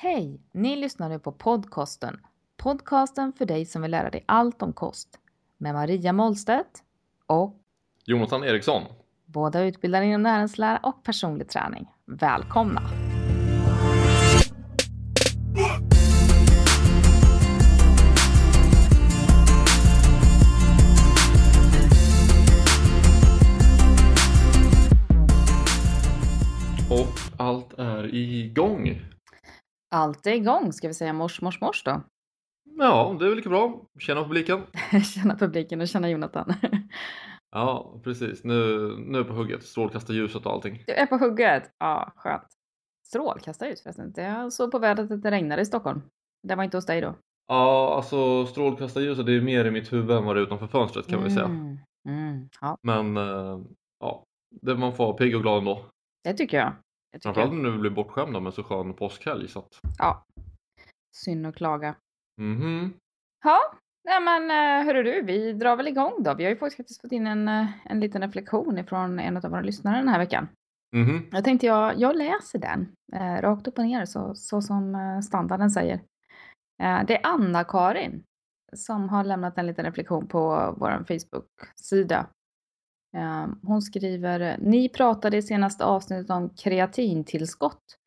Hej! 0.00 0.40
Ni 0.52 0.76
lyssnar 0.76 1.08
nu 1.08 1.18
på 1.18 1.32
podcasten. 1.32 2.20
Podcasten 2.56 3.32
för 3.32 3.46
dig 3.46 3.66
som 3.66 3.82
vill 3.82 3.90
lära 3.90 4.10
dig 4.10 4.24
allt 4.26 4.62
om 4.62 4.72
kost. 4.72 5.08
Med 5.56 5.74
Maria 5.74 6.12
Målstedt 6.12 6.82
och 7.26 7.56
Jonathan 8.04 8.44
Eriksson. 8.44 8.82
båda 9.24 9.62
utbildade 9.62 10.04
inom 10.04 10.22
näringslära 10.22 10.80
och 10.82 11.04
personlig 11.04 11.48
träning. 11.48 11.88
Välkomna! 12.04 12.80
Är 30.24 30.30
igång, 30.34 30.72
ska 30.72 30.88
vi 30.88 30.94
säga 30.94 31.12
mors, 31.12 31.40
mors, 31.42 31.60
mors 31.60 31.82
då? 31.84 32.02
Ja, 32.78 33.16
det 33.18 33.24
är 33.24 33.28
väl 33.28 33.36
lika 33.36 33.48
bra. 33.48 33.80
Känna 33.98 34.24
publiken. 34.24 34.62
känna 35.14 35.36
publiken 35.36 35.80
och 35.80 35.88
känna 35.88 36.10
Jonathan. 36.10 36.54
Ja, 37.50 38.00
precis. 38.04 38.44
Nu, 38.44 38.88
nu 38.98 39.18
är 39.18 39.24
på 39.24 39.32
hugget. 39.32 39.62
Strålkastarljuset 39.64 40.46
och 40.46 40.52
allting. 40.52 40.84
Du 40.86 40.92
är 40.92 41.06
på 41.06 41.16
hugget? 41.16 41.70
Ja, 41.78 42.12
skönt. 42.16 42.46
Strålkastarljus 43.06 43.82
förresten. 43.82 44.12
Jag 44.16 44.52
såg 44.52 44.70
på 44.70 44.78
vädret 44.78 45.10
att 45.10 45.22
det 45.22 45.30
regnade 45.30 45.62
i 45.62 45.66
Stockholm. 45.66 46.02
Det 46.42 46.54
var 46.54 46.64
inte 46.64 46.76
hos 46.76 46.86
dig 46.86 47.00
då? 47.00 47.14
Ja, 47.46 47.94
alltså 47.96 48.46
strålkastarljuset 48.46 49.26
det 49.26 49.32
är 49.32 49.40
mer 49.40 49.64
i 49.64 49.70
mitt 49.70 49.92
huvud 49.92 50.10
än 50.16 50.24
vad 50.24 50.36
det 50.36 50.40
är 50.40 50.42
utanför 50.42 50.66
fönstret 50.66 51.06
kan 51.06 51.24
vi 51.24 51.30
säga. 51.30 51.44
Mm, 51.44 51.78
mm, 52.08 52.48
ja, 52.60 52.78
Men 52.82 53.16
eh, 53.16 53.60
ja, 54.00 54.24
det 54.60 54.74
man 54.76 54.94
får 54.94 55.06
vara 55.06 55.16
pigg 55.16 55.36
och 55.36 55.42
glad 55.42 55.58
ändå. 55.58 55.84
det 56.24 56.34
tycker 56.34 56.56
jag. 56.56 56.72
Framförallt 57.22 57.52
nu 57.52 57.70
vi 57.70 57.78
blir 57.78 57.90
bortskämda 57.90 58.40
med 58.40 58.54
så 58.54 58.62
skön 58.62 58.94
påskhelg. 58.94 59.48
Så 59.48 59.58
att, 59.58 59.80
Ja. 59.98 60.24
Synd 61.16 61.46
att 61.46 61.56
klaga. 61.56 61.94
mhm. 62.40 62.92
Ja, 63.44 63.58
nej 64.04 64.20
men 64.20 64.50
eh, 64.50 64.86
hörru 64.86 65.02
du, 65.02 65.22
vi 65.22 65.52
drar 65.52 65.76
väl 65.76 65.88
igång 65.88 66.12
då. 66.22 66.34
Vi 66.34 66.44
har 66.44 66.50
ju 66.50 66.56
faktiskt 66.56 67.00
fått 67.00 67.12
in 67.12 67.26
en, 67.26 67.48
eh, 67.48 67.66
en 67.84 68.00
liten 68.00 68.22
reflektion 68.22 68.78
ifrån 68.78 69.18
en 69.18 69.36
av 69.36 69.42
våra 69.42 69.60
lyssnare 69.60 69.96
den 69.96 70.08
här 70.08 70.18
veckan. 70.18 70.48
Mhm. 70.96 71.22
Jag 71.32 71.44
tänkte 71.44 71.66
jag, 71.66 71.98
jag 72.00 72.16
läser 72.16 72.58
den 72.58 72.92
eh, 73.12 73.42
rakt 73.42 73.68
upp 73.68 73.78
och 73.78 73.84
ner 73.84 74.04
så, 74.04 74.34
så 74.34 74.62
som 74.62 74.94
eh, 74.94 75.20
standarden 75.20 75.70
säger. 75.70 75.94
Eh, 76.82 77.04
det 77.06 77.16
är 77.16 77.26
Anna-Karin 77.26 78.22
som 78.76 79.08
har 79.08 79.24
lämnat 79.24 79.58
en 79.58 79.66
liten 79.66 79.84
reflektion 79.84 80.26
på 80.26 80.74
vår 80.78 80.90
Facebook-sida. 80.90 82.26
Eh, 83.18 83.46
hon 83.62 83.82
skriver, 83.82 84.56
ni 84.60 84.88
pratade 84.88 85.36
i 85.36 85.42
senaste 85.42 85.84
avsnittet 85.84 86.30
om 86.30 86.50
kreatintillskott 86.50 87.98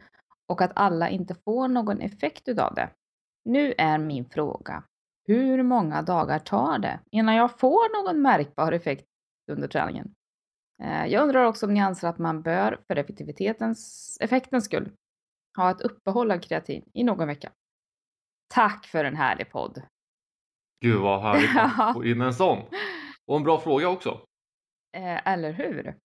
och 0.48 0.62
att 0.62 0.72
alla 0.76 1.10
inte 1.10 1.36
får 1.36 1.68
någon 1.68 2.02
effekt 2.02 2.48
utav 2.48 2.76
det. 2.76 2.90
Nu 3.46 3.74
är 3.78 3.98
min 3.98 4.26
fråga, 4.26 4.84
hur 5.28 5.64
många 5.64 6.02
dagar 6.02 6.40
tar 6.40 6.80
det 6.80 7.00
innan 7.12 7.36
jag 7.36 7.60
får 7.60 8.04
någon 8.04 8.22
märkbar 8.22 8.72
effekt 8.72 9.06
under 9.52 9.68
träningen? 9.68 10.14
Eh, 10.84 11.06
Jag 11.06 11.24
undrar 11.24 11.46
också 11.46 11.66
om 11.66 11.74
ni 11.74 11.80
anser 11.80 12.08
att 12.08 12.18
man 12.18 12.42
bör, 12.42 12.80
för 12.88 12.96
effektivitetens, 12.96 14.18
effektens 14.22 14.66
skull, 14.66 14.92
ha 15.58 15.72
ett 15.72 15.82
uppehåll 15.82 16.32
av 16.32 16.38
kreatin 16.40 16.90
i 16.94 17.04
någon 17.04 17.28
vecka. 17.28 17.52
Tack 18.54 18.86
för 18.86 19.06
en 19.06 19.16
härlig 19.16 19.52
podd! 19.52 19.82
Gud 20.82 21.02
vad 21.02 21.22
härligt 21.22 21.58
att 21.80 21.94
få 21.94 22.06
in 22.06 22.22
en 22.22 22.34
sån. 22.34 22.60
Och 23.28 23.38
en 23.38 23.44
bra 23.44 23.60
fråga 23.60 23.90
också. 23.90 24.22
Eh, 24.94 25.28
eller 25.28 25.52
hur? 25.52 25.98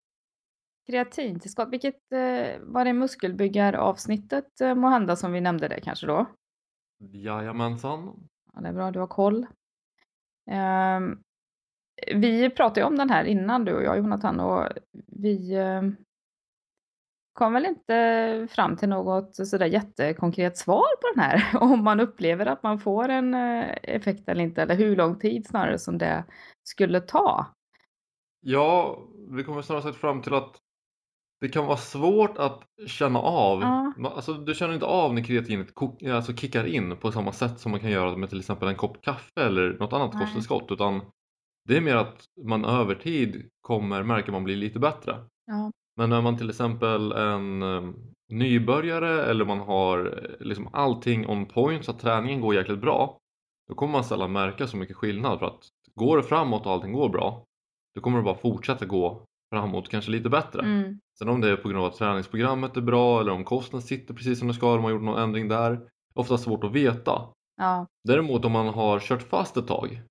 Kreatintillskott, 0.87 1.69
vilket 1.71 2.11
eh, 2.11 2.59
var 2.61 2.85
det 2.85 2.93
muskelbyggaravsnittet 2.93 4.61
eh, 4.61 4.75
må 4.75 4.87
hända 4.87 5.15
som 5.15 5.31
vi 5.31 5.41
nämnde 5.41 5.67
det 5.67 5.81
kanske 5.81 6.07
då? 6.07 6.25
Jajamensan. 6.99 8.27
Ja, 8.53 8.61
det 8.61 8.67
är 8.67 8.73
bra, 8.73 8.91
du 8.91 8.99
har 8.99 9.07
koll. 9.07 9.47
Ehm, 10.51 11.19
vi 12.15 12.49
pratade 12.49 12.79
ju 12.79 12.87
om 12.87 12.97
den 12.97 13.09
här 13.09 13.25
innan 13.25 13.65
du 13.65 13.73
och 13.73 13.83
jag 13.83 13.97
Jonathan 13.97 14.39
och 14.39 14.69
vi 15.07 15.55
eh, 15.55 15.81
kom 17.33 17.53
väl 17.53 17.65
inte 17.65 18.47
fram 18.51 18.77
till 18.77 18.89
något 18.89 19.35
sådär 19.35 19.65
jättekonkret 19.65 20.57
svar 20.57 20.95
på 21.01 21.15
den 21.15 21.23
här. 21.23 21.57
Om 21.61 21.83
man 21.83 21.99
upplever 21.99 22.45
att 22.45 22.63
man 22.63 22.79
får 22.79 23.09
en 23.09 23.33
eh, 23.33 23.75
effekt 23.83 24.29
eller 24.29 24.43
inte 24.43 24.61
eller 24.61 24.75
hur 24.75 24.95
lång 24.95 25.19
tid 25.19 25.47
snarare 25.47 25.79
som 25.79 25.97
det 25.97 26.23
skulle 26.63 27.01
ta. 27.01 27.54
Ja, 28.47 28.99
vi 29.29 29.43
kommer 29.43 29.61
snarare 29.61 29.83
sagt 29.83 29.97
fram 29.97 30.21
till 30.21 30.33
att 30.33 30.57
det 31.41 31.49
kan 31.49 31.65
vara 31.65 31.77
svårt 31.77 32.37
att 32.37 32.63
känna 32.87 33.19
av. 33.19 33.61
Ja. 33.61 33.93
Alltså, 34.15 34.33
du 34.33 34.53
känner 34.53 34.73
inte 34.73 34.85
av 34.85 35.13
när 35.13 35.23
kreatinet 35.23 35.67
alltså 36.13 36.33
kickar 36.33 36.65
in 36.65 36.97
på 36.97 37.11
samma 37.11 37.31
sätt 37.31 37.59
som 37.59 37.71
man 37.71 37.79
kan 37.79 37.89
göra 37.89 38.17
med 38.17 38.29
till 38.29 38.39
exempel 38.39 38.67
en 38.67 38.75
kopp 38.75 39.01
kaffe 39.01 39.41
eller 39.41 39.77
något 39.79 39.93
annat 39.93 40.13
Nej. 40.13 40.23
kosttillskott. 40.23 40.71
Utan 40.71 41.01
det 41.67 41.77
är 41.77 41.81
mer 41.81 41.95
att 41.95 42.25
man 42.45 42.65
över 42.65 42.95
tid 42.95 43.49
kommer 43.61 44.03
märka 44.03 44.25
att 44.25 44.33
man 44.33 44.43
blir 44.43 44.55
lite 44.55 44.79
bättre. 44.79 45.19
Ja. 45.45 45.71
Men 45.97 46.09
när 46.09 46.21
man 46.21 46.37
till 46.37 46.49
exempel 46.49 47.11
en 47.11 47.61
eh, 47.61 47.93
nybörjare 48.29 49.23
eller 49.25 49.45
man 49.45 49.59
har 49.59 50.05
eh, 50.05 50.45
liksom 50.45 50.69
allting 50.73 51.27
on 51.27 51.45
point 51.45 51.85
så 51.85 51.91
att 51.91 51.99
träningen 51.99 52.41
går 52.41 52.55
jäkligt 52.55 52.81
bra. 52.81 53.17
Då 53.67 53.75
kommer 53.75 53.93
man 53.93 54.03
sällan 54.03 54.31
märka 54.31 54.67
så 54.67 54.77
mycket 54.77 54.97
skillnad 54.97 55.39
för 55.39 55.45
att 55.45 55.67
går 55.95 56.17
det 56.17 56.23
framåt 56.23 56.65
och 56.65 56.71
allting 56.71 56.93
går 56.93 57.09
bra 57.09 57.45
då 57.95 58.01
kommer 58.01 58.17
det 58.17 58.23
bara 58.23 58.35
fortsätta 58.35 58.85
gå 58.85 59.25
framåt 59.53 59.89
kanske 59.89 60.11
lite 60.11 60.29
bättre. 60.29 60.61
Mm. 60.61 60.99
Sen 61.19 61.29
om 61.29 61.41
det 61.41 61.49
är 61.49 61.55
på 61.55 61.69
grund 61.69 61.79
av 61.79 61.91
att 61.91 61.97
träningsprogrammet 61.97 62.77
är 62.77 62.81
bra 62.81 63.21
eller 63.21 63.31
om 63.31 63.43
kosten 63.43 63.81
sitter 63.81 64.13
precis 64.13 64.39
som 64.39 64.47
det 64.47 64.53
ska, 64.53 64.75
de 64.75 64.83
har 64.83 64.91
gjort 64.91 65.01
någon 65.01 65.19
ändring 65.23 65.47
där. 65.47 65.89
Ofta 66.13 66.37
svårt 66.37 66.63
att 66.63 66.71
veta. 66.71 67.21
Ja. 67.57 67.87
Däremot 68.03 68.45
om 68.45 68.51
man 68.51 68.67
har 68.67 68.99
kört 68.99 69.21
fast 69.21 69.57
ett 69.57 69.67
tag 69.67 70.01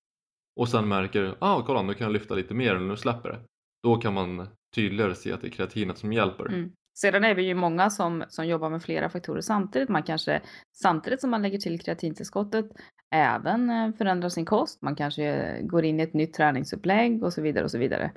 och 0.60 0.68
sen 0.68 0.88
märker 0.88 1.34
ah 1.38 1.62
kolla 1.62 1.82
nu 1.82 1.94
kan 1.94 2.04
jag 2.04 2.12
lyfta 2.12 2.34
lite 2.34 2.54
mer 2.54 2.74
eller 2.74 2.86
nu 2.86 2.96
släpper 2.96 3.28
det. 3.28 3.40
Då 3.82 3.96
kan 3.96 4.14
man 4.14 4.48
tydligare 4.74 5.14
se 5.14 5.32
att 5.32 5.40
det 5.40 5.46
är 5.46 5.50
kreatinet 5.50 5.98
som 5.98 6.12
hjälper. 6.12 6.46
Mm. 6.46 6.72
Sedan 6.94 7.24
är 7.24 7.34
vi 7.34 7.42
ju 7.42 7.54
många 7.54 7.90
som, 7.90 8.24
som 8.28 8.46
jobbar 8.46 8.70
med 8.70 8.82
flera 8.82 9.08
faktorer 9.08 9.40
samtidigt. 9.40 9.88
Man 9.88 10.02
kanske 10.02 10.42
samtidigt 10.72 11.20
som 11.20 11.30
man 11.30 11.42
lägger 11.42 11.58
till 11.58 11.80
kreatintillskottet 11.80 12.66
även 13.14 13.70
eh, 13.70 13.92
förändrar 13.94 14.28
sin 14.28 14.44
kost. 14.44 14.82
Man 14.82 14.94
kanske 14.96 15.58
går 15.62 15.84
in 15.84 16.00
i 16.00 16.02
ett 16.02 16.14
nytt 16.14 16.34
träningsupplägg 16.34 17.22
och 17.24 17.32
så 17.32 17.42
vidare 17.42 17.64
och 17.64 17.70
så 17.70 17.78
vidare. 17.78 18.12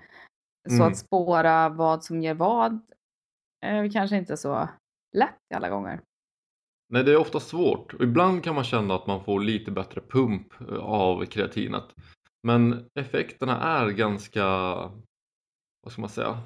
Så 0.69 0.75
Mm. 0.75 0.87
att 0.87 0.97
spåra 0.97 1.69
vad 1.69 2.03
som 2.03 2.21
ger 2.21 2.33
vad 2.33 2.79
är 3.65 3.91
kanske 3.91 4.17
inte 4.17 4.37
så 4.37 4.69
lätt 5.17 5.53
alla 5.55 5.69
gånger. 5.69 6.01
Nej 6.89 7.03
det 7.03 7.11
är 7.11 7.17
ofta 7.17 7.39
svårt 7.39 7.93
och 7.93 8.01
ibland 8.03 8.43
kan 8.43 8.55
man 8.55 8.63
känna 8.63 8.95
att 8.95 9.07
man 9.07 9.23
får 9.23 9.39
lite 9.39 9.71
bättre 9.71 10.01
pump 10.01 10.61
eh, 10.61 10.77
av 10.77 11.25
kreatinet. 11.25 11.83
Men 12.43 12.85
effekterna 12.99 13.61
är 13.61 13.89
ganska, 13.89 14.45
vad 15.83 15.91
ska 15.91 16.01
man 16.01 16.09
säga, 16.09 16.27
eh, 16.29 16.37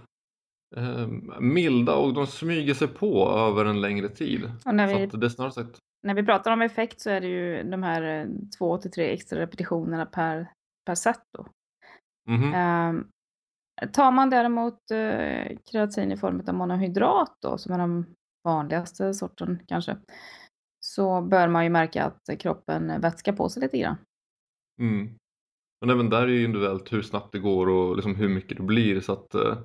milda 1.40 1.96
och 1.96 2.14
de 2.14 2.28
smyger 2.28 2.74
sig 2.74 2.88
på 2.88 3.30
över 3.30 3.66
en 3.66 3.82
längre 3.82 4.10
tid. 4.10 4.52
Och 4.66 4.76
när 4.76 4.88
Så 4.88 4.98
vi, 4.98 5.04
att 5.04 5.22
det 5.22 5.30
snarare 5.30 5.52
sagt, 5.52 5.78
när 6.04 6.14
vi 6.14 6.24
pratar 6.24 6.52
om 6.52 6.62
effekt 6.62 7.02
så 7.02 7.10
är 7.10 7.22
det 7.22 7.28
ju 7.28 7.64
de 7.64 7.84
här 7.84 8.02
eh, 8.02 8.28
två 8.58 8.78
till 8.78 8.92
tre 8.92 9.14
extra 9.14 9.40
repetitionerna 9.40 10.06
per, 10.06 10.52
per 10.86 10.96
set 10.96 11.22
då. 11.38 11.48
mhm, 12.30 12.54
Ehm, 12.54 13.08
tar 13.94 14.12
man 14.12 14.30
däremot 14.30 14.92
eh, 14.92 15.58
kreatin 15.72 16.12
i 16.12 16.18
form 16.18 16.44
av 16.48 16.54
monohydrat 16.54 17.38
då, 17.42 17.58
som 17.58 17.74
är 17.74 17.78
den 17.78 18.06
vanligaste 18.44 19.14
sorten 19.14 19.60
kanske, 19.68 19.98
så 20.80 21.22
bör 21.22 21.48
man 21.48 21.64
ju 21.64 21.70
märka 21.70 22.04
att 22.04 22.40
kroppen 22.40 23.02
vätskar 23.02 23.34
på 23.34 23.50
sig 23.50 23.62
lite 23.62 23.78
grann. 23.78 23.98
mm. 24.80 25.16
Men 25.82 25.90
även 25.90 26.10
där 26.10 26.22
är 26.22 26.28
ju 26.28 26.44
individuellt 26.46 26.94
hur 26.94 27.02
snabbt 27.02 27.32
det 27.32 27.40
går 27.40 27.70
och 27.70 27.96
liksom 27.96 28.16
hur 28.16 28.30
mycket 28.30 28.58
det 28.58 28.64
blir. 28.64 29.02
Så 29.02 29.14
att, 29.14 29.36
eh, 29.36 29.58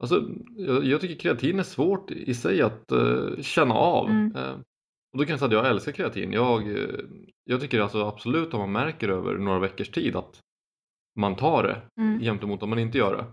alltså, 0.00 0.28
jag, 0.56 0.84
jag 0.84 1.00
tycker 1.00 1.14
kreatin 1.14 1.58
är 1.58 1.62
svårt 1.62 2.10
i 2.10 2.34
sig 2.34 2.62
att 2.62 2.92
eh, 2.92 3.42
känna 3.42 3.74
av. 3.74 4.10
Mm. 4.10 4.36
Eh, 4.36 4.52
och 5.12 5.18
då 5.18 5.24
kan 5.24 5.30
jag 5.30 5.38
säga 5.38 5.46
att 5.46 5.64
jag 5.64 5.68
älskar 5.70 5.92
kreatin. 5.92 6.32
Jag, 6.32 6.78
eh, 6.78 6.88
jag 7.44 7.60
tycker 7.60 7.80
alltså 7.80 8.04
absolut 8.06 8.54
om 8.54 8.60
man 8.60 8.72
märker 8.72 9.08
över 9.08 9.34
några 9.38 9.58
veckors 9.58 9.90
tid 9.90 10.16
att 10.16 10.40
man 11.18 11.36
tar 11.36 11.62
det 11.62 12.02
Mm. 12.02 12.20
jämt 12.20 12.42
emot 12.42 12.62
om 12.62 12.70
man 12.70 12.78
inte 12.78 12.98
gör 12.98 13.16
det. 13.16 13.24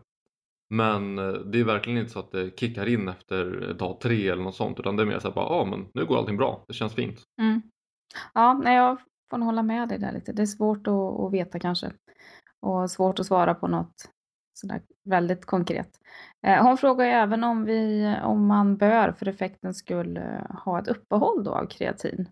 Men 0.69 1.15
det 1.51 1.59
är 1.59 1.63
verkligen 1.63 1.99
inte 1.99 2.11
så 2.11 2.19
att 2.19 2.31
det 2.31 2.59
kickar 2.59 2.85
in 2.85 3.07
efter 3.07 3.73
dag 3.73 3.99
tre 4.01 4.27
eller 4.29 4.43
något 4.43 4.55
sånt 4.55 4.79
utan 4.79 4.95
det 4.95 5.03
är 5.03 5.07
mer 5.07 5.19
så 5.19 5.27
här 5.27 5.35
bara, 5.35 5.45
ja 5.45 5.65
men 5.65 5.87
nu 5.93 6.05
går 6.05 6.17
allting 6.17 6.37
bra, 6.37 6.65
det 6.67 6.73
känns 6.73 6.93
fint. 6.93 7.23
Mm. 7.41 7.61
Ja, 8.33 8.53
nej, 8.63 8.75
jag 8.75 8.97
får 9.29 9.37
nog 9.37 9.45
hålla 9.45 9.63
med 9.63 9.89
dig 9.89 9.99
där 9.99 10.11
lite. 10.13 10.33
Det 10.33 10.41
är 10.41 10.45
svårt 10.45 10.87
att, 10.87 10.93
att 10.93 11.33
veta 11.33 11.59
kanske. 11.59 11.91
Och 12.61 12.91
svårt 12.91 13.19
att 13.19 13.25
svara 13.25 13.55
på 13.55 13.67
något 13.67 14.09
sådär 14.57 14.81
väldigt 15.03 15.45
konkret. 15.45 15.89
Eh, 16.47 16.63
hon 16.63 16.77
frågar 16.77 17.05
även 17.05 17.43
om, 17.43 17.65
vi, 17.65 18.13
om 18.23 18.47
man 18.47 18.77
bör 18.77 19.11
för 19.11 19.27
effektens 19.27 19.77
skull 19.77 20.17
eh, 20.17 20.55
ha 20.63 20.79
ett 20.79 20.87
uppehåll 20.87 21.43
då 21.43 21.51
av 21.51 21.65
kreatin. 21.65 22.29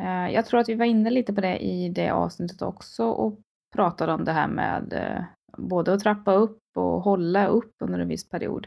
Eh, 0.00 0.28
jag 0.34 0.46
tror 0.46 0.60
att 0.60 0.68
vi 0.68 0.74
var 0.74 0.86
inne 0.86 1.10
lite 1.10 1.34
på 1.34 1.40
det 1.40 1.58
i 1.58 1.88
det 1.88 2.10
avsnittet 2.10 2.62
också 2.62 3.04
och 3.04 3.38
pratade 3.74 4.12
om 4.12 4.24
det 4.24 4.32
här 4.32 4.48
med 4.48 5.24
både 5.56 5.92
att 5.92 6.00
trappa 6.00 6.32
upp 6.32 6.60
och 6.76 7.02
hålla 7.02 7.46
upp 7.46 7.74
under 7.80 7.98
en 7.98 8.08
viss 8.08 8.28
period. 8.28 8.66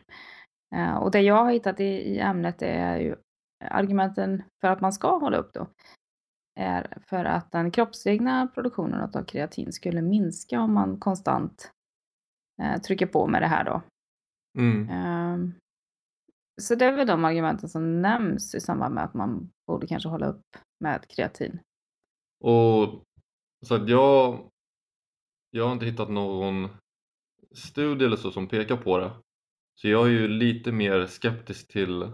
Och 1.01 1.11
det 1.11 1.21
jag 1.21 1.43
har 1.43 1.51
hittat 1.51 1.79
i 1.79 2.19
ämnet 2.19 2.61
är 2.61 2.97
ju 2.97 3.15
argumenten 3.65 4.43
för 4.61 4.67
att 4.67 4.81
man 4.81 4.93
ska 4.93 5.17
hålla 5.17 5.37
upp 5.37 5.53
då 5.53 5.67
är 6.59 6.97
för 7.07 7.25
att 7.25 7.51
den 7.51 7.71
kroppsegna 7.71 8.47
produktionen 8.47 9.09
av 9.13 9.23
kreatin 9.23 9.71
skulle 9.71 10.01
minska 10.01 10.61
om 10.61 10.73
man 10.73 10.99
konstant 10.99 11.71
eh, 12.61 12.81
trycker 12.81 13.05
på 13.05 13.27
med 13.27 13.41
det 13.41 13.47
här 13.47 13.63
då. 13.63 13.81
Mm. 14.57 14.89
Ehm, 14.89 15.53
så 16.61 16.75
det 16.75 16.85
är 16.85 16.91
väl 16.91 17.07
de 17.07 17.25
argumenten 17.25 17.69
som 17.69 18.01
nämns 18.01 18.55
i 18.55 18.59
samband 18.59 18.95
med 18.95 19.03
att 19.03 19.13
man 19.13 19.49
borde 19.67 19.87
kanske 19.87 20.09
hålla 20.09 20.27
upp 20.27 20.45
med 20.79 21.07
kreatin. 21.09 21.59
Och 22.43 23.03
så 23.65 23.75
att 23.75 23.89
jag, 23.89 24.49
jag 25.51 25.65
har 25.65 25.73
inte 25.73 25.85
hittat 25.85 26.09
någon 26.09 26.69
studie 27.51 28.05
eller 28.05 28.17
så 28.17 28.31
som 28.31 28.47
pekar 28.47 28.77
på 28.77 28.97
det. 28.97 29.11
Så 29.75 29.87
jag 29.87 30.05
är 30.05 30.11
ju 30.11 30.27
lite 30.27 30.71
mer 30.71 31.05
skeptisk 31.05 31.67
till 31.67 32.11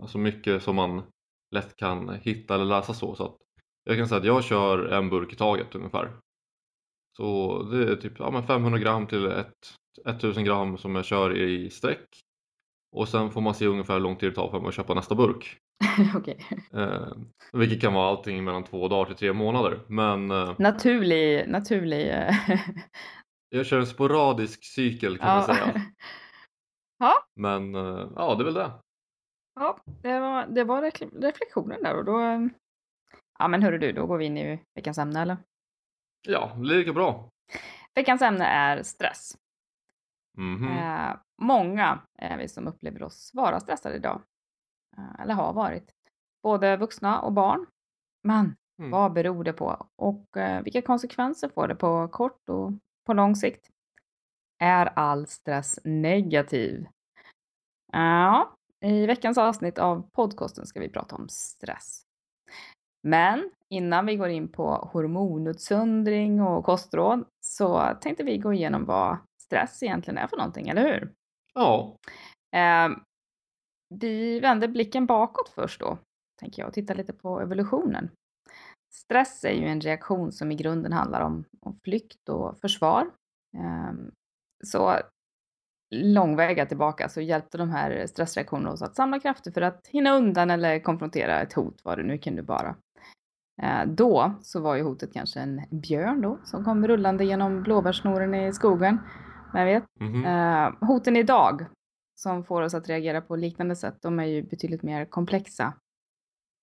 alltså 0.00 0.18
mycket 0.18 0.62
som 0.62 0.76
man 0.76 1.02
lätt 1.50 1.76
kan 1.76 2.14
hitta 2.14 2.54
eller 2.54 2.64
läsa 2.64 2.94
så. 2.94 3.14
så 3.14 3.24
att 3.24 3.36
jag 3.84 3.96
kan 3.96 4.08
säga 4.08 4.18
att 4.18 4.26
jag 4.26 4.44
kör 4.44 4.84
en 4.84 5.10
burk 5.10 5.32
i 5.32 5.36
taget 5.36 5.74
ungefär. 5.74 6.16
Så 7.16 7.62
det 7.62 7.92
är 7.92 7.96
typ 7.96 8.18
ja, 8.18 8.42
500 8.46 8.78
gram 8.78 9.06
till 9.06 9.26
ett, 9.26 9.74
1000 10.06 10.44
gram 10.44 10.78
som 10.78 10.94
jag 10.94 11.04
kör 11.04 11.36
i 11.36 11.70
sträck. 11.70 12.08
Och 12.92 13.08
sen 13.08 13.30
får 13.30 13.40
man 13.40 13.54
se 13.54 13.66
ungefär 13.66 13.94
hur 13.94 14.00
lång 14.00 14.16
tid 14.16 14.30
det 14.30 14.34
tar 14.34 14.50
för 14.50 14.60
mig 14.60 14.68
att 14.68 14.74
köpa 14.74 14.94
nästa 14.94 15.14
burk. 15.14 15.58
okay. 16.16 16.36
eh, 16.72 17.08
vilket 17.52 17.80
kan 17.80 17.94
vara 17.94 18.08
allting 18.08 18.44
mellan 18.44 18.64
två 18.64 18.88
dagar 18.88 19.06
till 19.06 19.16
tre 19.16 19.32
månader. 19.32 19.80
Men, 19.86 20.30
eh, 20.30 20.54
naturlig, 20.58 21.48
naturlig. 21.48 22.08
Eh, 22.08 22.34
jag 23.48 23.66
kör 23.66 23.78
en 23.78 23.86
sporadisk 23.86 24.64
cykel 24.64 25.18
kan 25.18 25.28
ja. 25.28 25.34
man 25.34 25.44
säga. 25.44 25.82
ja. 26.98 27.14
Men 27.34 27.74
eh, 27.74 28.08
ja, 28.16 28.34
det 28.34 28.42
är 28.42 28.44
väl 28.44 28.54
det. 28.54 28.70
Ja, 29.54 29.78
det 30.02 30.20
var, 30.20 30.46
det 30.46 30.64
var 30.64 30.82
reflektionen 31.20 31.82
där 31.82 31.96
och 31.96 32.04
då. 32.04 32.20
Eh, 32.20 32.40
ja, 33.38 33.48
men 33.48 33.62
hörru 33.62 33.78
du, 33.78 33.92
då 33.92 34.06
går 34.06 34.18
vi 34.18 34.24
in 34.24 34.38
i 34.38 34.62
veckans 34.74 34.98
ämne 34.98 35.22
eller? 35.22 35.36
Ja, 36.28 36.52
det 36.56 36.74
är 36.74 36.78
lika 36.78 36.92
bra. 36.92 37.30
Veckans 37.94 38.22
ämne 38.22 38.44
är 38.44 38.82
stress. 38.82 39.36
Mm 40.38 40.58
-hmm. 40.58 41.10
eh, 41.10 41.16
många 41.42 42.00
är 42.18 42.38
vi 42.38 42.48
som 42.48 42.68
upplever 42.68 43.02
oss 43.02 43.30
vara 43.34 43.60
stressade 43.60 43.96
idag. 43.96 44.22
Eh, 44.96 45.20
eller 45.20 45.34
har 45.34 45.52
varit. 45.52 45.90
Både 46.42 46.76
vuxna 46.76 47.20
och 47.20 47.32
barn. 47.32 47.66
Men 48.22 48.56
mm. 48.78 48.90
vad 48.90 49.12
beror 49.12 49.44
det 49.44 49.52
på? 49.52 49.86
Och 49.96 50.36
eh, 50.36 50.62
vilka 50.62 50.82
konsekvenser 50.82 51.48
får 51.48 51.68
det 51.68 51.74
på 51.74 52.08
kort 52.08 52.48
och 52.48 52.72
på 53.06 53.12
lång 53.12 53.36
sikt? 53.36 53.68
Är 54.58 54.86
all 54.86 55.26
stress 55.26 55.78
negativ? 55.84 56.86
Ja, 57.92 58.54
i 58.80 59.06
veckans 59.06 59.38
avsnitt 59.38 59.78
av 59.78 60.10
podcasten 60.10 60.66
ska 60.66 60.80
vi 60.80 60.88
prata 60.88 61.16
om 61.16 61.28
stress. 61.28 62.02
Men 63.02 63.50
innan 63.68 64.06
vi 64.06 64.16
går 64.16 64.28
in 64.28 64.48
på 64.48 64.90
hormonutsöndring 64.92 66.42
och 66.42 66.64
kostråd 66.64 67.24
så 67.40 67.96
tänkte 68.00 68.24
vi 68.24 68.38
gå 68.38 68.52
igenom 68.52 68.84
vad 68.84 69.18
stress 69.48 69.82
egentligen 69.82 70.18
är 70.18 70.26
för 70.26 70.36
någonting, 70.36 70.68
eller 70.68 70.82
hur? 70.82 71.12
Ja. 71.54 71.96
Eh, 72.56 72.88
vi 73.94 74.40
vänder 74.40 74.68
blicken 74.68 75.06
bakåt 75.06 75.48
först 75.48 75.80
då, 75.80 75.98
tänker 76.40 76.62
jag, 76.62 76.68
och 76.68 76.74
tittar 76.74 76.94
lite 76.94 77.12
på 77.12 77.40
evolutionen. 77.40 78.10
Stress 78.92 79.44
är 79.44 79.52
ju 79.52 79.66
en 79.66 79.80
reaktion 79.80 80.32
som 80.32 80.52
i 80.52 80.54
grunden 80.54 80.92
handlar 80.92 81.20
om, 81.20 81.44
om 81.60 81.78
flykt 81.84 82.28
och 82.28 82.58
försvar. 82.60 83.10
Eh, 83.56 83.92
så 84.64 84.96
långväga 85.94 86.66
tillbaka 86.66 87.08
så 87.08 87.20
hjälpte 87.20 87.58
de 87.58 87.70
här 87.70 88.06
stressreaktionerna 88.06 88.70
oss 88.70 88.82
att 88.82 88.96
samla 88.96 89.20
krafter 89.20 89.50
för 89.50 89.60
att 89.60 89.86
hinna 89.86 90.16
undan 90.16 90.50
eller 90.50 90.80
konfrontera 90.80 91.40
ett 91.40 91.52
hot, 91.52 91.80
vad 91.84 91.98
det 91.98 92.04
nu 92.04 92.18
kunde 92.18 92.42
vara. 92.42 92.76
Eh, 93.62 93.86
då 93.86 94.34
så 94.42 94.60
var 94.60 94.76
ju 94.76 94.82
hotet 94.82 95.12
kanske 95.12 95.40
en 95.40 95.62
björn 95.70 96.20
då 96.20 96.38
som 96.44 96.64
kom 96.64 96.88
rullande 96.88 97.24
genom 97.24 97.62
blåbärssnoren 97.62 98.34
i 98.34 98.52
skogen. 98.52 98.98
Vem 99.52 99.66
vet? 99.66 99.84
Mm 100.00 100.14
-hmm. 100.14 100.66
eh, 100.66 100.88
hoten 100.88 101.16
idag 101.16 101.66
som 102.14 102.44
får 102.44 102.62
oss 102.62 102.74
att 102.74 102.88
reagera 102.88 103.20
på 103.20 103.36
liknande 103.36 103.76
sätt, 103.76 104.02
de 104.02 104.20
är 104.20 104.24
ju 104.24 104.42
betydligt 104.42 104.82
mer 104.82 105.04
komplexa. 105.04 105.74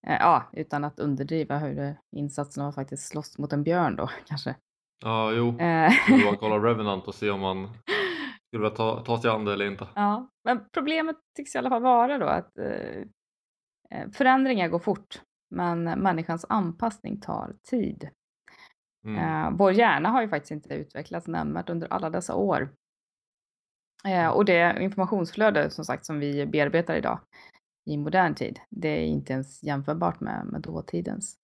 Eh, 0.08 0.18
ja, 0.20 0.44
utan 0.54 0.84
att 0.84 1.00
underdriva 1.00 1.58
hur 1.58 1.96
insatsen 2.16 2.66
var 2.66 2.72
faktiskt 2.72 3.08
slåss 3.08 3.38
mot 3.38 3.54
en 3.54 3.64
björn 3.64 3.96
då 3.96 4.10
kanske. 4.26 4.56
Ja, 5.04 5.32
jo. 5.32 5.50
Eh. 5.50 5.92
Det 6.08 6.26
var 6.26 6.34
att 6.34 6.40
kolla 6.40 6.56
Revenant 6.56 7.08
och 7.08 7.16
se 7.16 7.30
om 7.30 7.40
man 7.40 7.66
skulle 8.48 8.64
vilja 8.64 8.76
ta, 8.76 9.04
ta 9.04 9.22
sig 9.22 9.32
an 9.32 9.46
det 9.46 9.54
eller 9.54 9.66
inte. 9.66 9.88
Ja, 9.96 10.30
men 10.44 10.66
problemet 10.74 11.16
tycks 11.36 11.56
i 11.56 11.58
alla 11.58 11.70
fall 11.70 11.82
vara 11.82 12.18
då 12.18 12.26
att 12.26 12.58
eh, 12.58 13.02
eh 13.92 14.10
förändringar 14.14 14.68
går 14.68 14.80
fort 14.80 15.22
men 15.56 15.84
människans 15.84 16.46
anpassning 16.50 17.22
tar 17.22 17.56
tid. 17.70 18.10
Mm. 19.06 19.46
Eh, 19.46 19.58
vår 19.58 19.72
hjärna 19.72 20.10
har 20.10 20.22
ju 20.22 20.30
faktiskt 20.30 20.52
inte 20.52 20.74
utvecklats 20.74 21.28
nämnvärt 21.28 21.70
under 21.70 21.94
alla 21.94 22.10
dessa 22.10 22.36
år. 22.36 22.70
Eh, 24.06 24.28
och 24.28 24.46
det 24.46 24.78
informationsflöde 24.82 25.70
som 25.70 25.86
sagt 25.86 26.06
som 26.06 26.20
vi 26.20 26.46
bearbetar 26.46 26.96
idag 26.96 27.20
i 27.86 27.98
modern 27.98 28.36
tid, 28.36 28.60
det 28.70 28.88
är 28.90 29.06
inte 29.06 29.34
ens 29.34 29.64
jämförbart 29.64 30.20
med, 30.20 30.46
med 30.46 30.62
dåtidens. 30.62 31.38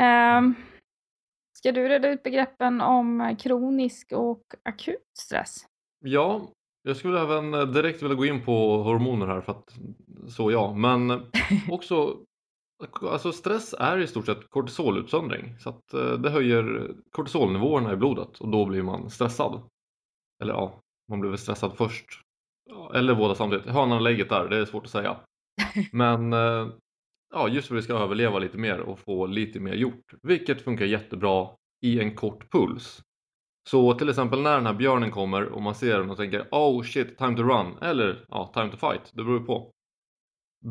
Eh, 0.00 0.42
ska 1.56 1.72
du 1.72 1.88
reda 1.88 2.08
ut 2.08 2.22
begreppen 2.22 2.80
om 2.80 3.36
kronisk 3.40 4.12
och 4.12 4.42
akut 4.62 5.10
stress? 5.18 5.56
Ja, 6.04 6.48
jag 6.82 6.96
skulle 6.96 7.20
även 7.20 7.50
direkt 7.50 8.02
vilja 8.02 8.14
gå 8.14 8.26
in 8.26 8.44
på 8.44 8.82
hormoner 8.82 9.26
här 9.26 9.40
för 9.40 9.52
att 9.52 9.74
så 10.28 10.50
ja, 10.50 10.74
men 10.74 11.10
också 11.70 12.16
Alltså 13.02 13.32
stress 13.32 13.74
är 13.78 13.98
i 13.98 14.06
stort 14.06 14.26
sett 14.26 14.50
kortisolutsöndring 14.50 15.58
så 15.58 15.68
att 15.68 15.94
eh, 15.94 16.12
det 16.12 16.30
höjer 16.30 16.94
kortisolnivåerna 17.10 17.92
i 17.92 17.96
blodet 17.96 18.38
och 18.38 18.48
då 18.48 18.66
blir 18.66 18.82
man 18.82 19.10
stressad. 19.10 19.62
Eller 20.42 20.52
ja, 20.52 20.80
man 21.08 21.20
blir 21.20 21.30
väl 21.30 21.38
stressad 21.38 21.72
först. 21.76 22.06
Eller 22.94 23.14
båda 23.14 23.34
samtidigt. 23.34 23.66
Hönan 23.66 23.92
och 23.92 24.02
lägget 24.02 24.28
där, 24.28 24.48
det 24.48 24.56
är 24.56 24.64
svårt 24.64 24.84
att 24.84 24.90
säga. 24.90 25.16
Men 25.92 26.32
eh, 26.32 26.68
ja, 27.34 27.48
just 27.48 27.68
för 27.68 27.74
att 27.74 27.78
vi 27.78 27.82
ska 27.82 27.94
överleva 27.94 28.38
lite 28.38 28.58
mer 28.58 28.80
och 28.80 28.98
få 28.98 29.26
lite 29.26 29.60
mer 29.60 29.74
gjort. 29.74 30.14
Vilket 30.22 30.62
funkar 30.62 30.84
jättebra 30.84 31.48
i 31.82 32.00
en 32.00 32.14
kort 32.14 32.50
puls. 32.50 33.02
Så 33.68 33.94
till 33.94 34.08
exempel 34.08 34.42
när 34.42 34.54
den 34.54 34.66
här 34.66 34.74
björnen 34.74 35.10
kommer 35.10 35.44
och 35.44 35.62
man 35.62 35.74
ser 35.74 35.98
den 35.98 36.10
och 36.10 36.16
tänker 36.16 36.48
oh 36.50 36.82
shit, 36.82 37.18
time 37.18 37.36
to 37.36 37.42
run 37.42 37.78
eller 37.82 38.24
ja, 38.28 38.50
time 38.54 38.70
to 38.70 38.76
fight, 38.76 39.10
det 39.12 39.24
beror 39.24 39.40
på. 39.40 39.72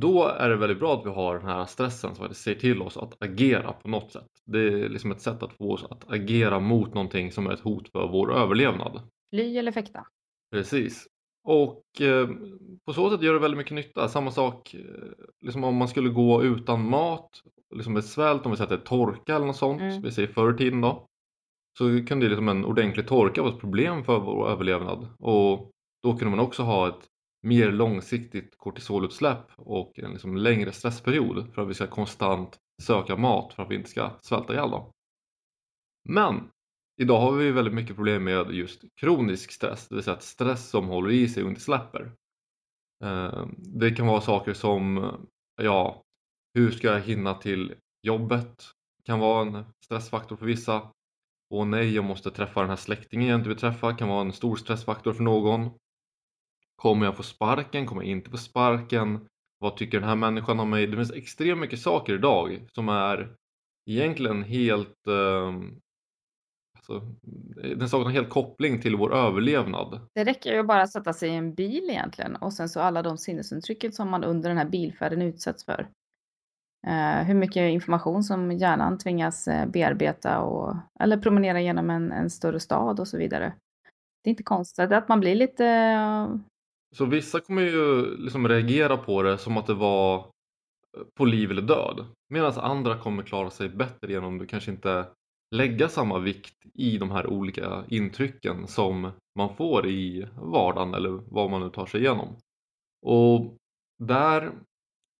Då 0.01 0.27
är 0.27 0.49
det 0.49 0.55
väldigt 0.55 0.79
bra 0.79 0.93
att 0.93 1.05
vi 1.05 1.09
har 1.09 1.39
den 1.39 1.47
här 1.47 1.65
stressen 1.65 2.15
som 2.15 2.33
säger 2.33 2.59
till 2.59 2.81
oss 2.81 2.97
att 2.97 3.23
agera 3.23 3.71
på 3.71 3.87
något 3.87 4.11
sätt. 4.11 4.27
Det 4.45 4.59
är 4.59 4.89
liksom 4.89 5.11
ett 5.11 5.21
sätt 5.21 5.43
att 5.43 5.53
få 5.53 5.73
oss 5.73 5.83
att 5.83 6.11
agera 6.11 6.59
mot 6.59 6.93
någonting 6.93 7.31
som 7.31 7.47
är 7.47 7.51
ett 7.51 7.59
hot 7.59 7.89
för 7.89 8.07
vår 8.07 8.33
överlevnad. 8.33 9.01
Fly 9.33 9.57
eller 9.57 9.71
fäkta. 9.71 10.07
Precis. 10.51 11.07
Och 11.47 12.01
eh, 12.01 12.29
på 12.85 12.93
så 12.93 13.09
sätt 13.09 13.21
gör 13.21 13.33
det 13.33 13.39
väldigt 13.39 13.57
mycket 13.57 13.73
nytta. 13.73 14.07
Samma 14.07 14.31
sak 14.31 14.73
eh, 14.73 14.81
liksom 15.45 15.63
om 15.63 15.75
man 15.75 15.87
skulle 15.87 16.09
gå 16.09 16.43
utan 16.43 16.89
mat, 16.89 17.29
liksom 17.75 17.93
med 17.93 18.05
svält, 18.05 18.45
om 18.45 18.51
vi 18.51 18.57
sätter 18.57 18.77
torka 18.77 19.35
eller 19.35 19.45
något 19.45 19.55
sånt, 19.55 19.81
mm. 19.81 20.01
vi 20.01 20.11
säger 20.11 20.27
förr 20.27 20.53
i 20.53 20.57
tiden 20.57 20.81
då. 20.81 21.07
Så 21.77 22.05
kunde 22.07 22.29
liksom 22.29 22.49
en 22.49 22.65
ordentlig 22.65 23.07
torka 23.07 23.41
vara 23.41 23.53
ett 23.53 23.59
problem 23.59 24.03
för 24.03 24.19
vår 24.19 24.49
överlevnad. 24.49 25.07
Och 25.19 25.71
då 26.03 26.17
kunde 26.17 26.35
man 26.35 26.45
också 26.45 26.63
ha 26.63 26.87
ett 26.87 27.09
mer 27.45 27.71
långsiktigt 27.71 28.57
kortisolutsläpp 28.57 29.51
och 29.55 29.99
en 29.99 30.11
liksom 30.11 30.37
längre 30.37 30.71
stressperiod 30.71 31.53
för 31.53 31.61
att 31.61 31.69
vi 31.69 31.73
ska 31.73 31.87
konstant 31.87 32.57
söka 32.83 33.17
mat 33.17 33.53
för 33.53 33.63
att 33.63 33.71
vi 33.71 33.75
inte 33.75 33.89
ska 33.89 34.11
svälta 34.21 34.53
ihjäl. 34.53 34.71
dem. 34.71 34.91
Men 36.09 36.49
idag 37.01 37.19
har 37.19 37.31
vi 37.31 37.51
väldigt 37.51 37.73
mycket 37.73 37.95
problem 37.95 38.23
med 38.23 38.51
just 38.51 38.83
kronisk 38.99 39.51
stress, 39.51 39.87
det 39.87 39.95
vill 39.95 40.03
säga 40.03 40.15
att 40.15 40.23
stress 40.23 40.69
som 40.69 40.87
håller 40.87 41.11
i 41.11 41.27
sig 41.29 41.43
och 41.43 41.49
inte 41.49 41.61
släpper. 41.61 42.11
Ehm, 43.03 43.55
det 43.57 43.91
kan 43.91 44.07
vara 44.07 44.21
saker 44.21 44.53
som 44.53 45.11
ja, 45.61 46.03
hur 46.53 46.71
ska 46.71 46.87
jag 46.87 47.01
hinna 47.01 47.33
till 47.33 47.75
jobbet? 48.01 48.75
kan 49.05 49.19
vara 49.19 49.41
en 49.41 49.65
stressfaktor 49.85 50.35
för 50.35 50.45
vissa. 50.45 50.91
Åh 51.49 51.65
nej, 51.65 51.95
jag 51.95 52.05
måste 52.05 52.31
träffa 52.31 52.61
den 52.61 52.69
här 52.69 52.77
släktingen 52.77 53.27
jag 53.27 53.39
inte 53.39 53.49
vill 53.49 53.57
träffa 53.57 53.93
kan 53.93 54.09
vara 54.09 54.21
en 54.21 54.33
stor 54.33 54.55
stressfaktor 54.55 55.13
för 55.13 55.23
någon. 55.23 55.69
Kommer 56.75 57.05
jag 57.05 57.17
få 57.17 57.23
sparken? 57.23 57.85
Kommer 57.85 58.01
jag 58.01 58.11
inte 58.11 58.29
få 58.29 58.37
sparken? 58.37 59.27
Vad 59.59 59.77
tycker 59.77 59.99
den 59.99 60.09
här 60.09 60.15
människan 60.15 60.59
om 60.59 60.69
mig? 60.69 60.87
Det 60.87 60.97
finns 60.97 61.11
extremt 61.11 61.61
mycket 61.61 61.79
saker 61.79 62.13
idag 62.13 62.67
som 62.71 62.89
är 62.89 63.35
egentligen 63.85 64.43
helt 64.43 65.07
eh, 65.07 65.53
alltså, 66.89 67.07
den 67.75 67.89
saknar 67.89 68.11
helt 68.11 68.29
koppling 68.29 68.81
till 68.81 68.95
vår 68.95 69.13
överlevnad. 69.15 69.99
Det 70.13 70.23
räcker 70.23 70.53
ju 70.53 70.63
bara 70.63 70.81
att 70.81 70.91
sätta 70.91 71.13
sig 71.13 71.29
i 71.29 71.35
en 71.35 71.53
bil 71.53 71.89
egentligen 71.89 72.35
och 72.35 72.53
sen 72.53 72.69
så 72.69 72.79
alla 72.79 73.01
de 73.01 73.17
sinnesintrycken 73.17 73.91
som 73.91 74.09
man 74.09 74.23
under 74.23 74.49
den 74.49 74.57
här 74.57 74.69
bilfärden 74.69 75.21
utsätts 75.21 75.65
för. 75.65 75.87
Uh, 76.87 77.23
hur 77.23 77.33
mycket 77.33 77.71
information 77.71 78.23
som 78.23 78.51
hjärnan 78.51 78.97
tvingas 78.97 79.47
uh, 79.47 79.65
bearbeta 79.65 80.41
och, 80.41 80.75
eller 80.99 81.17
promenera 81.17 81.61
genom 81.61 81.89
en, 81.89 82.11
en 82.11 82.29
större 82.29 82.59
stad 82.59 82.99
och 82.99 83.07
så 83.07 83.17
vidare. 83.17 83.53
Det 84.23 84.29
är 84.29 84.31
inte 84.31 84.43
konstigt 84.43 84.91
att 84.91 85.09
man 85.09 85.19
blir 85.19 85.35
lite 85.35 85.63
så 86.91 87.05
vissa 87.05 87.39
kommer 87.39 87.61
ju 87.61 88.17
liksom 88.17 88.47
reagera 88.47 88.97
på 88.97 89.23
det 89.23 89.37
som 89.37 89.57
att 89.57 89.67
det 89.67 89.73
var 89.73 90.17
eh, 90.17 91.03
på 91.17 91.25
liv 91.25 91.51
eller 91.51 91.61
död. 91.61 92.05
Medan 92.29 92.53
andra 92.53 92.97
kommer 92.97 93.23
klara 93.23 93.49
sig 93.49 93.69
bättre 93.69 94.11
genom 94.11 94.41
att 94.41 94.47
kanske 94.47 94.71
inte 94.71 95.07
lägga 95.55 95.89
samma 95.89 96.19
vikt 96.19 96.65
i 96.73 96.97
de 96.97 97.11
här 97.11 97.27
olika 97.27 97.83
intrycken 97.87 98.67
som 98.67 99.11
man 99.35 99.55
får 99.55 99.87
i 99.87 100.27
vardagen 100.37 100.93
eller 100.93 101.09
vad 101.09 101.51
man 101.51 101.61
nu 101.61 101.69
tar 101.69 101.85
sig 101.85 102.01
igenom. 102.01 102.35
Och 103.05 103.55
där 104.03 104.51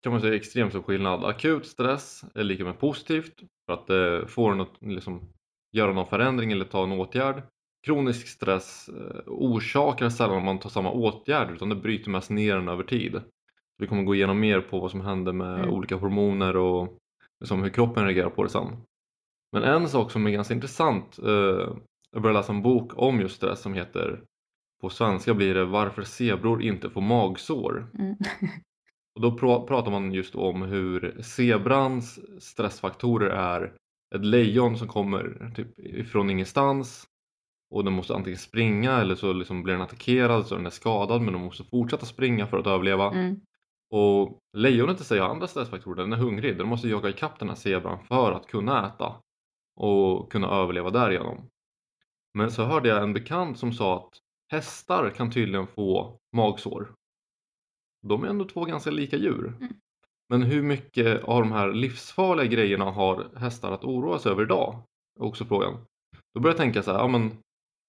kan 0.02 0.12
man 0.12 0.20
säga 0.20 0.34
extremt 0.34 0.72
stor 0.72 0.82
skillnad. 0.82 1.24
Akut 1.24 1.66
stress 1.66 2.24
är 2.34 2.44
lika 2.44 2.64
med 2.64 2.78
positivt 2.78 3.34
för 3.66 3.72
att 3.72 3.86
det 3.86 4.26
får 4.28 4.52
en 4.52 4.60
att 4.60 4.72
liksom, 4.80 5.28
göra 5.72 5.92
någon 5.92 6.06
förändring 6.06 6.52
eller 6.52 6.64
ta 6.64 6.84
en 6.84 6.92
åtgärd. 6.92 7.42
Kronisk 7.86 8.28
stress 8.28 8.88
eh, 8.88 9.20
orsakar 9.26 10.08
sällan 10.08 10.36
att 10.36 10.44
man 10.44 10.58
tar 10.58 10.70
samma 10.70 10.90
åtgärd 10.90 11.50
utan 11.50 11.68
det 11.68 11.76
bryter 11.76 12.10
mest 12.10 12.30
ner 12.30 12.56
den 12.56 12.68
över 12.68 12.82
tid. 12.82 13.20
Vi 13.78 13.86
kommer 13.86 14.02
gå 14.02 14.14
igenom 14.14 14.40
mer 14.40 14.60
på 14.60 14.80
vad 14.80 14.90
som 14.90 15.00
händer 15.00 15.32
med 15.32 15.58
mm. 15.58 15.70
olika 15.70 15.96
hormoner 15.96 16.56
och 16.56 16.98
liksom 17.40 17.62
hur 17.62 17.70
kroppen 17.70 18.04
reagerar 18.04 18.30
på 18.30 18.42
det 18.42 18.50
sen. 18.50 18.76
Men 19.52 19.62
en 19.62 19.88
sak 19.88 20.10
som 20.10 20.26
är 20.26 20.30
ganska 20.30 20.54
intressant, 20.54 21.18
eh, 21.18 21.74
jag 22.10 22.22
började 22.22 22.38
läsa 22.38 22.52
en 22.52 22.62
bok 22.62 22.92
om 22.94 23.20
just 23.20 23.36
stress 23.36 23.60
som 23.60 23.74
heter 23.74 24.20
på 24.80 24.88
svenska 24.88 25.34
blir 25.34 25.54
det 25.54 25.64
Varför 25.64 26.02
zebror 26.02 26.62
inte 26.62 26.90
får 26.90 27.00
magsår. 27.00 27.90
Mm. 27.98 28.16
och 29.14 29.20
då 29.20 29.38
pr 29.38 29.66
pratar 29.66 29.90
man 29.90 30.12
just 30.12 30.34
om 30.34 30.62
hur 30.62 31.22
zebrans 31.22 32.18
stressfaktorer 32.42 33.30
är 33.30 33.72
ett 34.14 34.24
lejon 34.24 34.78
som 34.78 34.88
kommer 34.88 35.52
typ 35.56 35.78
ifrån 35.78 36.30
ingenstans 36.30 37.06
och 37.70 37.84
den 37.84 37.92
måste 37.92 38.14
antingen 38.14 38.38
springa 38.38 38.92
eller 38.92 39.14
så 39.14 39.32
liksom 39.32 39.62
blir 39.62 39.74
den 39.74 39.82
attackerad 39.82 40.46
så 40.46 40.54
den 40.54 40.66
är 40.66 40.70
skadad 40.70 41.22
men 41.22 41.32
den 41.32 41.42
måste 41.42 41.64
fortsätta 41.64 42.06
springa 42.06 42.46
för 42.46 42.58
att 42.58 42.66
överleva. 42.66 43.12
Mm. 43.12 43.40
Och 43.90 44.38
lejonet 44.56 45.00
i 45.00 45.04
sig 45.04 45.18
har 45.18 45.28
andra 45.28 45.46
stressfaktorer, 45.46 46.02
den 46.02 46.12
är 46.12 46.16
hungrig, 46.16 46.58
den 46.58 46.68
måste 46.68 46.88
jaga 46.88 47.08
ikapp 47.08 47.38
den 47.38 47.48
här 47.48 47.56
zebran 47.56 48.04
för 48.04 48.32
att 48.32 48.46
kunna 48.46 48.86
äta 48.86 49.14
och 49.76 50.32
kunna 50.32 50.48
överleva 50.48 50.90
därigenom. 50.90 51.48
Men 52.34 52.50
så 52.50 52.64
hörde 52.64 52.88
jag 52.88 53.02
en 53.02 53.12
bekant 53.12 53.58
som 53.58 53.72
sa 53.72 53.96
att 53.96 54.18
hästar 54.52 55.10
kan 55.10 55.30
tydligen 55.30 55.66
få 55.66 56.18
magsår. 56.36 56.92
De 58.02 58.24
är 58.24 58.28
ändå 58.28 58.44
två 58.44 58.64
ganska 58.64 58.90
lika 58.90 59.16
djur. 59.16 59.54
Mm. 59.60 59.72
Men 60.28 60.42
hur 60.42 60.62
mycket 60.62 61.24
av 61.24 61.40
de 61.40 61.52
här 61.52 61.72
livsfarliga 61.72 62.46
grejerna 62.46 62.84
har 62.84 63.30
hästar 63.36 63.72
att 63.72 63.84
oroa 63.84 64.18
sig 64.18 64.32
över 64.32 64.42
idag? 64.42 64.82
Också 65.20 65.44
frågan. 65.44 65.74
Då 66.34 66.40
börjar 66.40 66.54
jag 66.54 66.58
tänka 66.58 66.82
så 66.82 66.92
här, 66.92 66.98
ja, 66.98 67.08
men 67.08 67.38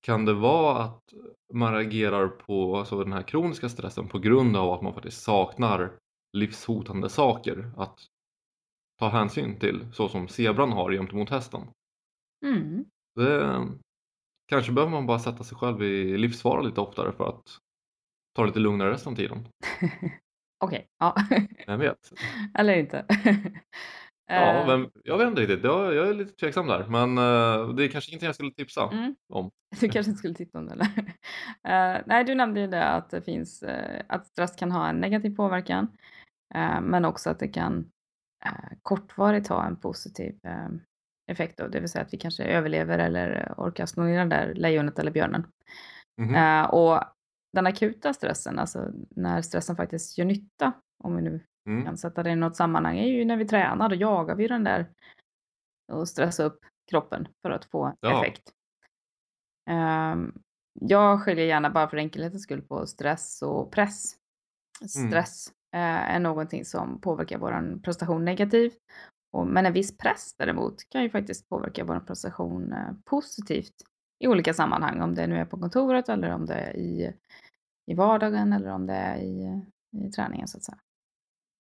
kan 0.08 0.26
det 0.26 0.34
vara 0.34 0.84
att 0.84 1.14
man 1.54 1.74
reagerar 1.74 2.28
på 2.28 2.78
alltså 2.78 3.04
den 3.04 3.14
här 3.14 3.22
kroniska 3.22 3.70
stressen 3.70 4.08
på 4.08 4.20
grund 4.20 4.58
av 4.58 4.72
att 4.72 4.82
man 4.82 4.94
faktiskt 4.94 5.22
saknar 5.22 5.92
livshotande 6.38 7.10
saker 7.10 7.72
att 7.78 8.00
ta 9.00 9.10
hänsyn 9.10 9.60
till 9.60 9.88
så 9.94 10.10
som 10.10 10.28
zebran 10.28 10.72
har 10.72 10.92
gentemot 10.92 11.30
hästen? 11.30 11.62
Mm. 12.46 12.86
Det, 13.16 13.68
kanske 14.48 14.72
behöver 14.72 14.92
man 14.92 15.06
bara 15.06 15.20
sätta 15.20 15.44
sig 15.44 15.58
själv 15.58 15.84
i 15.84 16.18
livsfara 16.18 16.62
lite 16.62 16.82
oftare 16.82 17.12
för 17.12 17.30
att 17.30 17.58
ta 18.36 18.42
det 18.42 18.48
lite 18.48 18.60
lugnare 18.60 18.92
resten 18.92 19.14
av 19.14 19.18
tiden. 19.18 19.48
Okej, 20.66 20.88
ja. 21.00 21.16
Vem 21.68 21.80
vet? 21.80 22.14
Eller 22.58 22.78
inte. 22.78 23.06
Ja, 24.28 24.74
eh. 24.74 24.86
jag 25.04 25.18
vet 25.18 25.28
inte 25.28 25.42
riktigt. 25.42 25.64
Jag, 25.64 25.96
jag 25.96 26.08
är 26.08 26.14
lite 26.14 26.34
tveksam 26.34 26.68
där. 26.68 26.88
Men 26.88 27.18
uh, 27.18 27.76
det 27.76 27.84
är 27.84 27.88
kanske 27.88 28.12
ingenting 28.12 28.26
jag 28.26 28.36
skulle 28.36 28.52
tipsa 28.52 28.90
mm. 28.92 29.16
om. 29.34 29.52
Du 29.80 29.90
kanske 29.90 30.10
inte 30.10 30.20
skulle 30.20 30.34
tipsa 30.34 30.58
om 30.58 30.66
det 30.66 30.74
eller? 30.74 30.86
Uh, 30.86 32.04
nej, 32.06 32.24
du 32.24 32.36
nämnde 32.36 32.60
ju 32.60 32.68
det 32.68 32.84
att 32.84 33.10
det 33.10 33.22
finns 33.22 33.64
uh, 33.64 34.02
att 34.08 34.28
stress 34.28 34.56
kan 34.56 34.72
ha 34.72 34.90
en 34.90 35.00
negativ 35.00 35.36
påverkan. 35.36 35.88
men 36.82 37.06
också 37.06 37.30
att 37.30 37.40
det 37.40 37.48
kan 37.48 37.92
kortvarigt 38.82 39.48
ha 39.48 39.66
en 39.66 39.76
positiv 39.76 40.36
effekt. 41.32 41.58
Då, 41.58 41.68
det 41.68 41.80
vill 41.80 41.90
säga 41.90 42.06
att 42.06 42.14
vi 42.14 42.18
kanske 42.18 42.44
överlever 42.44 43.00
eller 43.00 43.54
orkar 43.58 43.86
slå 43.86 44.04
ner 44.04 44.26
det 44.26 44.36
där 44.36 44.54
lejonet 44.54 45.00
eller 45.00 45.12
björnen. 45.12 45.48
Mm. 46.22 46.66
och 46.70 47.04
den 47.54 47.68
akuta 47.68 48.14
stressen, 48.14 48.60
alltså 48.60 48.92
när 49.10 49.42
stressen 49.42 49.76
faktiskt 49.76 50.18
gör 50.18 50.26
nytta, 50.26 50.74
om 51.04 51.16
vi 51.16 51.22
nu 51.22 51.42
mm. 51.68 51.86
kan 51.86 51.98
sätta 51.98 52.24
det 52.24 52.30
i 52.30 52.36
något 52.36 52.56
sammanhang, 52.56 52.98
är 52.98 53.08
ju 53.08 53.26
när 53.26 53.38
vi 53.38 53.48
tränar. 53.48 53.90
Då 53.90 53.96
jagar 53.96 54.36
vi 54.36 54.48
den 54.48 54.64
där 54.64 54.90
och 55.92 56.08
stressar 56.08 56.46
upp 56.46 56.60
kroppen 56.90 57.28
för 57.42 57.52
att 57.52 57.66
få 57.66 57.94
ja. 58.00 58.22
effekt. 58.22 58.54
Um, 59.70 60.44
jag 60.74 61.22
skiljer 61.22 61.46
gärna 61.46 61.70
bara 61.70 61.90
för 61.90 61.98
enkelhetens 61.98 62.44
skull 62.44 62.62
på 62.62 62.86
stress 62.86 63.42
och 63.42 63.72
press. 63.72 64.16
Mm. 64.96 65.10
Stress 65.10 65.52
mm. 65.72 66.16
är 66.16 66.20
någonting 66.20 66.66
som 66.66 67.02
påverkar 67.02 67.38
vår 67.38 67.80
prestation 67.80 68.26
negativt. 68.26 68.78
men 69.46 69.66
en 69.66 69.74
viss 69.74 69.98
press 69.98 70.36
däremot 70.38 70.90
kan 70.90 71.04
ju 71.04 71.10
faktiskt 71.10 71.50
påverka 71.50 71.84
vår 71.84 72.00
prestation 72.00 72.74
eh, 72.74 72.94
positivt 73.06 73.74
i 74.20 74.28
olika 74.28 74.54
sammanhang. 74.54 75.02
Om 75.02 75.16
det 75.16 75.28
nu 75.28 75.38
är 75.38 75.46
på 75.46 75.58
kontoret 75.60 76.10
eller 76.10 76.30
om 76.30 76.46
det 76.46 76.54
är 76.54 76.76
i, 76.76 77.14
i 77.86 77.94
vardagen 77.94 78.54
eller 78.54 78.70
om 78.70 78.86
det 78.88 78.94
är 78.94 79.18
i, 79.18 79.62
i 79.98 80.12
träningen 80.12 80.48
så 80.48 80.58
att 80.58 80.64
säga. 80.64 80.78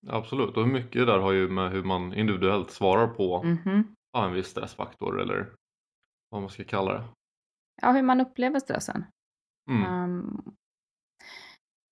Absolut, 0.09 0.57
och 0.57 0.67
mycket 0.67 1.07
där 1.07 1.19
har 1.19 1.31
ju 1.31 1.49
med 1.49 1.71
hur 1.71 1.83
man 1.83 2.13
individuellt 2.13 2.71
svarar 2.71 3.07
på 3.07 3.41
mm 3.43 3.57
-hmm. 3.57 3.83
en 4.17 4.33
viss 4.33 4.47
stressfaktor 4.47 5.21
eller 5.21 5.53
vad 6.29 6.41
man 6.41 6.49
ska 6.49 6.63
kalla 6.63 6.93
det. 6.93 7.03
Ja, 7.81 7.91
hur 7.91 8.01
man 8.01 8.21
upplever 8.21 8.59
stressen. 8.59 9.05
Mm. 9.69 10.03
Um, 10.03 10.55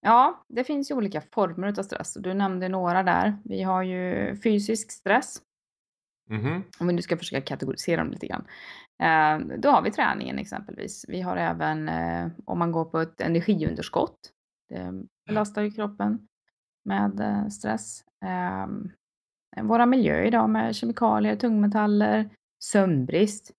ja, 0.02 0.46
det 0.48 0.64
finns 0.64 0.92
ju 0.92 0.96
olika 0.96 1.22
former 1.22 1.80
av 1.80 1.84
stress. 1.84 2.14
Du 2.14 2.34
nämnde 2.34 2.70
några 2.70 3.04
där. 3.04 3.38
Vi 3.44 3.64
har 3.64 3.84
ju 3.84 4.36
fysisk 4.36 4.92
stress. 4.92 5.42
Mm 6.30 6.42
-hmm. 6.42 6.64
Om 6.80 6.88
vi 6.88 6.94
nu 6.94 7.02
ska 7.02 7.18
försöka 7.18 7.42
kategorisera 7.42 8.04
dem 8.04 8.12
lite 8.12 8.28
grann. 8.28 8.48
Uh, 9.04 9.58
då 9.58 9.70
har 9.70 9.82
vi 9.82 9.92
träningen 9.92 10.40
exempelvis. 10.40 11.06
Vi 11.08 11.22
har 11.22 11.38
även 11.38 11.90
uh, 11.90 12.32
om 12.46 12.60
man 12.60 12.72
går 12.72 12.86
på 12.86 13.00
ett 13.00 13.22
energiunderskott. 13.22 14.32
Det 14.70 15.04
belastar 15.26 15.62
ju 15.62 15.72
kroppen 15.72 16.28
med 16.86 17.20
eh, 17.20 17.48
stress. 17.48 18.04
Ehm, 18.26 18.92
våra 19.62 19.86
miljöer 19.86 20.24
idag 20.24 20.50
med 20.50 20.76
kemikalier, 20.76 21.36
tungmetaller, 21.36 22.30
sömnbrist. 22.64 23.52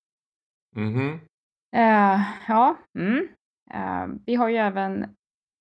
Uh, 1.77 2.21
ja, 2.49 2.77
mm. 2.99 3.29
uh, 3.75 4.17
vi 4.27 4.35
har 4.35 4.49
ju 4.49 4.57
även 4.57 5.03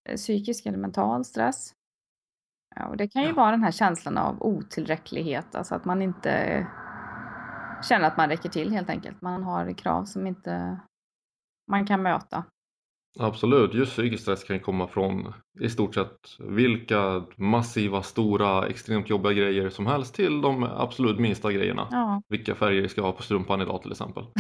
eh, 0.10 0.16
psykisk 0.16 0.66
eller 0.66 0.78
mental 0.78 1.26
stress. 1.26 1.74
Och 2.90 2.98
det 2.98 3.08
kan 3.08 3.22
ju 3.22 3.28
ja. 3.28 3.36
vara 3.36 3.52
den 3.52 3.64
här 3.64 3.72
känslan 3.72 4.18
av 4.18 4.44
otillräcklighet, 4.44 5.56
alltså 5.56 5.76
att 5.76 5.86
man 5.86 6.02
inte 6.02 6.68
känner 7.84 8.08
att 8.08 8.18
man 8.18 8.30
räcker 8.30 8.50
till 8.50 8.72
helt 8.72 8.90
enkelt. 8.90 9.22
Man 9.22 9.44
har 9.44 9.74
krav 9.74 10.06
som 10.06 10.28
inte 10.28 10.80
man 11.72 11.86
kan 11.86 12.02
möta. 12.02 12.44
Absolut, 13.20 13.74
just 13.74 13.92
psykisk 13.92 14.24
stress 14.24 14.44
kan 14.44 14.60
komma 14.60 14.88
från 14.88 15.34
i 15.60 15.70
stort 15.70 15.96
sett 15.96 16.20
vilka 16.40 17.26
massiva, 17.36 18.04
stora, 18.04 18.68
extremt 18.68 19.10
jobbiga 19.10 19.34
grejer 19.34 19.70
som 19.70 19.86
helst 19.86 20.16
till 20.16 20.42
de 20.42 20.64
absolut 20.64 21.20
minsta 21.20 21.52
grejerna. 21.52 21.88
Ja. 21.92 22.22
Vilka 22.28 22.56
färger 22.56 22.82
vi 22.82 22.90
ska 22.90 23.02
ha 23.02 23.12
på 23.12 23.24
strumpan 23.24 23.62
idag 23.62 23.82
till 23.82 23.92
exempel. 23.92 24.24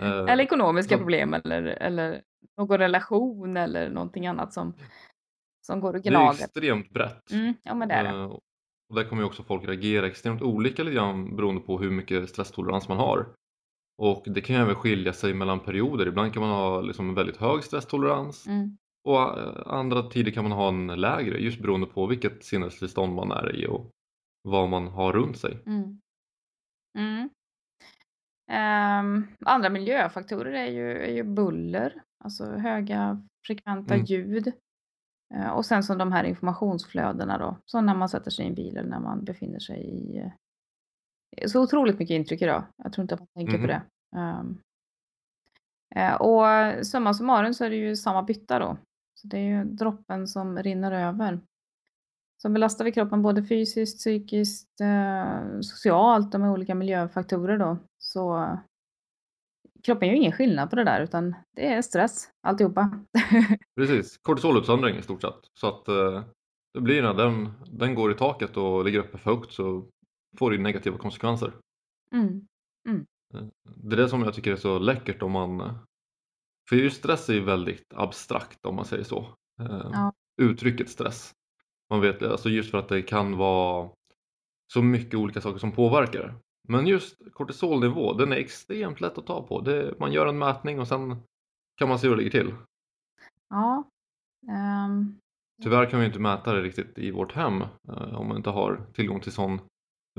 Eh, 0.00 0.08
eller 0.08 0.40
ekonomiska 0.40 0.94
så... 0.94 0.98
problem 0.98 1.34
eller, 1.34 1.62
eller 1.62 2.20
någon 2.58 2.78
relation 2.78 3.56
eller 3.56 3.90
någonting 3.90 4.26
annat 4.26 4.52
som, 4.52 4.74
som 5.66 5.80
går 5.80 5.94
och 5.94 6.02
gnager. 6.02 6.38
Det 6.38 6.42
är 6.42 6.44
extremt 6.44 6.90
brett. 6.90 7.30
Mm, 7.30 7.54
ja, 7.62 7.74
men 7.74 7.88
det 7.88 7.94
är 7.94 8.04
det. 8.04 8.10
Uh, 8.10 8.38
och 8.90 8.96
där 8.96 9.04
kommer 9.04 9.22
ju 9.22 9.26
också 9.26 9.42
folk 9.42 9.68
reagera 9.68 10.06
extremt 10.06 10.42
olika 10.42 10.82
lite 10.82 10.94
grann 10.94 11.36
beroende 11.36 11.60
på 11.60 11.78
hur 11.78 11.90
mycket 11.90 12.28
stresstolerans 12.28 12.88
man 12.88 12.98
har. 12.98 13.26
Och 14.00 14.22
det 14.26 14.40
kan 14.40 14.56
ju 14.56 14.62
även 14.62 14.74
skilja 14.74 15.12
sig 15.12 15.34
mellan 15.34 15.60
perioder. 15.60 16.06
Ibland 16.06 16.32
kan 16.32 16.42
man 16.42 16.50
ha 16.50 16.80
liksom 16.80 17.08
en 17.08 17.14
väldigt 17.14 17.36
hög 17.36 17.64
stresstolerans 17.64 18.46
mm. 18.46 18.76
och 19.04 19.38
eh, 19.38 19.62
andra 19.66 20.02
tider 20.02 20.32
kan 20.32 20.44
man 20.44 20.52
ha 20.52 20.68
en 20.68 20.86
lägre 20.86 21.38
just 21.38 21.60
beroende 21.60 21.86
på 21.86 22.06
vilket 22.06 22.44
sinnestillstånd 22.44 23.14
man 23.14 23.30
är 23.30 23.56
i 23.56 23.66
och 23.66 23.90
vad 24.42 24.68
man 24.68 24.86
har 24.86 25.12
runt 25.12 25.38
sig. 25.38 25.58
Mm. 25.66 26.00
Mm. 26.98 27.30
Um, 28.50 29.26
andra 29.46 29.70
miljöfaktorer 29.70 30.52
är 30.52 30.70
ju, 30.70 30.98
är 30.98 31.12
ju 31.12 31.22
buller, 31.22 32.02
alltså 32.24 32.44
höga 32.44 33.22
frekventa 33.46 33.94
mm. 33.94 34.06
ljud. 34.06 34.52
Uh, 35.34 35.50
och 35.50 35.66
sen 35.66 35.82
som 35.82 35.98
de 35.98 36.12
här 36.12 36.24
informationsflödena 36.24 37.38
då, 37.38 37.56
som 37.64 37.86
när 37.86 37.94
man 37.94 38.08
sätter 38.08 38.30
sig 38.30 38.44
i 38.44 38.48
en 38.48 38.54
bil 38.54 38.76
eller 38.76 38.90
när 38.90 39.00
man 39.00 39.24
befinner 39.24 39.58
sig 39.58 39.80
i 39.80 40.32
så 41.46 41.62
otroligt 41.62 41.98
mycket 41.98 42.14
intryck 42.14 42.42
idag. 42.42 42.64
Jag 42.76 42.92
tror 42.92 43.02
inte 43.02 43.14
att 43.14 43.20
man 43.20 43.28
tänker 43.34 43.54
mm. 43.54 43.66
på 43.66 43.74
mm-hmm. 43.74 43.80
det. 44.14 44.40
Um, 44.40 44.60
och 46.20 46.86
summa 46.86 47.14
summarum 47.14 47.54
så 47.54 47.64
är 47.64 47.70
det 47.70 47.76
ju 47.76 47.96
samma 47.96 48.22
bytta 48.22 48.58
då. 48.58 48.76
Så 49.14 49.26
det 49.26 49.38
är 49.38 49.58
ju 49.58 49.64
droppen 49.64 50.28
som 50.28 50.58
rinner 50.58 50.92
över. 50.92 51.40
Så 52.42 52.48
belastar 52.48 52.84
vi 52.84 52.92
kroppen 52.92 53.22
både 53.22 53.44
fysiskt, 53.44 53.98
psykiskt, 53.98 54.80
eh, 54.80 55.60
socialt 55.60 56.34
och 56.34 56.40
med 56.40 56.50
olika 56.50 56.74
miljöfaktorer 56.74 57.58
då. 57.58 57.78
Så 57.98 58.58
kroppen 59.84 60.08
gör 60.08 60.14
ingen 60.14 60.32
skillnad 60.32 60.70
på 60.70 60.76
det 60.76 60.84
där 60.84 61.00
utan 61.00 61.34
det 61.56 61.66
är 61.66 61.82
stress 61.82 62.28
alltihopa. 62.42 62.90
Precis, 63.76 64.18
kortisolutsöndring 64.18 64.96
i 64.96 65.02
stort 65.02 65.22
sett. 65.22 65.40
Så 65.60 65.68
att 65.68 65.88
eh, 65.88 66.24
det 66.74 66.80
blir 66.80 67.02
när 67.02 67.14
den, 67.14 67.52
den 67.66 67.94
går 67.94 68.12
i 68.12 68.14
taket 68.14 68.56
och 68.56 68.84
ligger 68.84 68.98
uppe 68.98 69.18
för 69.18 69.30
högt 69.30 69.52
så 69.52 69.88
får 70.38 70.50
det 70.50 70.58
negativa 70.58 70.98
konsekvenser. 70.98 71.52
Mm. 72.14 73.06
Det 73.74 73.94
är 73.94 73.96
det 73.96 74.08
som 74.08 74.22
jag 74.22 74.34
tycker 74.34 74.52
är 74.52 74.56
så 74.56 74.78
läckert 74.78 75.22
om 75.22 75.32
man 75.32 75.78
för 76.68 76.76
just 76.76 76.98
stress 76.98 77.28
är 77.28 77.34
ju 77.34 77.44
väldigt 77.44 77.92
abstrakt 77.94 78.66
om 78.66 78.74
man 78.76 78.84
säger 78.84 79.04
så. 79.04 79.18
Eh, 79.60 79.90
Ja. 79.92 80.12
Uttrycket 80.42 80.88
stress. 80.90 81.32
Man 81.90 82.00
vet 82.00 82.22
alltså 82.22 82.48
just 82.48 82.70
för 82.70 82.78
att 82.78 82.88
det 82.88 83.02
kan 83.02 83.36
vara 83.36 83.90
så 84.72 84.82
mycket 84.82 85.14
olika 85.14 85.40
saker 85.40 85.58
som 85.58 85.72
påverkar. 85.72 86.34
Men 86.68 86.86
just 86.86 87.32
kortisolnivå, 87.32 88.12
den 88.12 88.32
är 88.32 88.36
extremt 88.36 89.00
lätt 89.00 89.18
att 89.18 89.26
ta 89.26 89.42
på. 89.42 89.60
Det, 89.60 89.94
man 89.98 90.12
gör 90.12 90.26
en 90.26 90.38
mätning 90.38 90.80
och 90.80 90.88
sen 90.88 91.16
kan 91.76 91.88
man 91.88 91.98
se 91.98 92.08
hur 92.08 92.16
det 92.16 92.22
ligger 92.22 92.40
till. 92.44 92.54
Ja. 93.48 93.84
ehm, 94.48 95.18
Tyvärr 95.62 95.90
kan 95.90 96.00
vi 96.00 96.06
inte 96.06 96.18
mäta 96.18 96.52
det 96.52 96.62
riktigt 96.62 96.98
i 96.98 97.10
vårt 97.10 97.32
hem 97.32 97.62
eh, 97.88 98.14
om 98.14 98.28
man 98.28 98.36
inte 98.36 98.50
har 98.50 98.86
tillgång 98.92 99.20
till 99.20 99.32
sån 99.32 99.60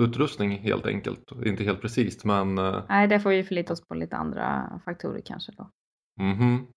utrustning 0.01 0.51
helt 0.51 0.85
enkelt. 0.85 1.31
Inte 1.45 1.63
helt 1.63 1.81
precis 1.81 2.25
men 2.25 2.57
eh, 2.57 2.83
nej, 2.89 3.07
det 3.07 3.19
får 3.19 3.29
vi 3.29 3.43
förlita 3.43 3.73
oss 3.73 3.87
på 3.87 3.93
lite 3.95 4.15
andra 4.15 4.79
faktorer 4.85 5.21
kanske 5.25 5.51
då. 5.51 5.69
mhm. 6.19 6.67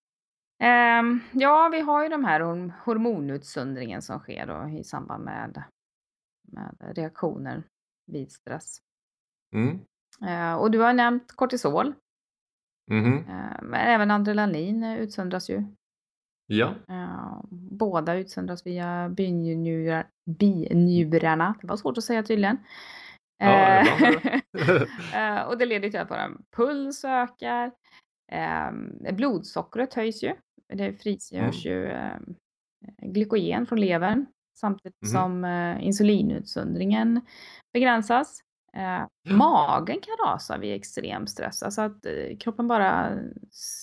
Ehm, 0.62 1.20
ja, 1.32 1.68
vi 1.72 1.80
har 1.80 2.02
ju 2.02 2.08
de 2.08 2.24
här 2.24 2.40
horm- 2.40 2.72
hormonutsöndringen 2.84 4.02
som 4.02 4.18
sker 4.18 4.46
då 4.46 4.78
i 4.78 4.84
samband 4.84 5.24
med, 5.24 5.62
med 6.42 6.76
reaktioner 6.96 7.62
vid 8.06 8.32
stress. 8.32 8.78
Mm. 9.54 9.78
Eh, 10.26 10.54
och 10.54 10.70
du 10.70 10.78
har 10.78 10.92
nämnt 10.92 11.32
kortisol, 11.32 11.94
Mhm. 12.90 13.14
eh, 13.18 13.62
men 13.62 13.74
även 13.74 14.10
adrenalin 14.10 14.84
utsöndras 14.84 15.50
ju. 15.50 15.64
Ja. 16.46 16.74
Eh, 16.88 17.40
båda 17.50 18.14
utsöndras 18.14 18.66
via 18.66 19.08
binjurar, 19.08 20.06
binjurarna. 20.26 21.54
Det 21.60 21.66
var 21.66 21.76
svårt 21.76 21.98
att 21.98 22.04
säga 22.04 22.22
tydligen. 22.22 22.58
Ja, 23.38 23.46
Eh, 23.46 24.10
det. 24.52 24.86
eh, 25.14 25.42
och 25.42 25.58
det 25.58 25.66
leder 25.66 25.90
till 25.90 26.00
att 26.00 26.10
vår 26.10 26.36
puls 26.56 27.04
ökar. 27.04 27.70
Eh, 28.32 29.12
blodsockret 29.12 29.94
höjs 29.94 30.22
ju. 30.22 30.32
Det 30.74 30.92
frigörs 30.92 31.64
ju 31.66 31.86
eh, 31.86 32.16
glykogen 33.02 33.66
från 33.66 33.80
levern 33.80 34.26
samtidigt 34.56 34.96
Mhm. 35.02 35.10
som 35.12 35.44
eh, 35.44 35.84
insulinutsöndringen 35.86 37.20
begränsas. 37.72 38.40
Eh, 38.76 38.82
Ja. 39.26 39.36
Magen 39.36 40.00
kan 40.00 40.26
rasa 40.32 40.58
vid 40.58 40.74
extrem 40.74 41.26
stress, 41.26 41.62
alltså 41.62 41.82
att 41.82 42.06
eh, 42.06 42.36
kroppen 42.40 42.68
bara 42.68 43.18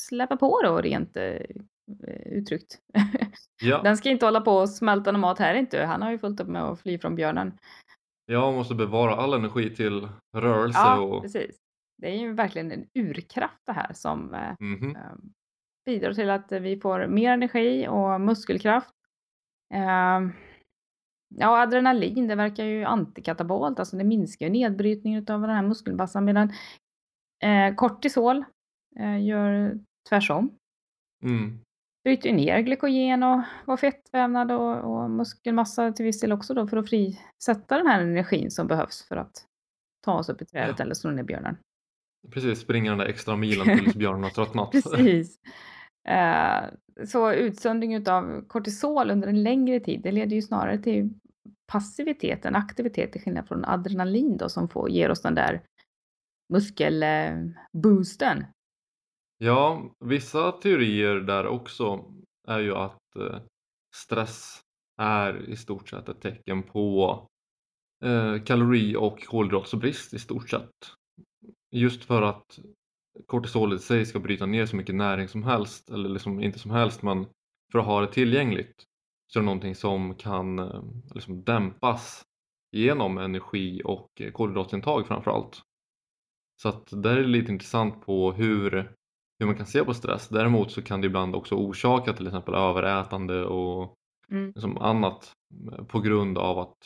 släpper 0.08 0.36
på 0.36 0.62
då 0.64 0.78
rent 0.82 1.18
eh, 1.18 1.42
uttryckt. 2.26 2.78
Ja. 3.62 3.82
Den 3.84 3.98
ska 3.98 4.10
inte 4.10 4.26
hålla 4.26 4.42
på 4.42 4.52
och 4.58 4.70
smälta 4.70 5.12
någon 5.12 5.22
mat 5.22 5.40
här 5.40 5.54
inte. 5.54 5.86
Han 5.86 6.02
har 6.02 6.12
ju 6.12 6.20
fullt 6.20 6.40
upp 6.40 6.48
med 6.48 6.64
att 6.64 6.80
fly 6.82 7.00
från 7.00 7.16
björnen. 7.16 7.58
Jag 8.26 8.54
måste 8.54 8.76
bevara 8.76 9.16
all 9.16 9.34
energi 9.34 9.76
till 9.76 10.08
rörelse 10.38 10.80
Ja, 10.80 11.00
och 11.00 11.22
precis. 11.22 11.58
Det 11.98 12.08
är 12.08 12.16
ju 12.20 12.34
verkligen 12.34 12.72
en 12.72 12.88
urkraft 12.94 13.62
det 13.66 13.74
här 13.74 13.94
som 13.94 14.34
eh, 14.34 14.56
Mhm. 14.60 14.96
eh, 14.96 15.02
bidrar 15.86 16.14
till 16.14 16.30
att 16.30 16.52
vi 16.52 16.80
får 16.80 17.08
mer 17.08 17.32
energi 17.34 17.88
och 17.88 18.22
muskelkraft. 18.22 18.94
Eh, 19.74 20.30
ja, 21.36 21.62
adrenalin, 21.62 22.28
det 22.28 22.36
verkar 22.36 22.64
ju 22.66 22.84
antikatabolt, 22.84 23.80
alltså 23.80 23.98
det 23.98 24.04
minskar 24.04 24.46
ju 24.46 24.52
nedbrytningen 24.52 25.26
av 25.30 25.42
den 25.42 25.50
här 25.50 25.62
muskelmassan 25.64 26.26
medan 26.26 26.52
eh, 27.44 27.76
kortisol 27.76 28.44
eh, 29.00 29.26
gör 29.26 29.80
tvärsom. 30.10 30.58
Mm. 31.24 31.60
Bryter 32.04 32.30
ju 32.30 32.36
ner 32.36 32.62
glykogen 32.62 33.24
och, 33.24 33.42
och 33.66 33.80
fettvävnad 33.80 34.52
och, 34.52 34.78
och 34.78 35.10
muskelmassa 35.10 35.92
till 35.92 36.06
viss 36.06 36.20
del 36.20 36.32
också 36.32 36.54
då 36.54 36.68
för 36.68 36.78
att 36.78 36.90
frisätta 36.90 37.78
den 37.78 37.88
här 37.88 38.02
energin 38.02 38.52
som 38.52 38.68
behövs 38.68 39.08
för 39.08 39.18
att 39.18 39.46
ta 40.06 40.14
oss 40.14 40.30
upp 40.30 40.42
i 40.42 40.46
trädet 40.46 40.76
Ja. 40.80 40.84
eller 40.84 40.96
slå 40.96 41.12
ner 41.12 41.24
björnen. 41.24 41.58
Precis, 42.32 42.60
springa 42.60 42.92
den 42.92 42.98
där 42.98 43.06
extra 43.06 43.36
milen 43.36 43.80
tills 43.80 43.96
björnen 43.96 44.24
har 44.24 44.30
tröttnat. 44.30 44.72
Precis. 44.72 45.40
Eh, 46.08 46.64
så 47.06 47.34
utsöndring 47.34 48.08
av 48.08 48.48
kortisol 48.48 49.12
under 49.12 49.28
en 49.28 49.44
längre 49.44 49.80
tid, 49.80 50.02
det 50.04 50.12
leder 50.12 50.36
ju 50.36 50.42
snarare 50.42 50.78
till 50.78 51.10
passivitet 51.72 52.46
än 52.46 52.56
aktivitet 52.56 53.12
till 53.12 53.22
skillnad 53.22 53.48
från 53.48 53.66
adrenalin 53.66 54.38
då 54.38 54.50
som 54.50 54.70
får, 54.70 54.90
ger 54.90 55.12
oss 55.12 55.22
den 55.22 55.36
där 55.36 55.62
muskelboosten. 56.54 58.46
Ja, 59.44 59.96
vissa 60.00 60.52
teorier 60.52 61.16
där 61.16 61.48
också 61.48 62.06
är 62.48 62.60
ju 62.60 62.76
att 62.76 63.16
eh, 63.16 63.40
stress 63.96 64.62
är 64.98 65.50
i 65.50 65.56
stort 65.56 65.90
sett 65.90 66.10
ett 66.10 66.22
tecken 66.22 66.64
på 66.64 67.20
eh, 68.04 68.44
kalori 68.44 68.96
och 68.96 69.26
kolhydratsbrist 69.26 70.14
i 70.14 70.20
stort 70.20 70.50
sett. 70.50 70.70
Just 71.72 72.04
för 72.04 72.22
att 72.22 72.60
kortisolet 73.26 73.80
i 73.82 73.84
sig 73.84 74.06
ska 74.06 74.20
bryta 74.20 74.46
ner 74.46 74.66
så 74.66 74.76
mycket 74.76 74.96
näring 74.96 75.28
som 75.28 75.44
helst, 75.44 75.90
eller 75.90 76.10
liksom 76.10 76.42
inte 76.42 76.60
som 76.60 76.72
helst 76.72 77.04
men 77.04 77.26
för 77.72 77.80
att 77.80 77.86
ha 77.86 78.02
det 78.02 78.14
tillgängligt 78.14 78.84
så 79.28 79.40
är 79.40 79.42
det 79.42 79.46
någonting 79.46 79.76
som 79.76 80.16
kan 80.16 80.60
eh, 80.60 80.84
liksom 81.16 81.44
dämpas 81.44 82.24
genom 82.72 83.18
energi 83.18 83.82
och 83.86 84.22
kolhydratintag 84.34 85.08
framförallt. 85.08 85.62
Så 86.62 86.70
att 86.70 86.88
där 86.92 87.18
är 87.18 87.22
det 87.22 87.28
lite 87.28 87.52
intressant 87.52 88.06
på 88.06 88.32
hur, 88.32 88.96
hur 89.42 89.48
man 89.48 89.58
kan 89.58 89.66
se 89.66 89.84
på 89.84 89.94
stress. 89.94 90.28
Däremot 90.30 90.72
så 90.72 90.82
kan 90.82 91.02
det 91.02 91.08
ibland 91.08 91.36
också 91.36 91.56
orsaka 91.56 92.14
till 92.14 92.28
exempel 92.28 92.54
överätande 92.56 93.46
och 93.46 93.96
Mm. 94.32 94.52
liksom 94.56 94.78
annat 94.78 95.32
på 95.88 96.00
grund 96.00 96.38
av 96.38 96.60
att 96.60 96.78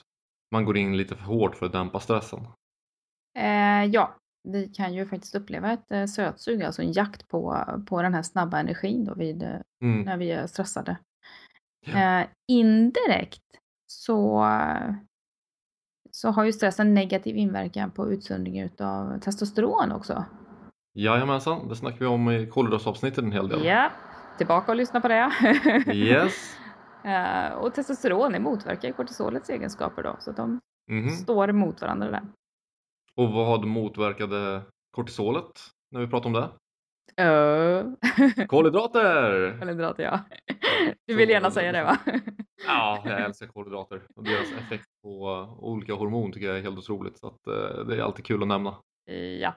man 0.51 0.65
går 0.65 0.77
in 0.77 0.97
lite 0.97 1.15
för 1.15 1.23
hårt 1.23 1.55
för 1.55 1.65
att 1.65 1.71
dämpa 1.71 1.99
stressen. 1.99 2.47
Eh, 3.37 3.85
ja, 3.85 4.15
vi 4.47 4.67
kan 4.69 4.93
ju 4.93 5.05
faktiskt 5.05 5.35
uppleva 5.35 5.71
ett 5.71 5.91
eh, 5.91 6.05
sötsug, 6.05 6.63
alltså 6.63 6.81
en 6.81 6.91
jakt 6.91 7.27
på, 7.27 7.65
på 7.89 8.01
den 8.01 8.13
här 8.13 8.21
snabba 8.21 8.59
energin 8.59 9.05
då 9.05 9.13
vid, 9.13 9.43
eh, 9.43 9.55
Mm. 9.81 10.01
när 10.01 10.17
vi 10.17 10.31
är 10.31 10.47
stressade. 10.47 10.97
Ja. 11.85 12.19
Eh, 12.21 12.27
indirekt 12.51 13.41
så, 13.91 14.45
så 16.11 16.29
har 16.29 16.43
ju 16.45 16.53
stress 16.53 16.79
en 16.79 16.93
negativ 16.93 17.37
inverkan 17.37 17.91
på 17.91 18.11
utsöndringen 18.11 18.69
av 18.79 19.19
testosteron 19.19 19.91
också. 19.91 20.25
Jajamensan, 20.97 21.67
det 21.67 21.75
snackar 21.75 21.99
vi 21.99 22.05
om 22.05 22.29
i 22.29 22.47
kolhydratsavsnittet 22.47 23.23
en 23.23 23.31
hel 23.31 23.47
del. 23.47 23.65
Ja, 23.65 23.91
tillbaka 24.38 24.71
och 24.71 24.75
lyssna 24.77 25.01
på 25.01 25.08
det. 25.08 25.31
Yes. 25.93 26.58
Eh, 27.05 27.51
och 27.53 27.73
testosteron 27.73 28.31
det 28.31 28.39
motverkar 28.39 28.91
kortisolets 28.91 29.49
egenskaper 29.49 30.03
då, 30.03 30.15
så 30.19 30.31
de 30.31 30.60
Mhm. 30.91 31.10
står 31.10 31.49
emot 31.49 31.81
varandra 31.81 32.12
där. 32.12 32.21
Och 33.15 33.31
vad 33.31 33.65
motverkade 33.65 34.62
kortisolet 34.91 35.60
när 35.91 35.99
vi 35.99 36.08
pratar 36.08 36.27
om 36.27 36.34
det? 36.34 36.49
Uh. 37.23 38.45
Kolhydrater! 38.47 39.58
Kolhydrater, 39.60 40.03
ja. 40.03 40.19
Du 41.08 41.15
vill 41.15 41.29
gärna 41.29 41.51
säga 41.51 41.71
det 41.71 41.84
va? 41.84 41.97
Ja, 42.67 43.01
jag 43.05 43.21
älskar 43.21 43.47
kolhydrater 43.47 44.01
och 44.15 44.23
deras 44.23 44.51
effekt 44.51 44.86
på 45.03 45.25
olika 45.60 45.93
hormon 45.93 46.31
tycker 46.31 46.47
jag 46.47 46.58
är 46.58 46.62
helt 46.62 46.77
otroligt 46.77 47.19
så 47.19 47.27
att 47.27 47.47
eh, 47.47 47.86
det 47.86 47.95
är 47.95 48.01
alltid 48.01 48.25
kul 48.25 48.41
att 48.41 48.47
nämna. 48.47 48.75
Ja. 49.41 49.53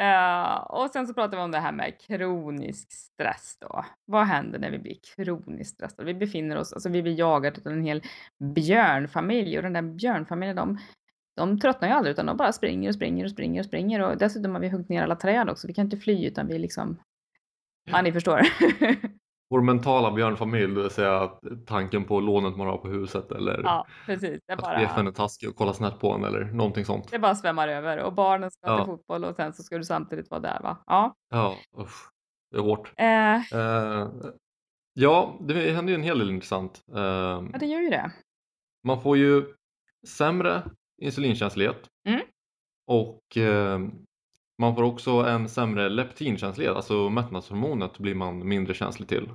Eh, 0.00 0.54
och 0.54 0.90
sen 0.90 1.06
så 1.06 1.14
pratar 1.14 1.36
vi 1.36 1.42
om 1.42 1.50
det 1.50 1.58
här 1.58 1.72
med 1.72 2.00
kronisk 2.00 2.92
stress 2.92 3.56
då. 3.60 3.84
Vad 4.04 4.26
händer 4.26 4.58
när 4.58 4.70
vi 4.70 4.78
blir 4.78 4.96
kroniskt 5.14 5.74
stressade? 5.74 6.06
Vi 6.06 6.14
befinner 6.14 6.56
oss, 6.56 6.72
alltså 6.72 6.88
vi 6.88 7.02
blir 7.02 7.18
jagade 7.18 7.60
av 7.64 7.72
en 7.72 7.84
hel 7.84 8.02
björnfamilj 8.54 9.56
och 9.56 9.62
den 9.62 9.72
där 9.72 9.82
björnfamiljen 9.82 10.56
de, 10.56 10.78
de 11.36 11.60
tröttnar 11.60 11.88
ju 11.88 11.94
aldrig 11.94 12.12
utan 12.12 12.26
de 12.26 12.36
bara 12.36 12.52
springer 12.52 12.88
och 12.88 12.94
springer 12.94 13.24
och 13.24 13.30
springer 13.30 13.60
och 13.60 13.66
springer 13.66 14.00
och 14.00 14.18
dessutom 14.18 14.52
har 14.52 14.60
vi 14.60 14.68
huggit 14.68 14.88
ner 14.88 15.02
alla 15.02 15.16
träd 15.16 15.50
också. 15.50 15.66
Vi 15.66 15.74
kan 15.74 15.84
inte 15.84 15.96
fly 15.96 16.26
utan 16.26 16.46
vi 16.46 16.58
liksom, 16.58 16.98
ja 17.90 18.02
ni 18.02 18.12
förstår. 18.12 18.40
Vår 19.52 19.60
mentala 19.62 20.10
björnfamilj, 20.12 20.74
det 20.74 20.82
vill 20.82 20.90
säga 20.90 21.30
tanken 21.66 22.04
på 22.04 22.20
lånet 22.20 22.56
man 22.56 22.66
har 22.66 22.78
på 22.78 22.88
huset 22.88 23.32
eller 23.32 23.60
ja, 23.64 23.86
precis. 24.06 24.40
Det 24.46 24.52
att 24.52 24.60
bara, 24.62 24.78
chefen 24.78 25.06
är 25.06 25.10
taskig 25.10 25.48
och 25.48 25.56
kollar 25.56 25.72
snett 25.72 25.98
på 26.00 26.12
en 26.12 26.24
eller 26.24 26.44
någonting 26.44 26.84
sånt. 26.84 27.10
det 27.10 27.18
bara 27.18 27.34
svämmar 27.34 27.68
över 27.68 27.98
och 27.98 28.12
barnen 28.12 28.50
ska 28.50 28.66
Ja. 28.66 28.76
till 28.78 28.86
fotboll 28.86 29.24
och 29.24 29.36
sen 29.36 29.52
så 29.52 29.62
ska 29.62 29.78
du 29.78 29.84
samtidigt 29.84 30.30
vara 30.30 30.40
där 30.40 30.60
va? 30.62 30.76
Ja. 30.86 31.14
Ja, 31.30 31.56
usch, 31.78 32.10
det 32.50 32.56
är 32.56 32.62
hårt. 32.62 32.92
Eh, 32.96 33.58
Eh, 33.60 34.08
ja, 34.94 35.36
det 35.40 35.70
händer 35.72 35.90
ju 35.92 35.94
en 35.94 36.02
hel 36.02 36.18
del 36.18 36.30
intressant. 36.30 36.82
Eh, 36.94 37.00
ja, 37.52 37.58
det 37.60 37.66
gör 37.66 37.80
ju 37.80 37.90
det. 37.90 38.12
man 38.86 39.00
får 39.02 39.16
ju 39.16 39.44
sämre 40.08 40.62
insulinkänslighet 41.02 41.88
Mm. 42.08 42.20
och 42.86 43.36
eh, 43.36 43.78
man 44.62 44.74
får 44.74 44.82
också 44.82 45.10
en 45.10 45.48
sämre 45.48 45.88
leptinkänslighet, 45.88 46.76
alltså 46.76 47.10
mättnadshormonet 47.10 47.98
blir 47.98 48.14
man 48.14 48.48
mindre 48.48 48.74
känslig 48.74 49.08
till. 49.08 49.30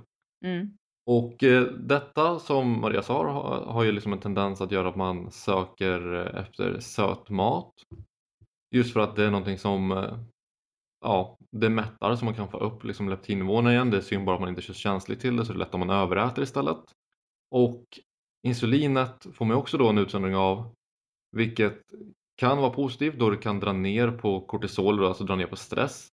Mm. 0.46 0.78
Och 1.06 1.44
eh, 1.44 1.64
detta 1.64 2.40
som 2.40 2.82
Maria 2.82 3.02
sa 3.02 3.32
har, 3.32 3.66
har 3.66 3.84
ju 3.84 3.92
liksom 3.92 4.14
en 4.14 4.20
tendens 4.20 4.62
att 4.62 4.72
göra 4.72 4.90
att 4.90 4.96
man 4.96 5.32
söker 5.32 6.16
eh, 6.16 6.42
efter 6.42 6.80
söt 6.80 7.30
mat. 7.30 7.74
Just 8.76 8.94
för 8.94 9.00
att 9.00 9.16
det 9.16 9.26
är 9.26 9.32
någonting 9.32 9.58
som 9.58 9.92
eh, 9.92 10.18
ja, 11.06 11.38
det 11.52 11.70
mättar 11.70 12.16
så 12.16 12.26
man 12.26 12.34
kan 12.34 12.52
få 12.52 12.58
upp 12.58 12.84
liksom 12.84 13.10
leptinnivåerna 13.10 13.72
igen. 13.74 13.92
Det 13.92 13.98
är 13.98 14.02
synd 14.02 14.26
bara 14.26 14.36
att 14.36 14.42
man 14.42 14.50
inte 14.50 14.62
är 14.62 14.64
så 14.64 14.74
känslig 14.74 15.20
till 15.20 15.38
det 15.38 15.46
så 15.46 15.54
det 15.54 15.58
är 15.58 15.60
lätt 15.60 15.74
om 15.74 15.80
man 15.80 15.90
överäter 15.90 16.42
istället. 16.42 16.84
Och 17.52 17.84
insulinet 18.48 19.28
får 19.34 19.46
man 19.46 19.58
också 19.58 19.78
då 19.78 19.90
en 19.90 19.98
utsöndring 19.98 20.36
av 20.36 20.74
vilket 21.32 21.82
kan 22.38 22.58
vara 22.58 22.70
positivt 22.70 23.20
då 23.20 23.30
det 23.30 23.38
kan 23.38 23.60
dra 23.60 23.74
ner 23.74 24.12
på 24.12 24.42
kortisol, 24.42 25.06
alltså 25.06 25.24
dra 25.24 25.36
ner 25.36 25.48
på 25.48 25.56
stress. 25.56 26.08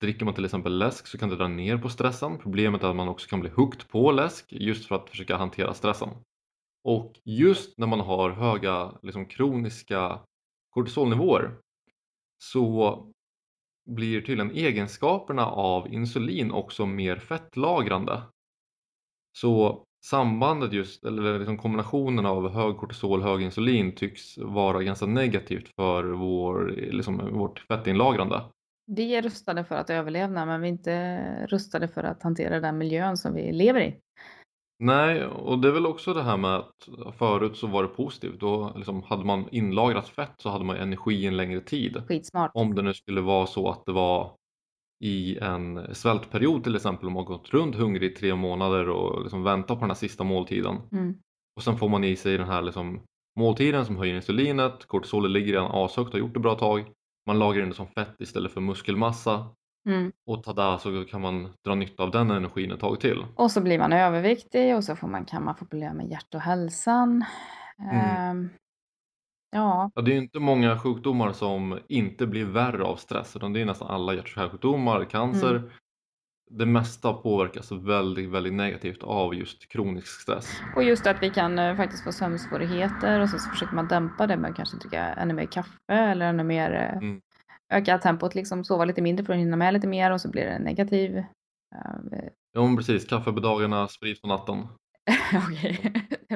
Dricker 0.00 0.24
man 0.24 0.34
till 0.34 0.44
exempel 0.44 0.78
läsk 0.78 1.06
så 1.06 1.18
kan 1.18 1.28
det 1.28 1.36
dra 1.36 1.48
ner 1.48 1.78
på 1.78 1.88
stressen. 1.88 2.38
Problemet 2.38 2.82
är 2.82 2.88
att 2.88 2.96
man 2.96 3.08
också 3.08 3.28
kan 3.28 3.40
bli 3.40 3.50
hooked 3.50 3.88
på 3.88 4.12
läsk 4.12 4.52
just 4.52 4.86
för 4.88 4.94
att 4.94 5.10
försöka 5.10 5.36
hantera 5.36 5.74
stressen. 5.74 6.08
Och 6.84 7.20
just 7.24 7.78
när 7.78 7.86
man 7.86 8.00
har 8.00 8.30
höga 8.30 8.92
liksom, 9.02 9.26
kroniska 9.26 10.20
kortisolnivåer 10.70 11.56
så 12.38 12.98
blir 13.90 14.20
tydligen 14.20 14.50
egenskaperna 14.50 15.46
av 15.46 15.94
insulin 15.94 16.52
också 16.52 16.86
mer 16.86 17.16
fettlagrande. 17.16 18.22
Så 19.38 19.84
sambandet 20.04 20.72
just, 20.72 21.04
eller 21.04 21.38
liksom 21.38 21.58
kombinationen 21.58 22.26
av 22.26 22.50
hög 22.50 22.76
kortisol 22.76 23.20
och 23.20 23.28
hög 23.28 23.42
insulin 23.42 23.94
tycks 23.94 24.38
vara 24.38 24.82
ganska 24.82 25.06
negativt 25.06 25.74
för 25.76 26.04
vår, 26.04 26.74
liksom, 26.76 27.30
vårt 27.32 27.58
fettinlagrande. 27.58 28.40
Vi 28.86 29.14
är 29.14 29.22
rustade 29.22 29.64
för 29.64 29.74
att 29.74 29.90
överleva 29.90 30.46
men 30.46 30.60
vi 30.60 30.68
är 30.68 30.72
inte 30.72 31.46
rustade 31.46 31.88
för 31.88 32.02
att 32.02 32.22
hantera 32.22 32.60
den 32.60 32.78
miljön 32.78 33.16
som 33.16 33.34
vi 33.34 33.52
lever 33.52 33.80
i. 33.80 33.96
Nej, 34.78 35.24
och 35.24 35.58
det 35.58 35.68
är 35.68 35.72
väl 35.72 35.86
också 35.86 36.14
det 36.14 36.22
här 36.22 36.36
med 36.36 36.56
att 36.56 36.88
förut 37.18 37.56
så 37.56 37.66
var 37.66 37.82
det 37.82 37.88
positivt. 37.88 38.40
Då 38.40 38.72
liksom 38.76 39.02
hade 39.02 39.24
man 39.24 39.48
inlagrat 39.50 40.08
fett 40.08 40.34
så 40.38 40.48
hade 40.48 40.64
man 40.64 40.76
energi 40.76 41.26
en 41.26 41.36
längre 41.36 41.60
tid. 41.60 42.02
Skitsmart. 42.08 42.50
Om 42.54 42.74
det 42.74 42.82
nu 42.82 42.94
skulle 42.94 43.20
vara 43.20 43.46
så 43.46 43.70
att 43.70 43.86
det 43.86 43.92
var 43.92 44.32
i 45.00 45.38
en 45.38 45.94
svältperiod 45.94 46.64
till 46.64 46.76
exempel 46.76 47.06
om 47.06 47.12
man 47.12 47.24
gått 47.24 47.50
runt 47.50 47.76
hungrig 47.76 48.12
i 48.12 48.14
tre 48.14 48.34
månader 48.34 48.88
och 48.88 49.22
liksom 49.22 49.42
väntat 49.42 49.78
på 49.78 49.80
den 49.80 49.90
här 49.90 49.94
sista 49.94 50.24
måltiden. 50.24 50.76
Mm. 50.92 51.14
Och 51.56 51.62
sen 51.62 51.78
får 51.78 51.88
man 51.88 52.04
i 52.04 52.16
sig 52.16 52.38
den 52.38 52.48
här 52.48 52.62
liksom 52.62 53.00
måltiden 53.38 53.86
som 53.86 53.96
höjer 53.96 54.14
insulinet, 54.14 54.86
kortisolet 54.86 55.30
ligger 55.30 55.52
redan 55.52 55.70
ashögt 55.72 56.08
och 56.08 56.12
har 56.12 56.18
gjort 56.18 56.34
det 56.34 56.40
bra 56.40 56.54
tag. 56.54 56.84
Man 57.26 57.38
lagrar 57.38 57.62
in 57.62 57.68
det 57.68 57.74
som 57.74 57.86
fett 57.86 58.20
istället 58.20 58.52
för 58.52 58.60
muskelmassa 58.60 59.46
Mm. 59.88 60.12
och 60.26 60.44
tada 60.44 60.78
så 60.78 61.04
kan 61.04 61.20
man 61.20 61.48
dra 61.64 61.74
nytta 61.74 62.02
av 62.02 62.10
den 62.10 62.30
energin 62.30 62.70
ett 62.70 62.80
tag 62.80 63.00
till. 63.00 63.24
Och 63.36 63.50
så 63.50 63.60
blir 63.60 63.78
man 63.78 63.92
överviktig 63.92 64.76
och 64.76 64.84
så 64.84 64.96
får 64.96 65.08
man, 65.08 65.24
kan 65.24 65.44
man 65.44 65.56
få 65.56 65.64
problem 65.64 65.96
med 65.96 66.10
hjärt 66.10 66.34
och 66.34 66.40
hälsan. 66.40 67.24
Mm. 67.78 68.00
Ehm, 68.00 68.48
ja, 69.54 69.90
Ja, 69.94 70.02
det 70.02 70.12
är 70.12 70.16
inte 70.16 70.38
många 70.40 70.78
sjukdomar 70.78 71.32
som 71.32 71.78
inte 71.88 72.26
blir 72.26 72.44
värre 72.44 72.82
av 72.84 72.96
stress 72.96 73.36
utan 73.36 73.52
det 73.52 73.60
är 73.60 73.64
nästan 73.64 73.88
alla 73.88 74.14
hjärt 74.14 74.22
och 74.24 74.28
kärlsjukdomar, 74.28 75.04
cancer. 75.04 75.50
Mm. 75.56 75.70
Det 76.50 76.66
mesta 76.66 77.12
påverkas 77.12 77.72
väldigt, 77.72 78.30
väldigt 78.30 78.52
negativt 78.52 79.02
av 79.02 79.34
just 79.34 79.68
kronisk 79.68 80.20
stress. 80.20 80.60
och 80.76 80.84
just 80.84 81.06
att 81.06 81.22
vi 81.22 81.30
kan 81.30 81.58
eh, 81.58 81.76
faktiskt 81.76 82.04
få 82.04 82.12
sömnsvårigheter 82.12 83.20
och 83.20 83.28
så, 83.30 83.38
så 83.38 83.50
försöker 83.50 83.74
man 83.74 83.88
dämpa 83.88 84.26
det 84.26 84.36
med 84.36 84.50
att 84.50 84.56
kanske 84.56 84.76
dricka 84.76 85.04
ännu 85.04 85.34
mer 85.34 85.46
kaffe 85.46 85.94
eller 85.94 86.26
ännu 86.26 86.44
mer 86.44 86.72
eh, 86.72 86.98
Mm. 86.98 87.20
öka 87.72 87.98
tempot, 87.98 88.34
liksom 88.34 88.64
sova 88.64 88.84
lite 88.84 89.02
mindre 89.02 89.24
för 89.26 89.32
att 89.32 89.38
hinna 89.38 89.56
med 89.56 89.74
lite 89.74 89.86
mer 89.86 90.10
och 90.12 90.20
så 90.20 90.30
blir 90.30 90.44
det 90.44 90.58
negativ. 90.58 91.16
eh, 91.16 91.24
Ja 92.52 92.62
men 92.66 92.76
precis, 92.76 93.04
kaffe 93.08 93.32
på 93.32 93.40
dagarna, 93.40 93.88
sprit 93.88 94.22
på 94.22 94.28
natten. 94.28 94.66
Okej, 95.48 95.92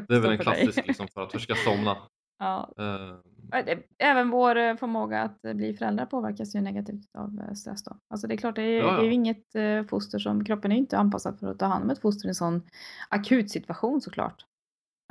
Det 0.09 0.14
är 0.14 0.20
väl 0.20 0.31
en 0.33 0.38
klassisk 0.38 0.87
liksom, 0.87 1.09
för 1.14 1.22
att 1.22 1.33
försöka 1.33 1.54
somna. 1.54 1.96
Ja, 2.38 2.72
Eh, 2.79 3.14
Eh, 3.53 3.64
det- 3.64 3.83
Även 3.98 4.31
vår 4.31 4.57
eh, 4.57 4.77
förmåga 4.77 5.22
att 5.22 5.44
eh, 5.44 5.55
bli 5.55 5.74
föräldrar 5.74 6.07
påverkas 6.07 6.55
ju 6.57 6.61
negativt 6.61 7.05
av 7.18 7.40
eh, 7.48 7.55
stress 7.55 7.85
då. 7.85 7.96
Alltså 8.11 8.27
det 8.27 8.35
är 8.35 8.37
klart, 8.37 8.57
det 8.57 8.62
är, 8.62 8.79
Ja, 8.83 8.92
det 8.92 9.01
är 9.01 9.05
ju 9.05 9.12
inget 9.12 9.44
foster 9.90 10.18
som, 10.18 10.44
kroppen 10.44 10.72
är 10.72 10.77
ju 10.77 10.81
inte 10.81 10.98
anpassad 10.98 11.38
för 11.38 11.46
att 11.51 11.59
ta 11.59 11.66
hand 11.66 11.85
om 11.85 11.90
ett 11.90 12.01
foster 12.01 12.27
i 12.27 12.29
en 12.29 12.35
sån 12.35 12.62
akut 13.09 13.51
situation 13.51 14.01
såklart. 14.01 14.44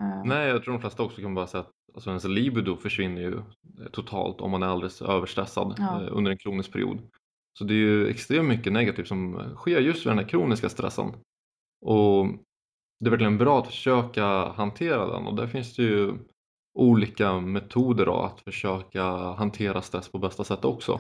Eh, 0.02 0.24
nej, 0.26 0.48
jag 0.48 0.64
tror 0.64 0.74
de 0.74 0.82
flesta 0.82 1.04
också 1.04 1.22
kan 1.22 1.36
bara 1.36 1.48
säga 1.48 1.62
att 1.62 1.72
alltså, 1.94 2.10
ens 2.10 2.24
libido 2.26 2.78
försvinner 2.78 3.22
ju 3.22 3.42
totalt 3.92 4.42
om 4.42 4.52
man 4.52 4.64
är 4.64 4.68
alldeles 4.68 5.02
överstressad 5.02 5.76
Ja. 5.78 6.00
under 6.12 6.32
en 6.32 6.38
kronisk 6.38 6.72
period. 6.72 7.00
Så 7.58 7.64
det 7.64 7.74
är 7.74 7.78
ju 7.78 8.08
extremt 8.08 8.48
mycket 8.50 8.74
negativt 8.74 9.08
som 9.08 9.52
sker 9.56 9.80
just 9.80 10.06
vid 10.06 10.12
den 10.12 10.20
här 10.20 10.28
kroniska 10.28 10.70
stressen. 10.70 11.14
Och 11.86 12.28
det 13.00 13.06
är 13.08 13.10
verkligen 13.12 13.38
bra 13.38 13.60
att 13.60 13.68
försöka 13.68 14.26
hantera 14.50 15.14
den 15.14 15.28
och 15.28 15.36
där 15.36 15.48
finns 15.48 15.76
det 15.76 15.84
ju 15.84 16.14
olika 16.78 17.40
metoder 17.40 18.06
då 18.06 18.22
att 18.22 18.42
försöka 18.42 19.04
hantera 19.34 19.82
stress 19.82 20.10
på 20.12 20.18
bästa 20.20 20.44
sätt 20.44 20.66
också. 20.66 21.00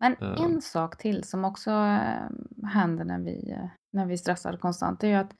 Men 0.00 0.12
Eh. 0.20 0.44
en 0.44 0.62
sak 0.62 0.98
till 0.98 1.24
som 1.24 1.44
också 1.44 1.70
eh, 1.70 2.66
händer 2.66 3.04
när 3.04 3.18
vi, 3.18 3.50
eh, 3.50 3.66
när 3.92 4.06
vi 4.06 4.18
stressar 4.18 4.56
konstant, 4.56 5.04
är 5.04 5.08
ju 5.08 5.14
att 5.14 5.32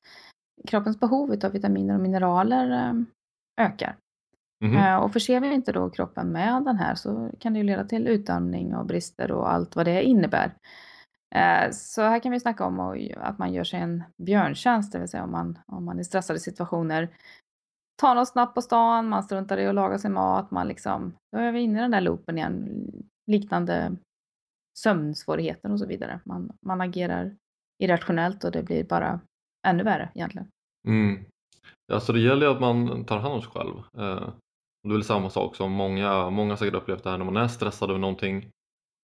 kroppens 0.69 1.01
behov 1.01 1.37
av 1.45 1.53
vitaminer 1.53 1.95
och 1.95 2.01
mineraler 2.01 2.95
ökar. 3.61 3.97
Mhm. 4.65 4.77
Eh, 4.77 4.97
Och 4.97 5.13
förser 5.13 5.41
vi 5.41 5.55
inte 5.55 5.73
då 5.73 5.91
kroppen 5.91 6.29
med 6.33 6.65
den 6.65 6.77
här 6.77 6.95
så 6.95 7.31
kan 7.41 7.53
det 7.53 7.59
ju 7.59 7.65
leda 7.65 7.85
till 7.85 8.09
utarmning 8.09 8.75
och 8.75 8.87
brister 8.87 9.33
och 9.33 9.53
allt 9.53 9.77
vad 9.77 9.85
det 9.87 10.03
innebär. 10.03 10.53
Så 11.73 12.03
här 12.03 12.21
kan 12.21 12.33
vi 12.33 12.41
snacka 12.41 12.65
om 12.65 12.81
att 13.17 13.39
man 13.39 13.53
gör 13.53 13.65
sig 13.65 13.81
en 13.81 14.03
björntjänst, 14.23 14.93
det 14.93 14.99
vill 14.99 15.09
säga 15.09 15.25
om 15.25 15.31
man, 15.31 15.59
om 15.67 15.85
man 15.85 16.01
i 16.01 16.05
stressade 16.05 16.41
situationer 16.41 17.09
tar 18.01 18.15
något 18.15 18.29
snabbt 18.29 18.55
på 18.55 18.63
stan, 18.63 19.09
man 19.09 19.23
struntar 19.23 19.59
i 19.59 19.67
att 19.67 19.75
laga 19.75 19.99
sin 19.99 20.13
mat, 20.13 20.51
man 20.51 20.69
liksom, 20.69 21.15
då 21.33 21.39
är 21.39 21.53
vi 21.53 21.61
inne 21.61 21.79
i 21.79 21.83
den 21.83 21.91
där 21.91 22.01
loopen 22.01 22.39
igen, 22.39 22.85
liknande 23.27 23.97
sömnsvårigheter 24.79 25.73
och 25.73 25.79
så 25.79 25.87
vidare. 25.87 26.21
Man, 26.25 26.53
man 26.67 26.81
agerar 26.81 27.37
irrationellt 27.83 28.45
och 28.45 28.53
det 28.53 28.63
blir 28.63 28.85
bara 28.85 29.21
ännu 29.67 29.83
värre 29.83 30.11
egentligen. 30.15 30.49
Mm. 30.89 31.25
Ja, 31.87 32.01
så 32.01 32.13
det 32.13 32.21
gäller 32.21 32.47
ju 32.47 32.53
att 32.53 32.61
man 32.61 33.05
tar 33.05 33.19
hand 33.19 33.35
om 33.35 33.43
sig 33.43 33.51
själv. 33.51 33.77
Eh, 33.79 34.29
det 34.83 34.89
är 34.89 34.93
väl 34.93 35.05
samma 35.05 35.31
sak 35.31 35.57
som 35.57 35.73
många, 35.73 36.31
många 36.31 36.57
säkert 36.57 36.75
upplevt 36.75 37.05
det 37.05 37.11
här 37.11 37.19
när 37.19 37.25
man 37.25 37.37
är 37.37 37.49
stressad 37.49 37.91
över 37.91 38.01
någonting 38.01 38.51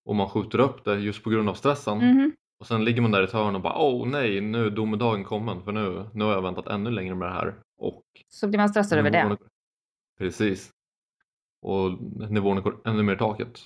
och 0.09 0.15
man 0.15 0.29
skjuter 0.29 0.59
upp 0.59 0.85
det 0.85 0.95
just 0.95 1.23
på 1.23 1.29
grund 1.29 1.49
av 1.49 1.53
stressen 1.53 1.97
Mhm. 1.97 2.31
Och 2.59 2.67
sen 2.67 2.85
ligger 2.85 3.01
man 3.01 3.11
där 3.11 3.21
i 3.21 3.23
ett 3.23 3.31
hörn 3.31 3.55
och 3.55 3.61
bara 3.61 3.77
åh 3.77 4.07
nej 4.07 4.41
nu 4.41 4.65
är 4.65 4.69
domedagen 4.69 5.23
kommen 5.23 5.63
för 5.63 5.71
nu, 5.71 6.09
nu 6.13 6.23
har 6.23 6.31
jag 6.31 6.41
väntat 6.41 6.67
ännu 6.67 6.89
längre 6.91 7.15
med 7.15 7.27
det 7.27 7.33
här 7.33 7.55
och 7.77 8.03
Så 8.29 8.47
blir 8.47 8.57
man 8.59 8.69
stressad 8.69 8.99
över 8.99 9.11
det. 9.11 9.23
nivåerna- 9.23 9.37
Precis. 10.17 10.71
Och 11.61 11.91
nivåerna 12.31 12.61
går 12.61 12.81
ännu 12.85 13.03
mer 13.03 13.13
i 13.15 13.17
taket. 13.17 13.59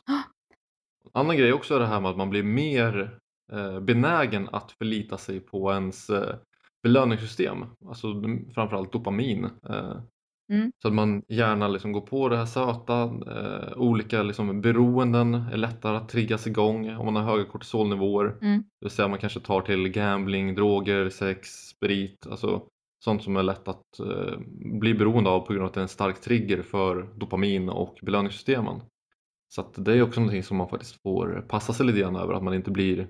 Annan 1.13 1.38
grej 1.38 1.54
också 1.54 1.75
är 1.75 1.80
det 1.80 1.86
här 1.86 2.02
med 2.02 2.12
att 2.12 2.17
man 2.17 2.30
blir 2.30 2.43
mer 2.43 3.19
eh, 3.52 3.80
benägen 3.80 4.49
att 4.52 4.71
förlita 4.71 5.17
sig 5.17 5.39
på 5.39 5.71
ens 5.71 6.10
eh, 6.10 6.36
belöningssystem. 6.84 7.65
Alltså 7.88 8.08
framförallt 8.54 8.91
dopamin. 8.91 9.45
Eh, 9.69 9.97
Mm. 10.50 10.72
Så 10.82 10.88
att 10.88 10.94
man 10.94 11.24
gärna 11.28 11.68
liksom 11.68 11.92
går 11.92 12.02
på 12.02 12.30
det 12.30 12.38
här 12.38 12.46
söta. 12.46 13.02
Eh, 13.04 13.78
olika 13.78 14.24
liksom 14.24 14.62
beroenden 14.62 15.34
är 15.34 15.58
lättare 15.58 15.98
att 15.98 16.10
triggas 16.10 16.48
igång 16.48 16.96
om 16.96 17.06
man 17.06 17.16
har 17.16 17.24
höga 17.32 17.46
kortisolnivåer. 17.50 18.38
Mm. 18.42 18.58
Det 18.60 18.86
vill 18.86 18.90
säga 18.92 19.08
man 19.08 19.20
kanske 19.20 19.40
tar 19.40 19.62
till 19.62 19.90
gambling, 19.90 20.56
droger, 20.56 21.10
sex, 21.10 21.50
sprit. 21.50 22.28
Alltså 22.30 22.62
sånt 23.04 23.24
som 23.24 23.38
är 23.38 23.44
lätt 23.44 23.68
att 23.68 24.00
eh, 24.00 24.40
bli 24.80 24.94
beroende 24.94 25.30
av 25.30 25.40
på 25.40 25.54
grund 25.54 25.64
av 25.64 25.68
att 25.68 25.74
det 25.74 25.80
är 25.80 25.82
en 25.82 25.88
stark 25.88 26.22
trigger 26.22 26.62
för 26.62 27.10
dopamin 27.16 27.70
och 27.70 28.00
belöningssystemen. 28.02 28.82
Så 29.56 29.62
att 29.62 29.86
det 29.86 29.94
är 29.94 30.02
också 30.02 30.20
någonting 30.20 30.44
som 30.44 30.58
man 30.58 30.70
faktiskt 30.70 31.02
får 31.02 31.46
passa 31.50 31.74
sig 31.74 31.86
lite 31.86 32.00
grann 32.00 32.16
över 32.16 32.34
att 32.34 32.44
man 32.44 32.54
inte 32.54 32.72
blir 32.72 33.08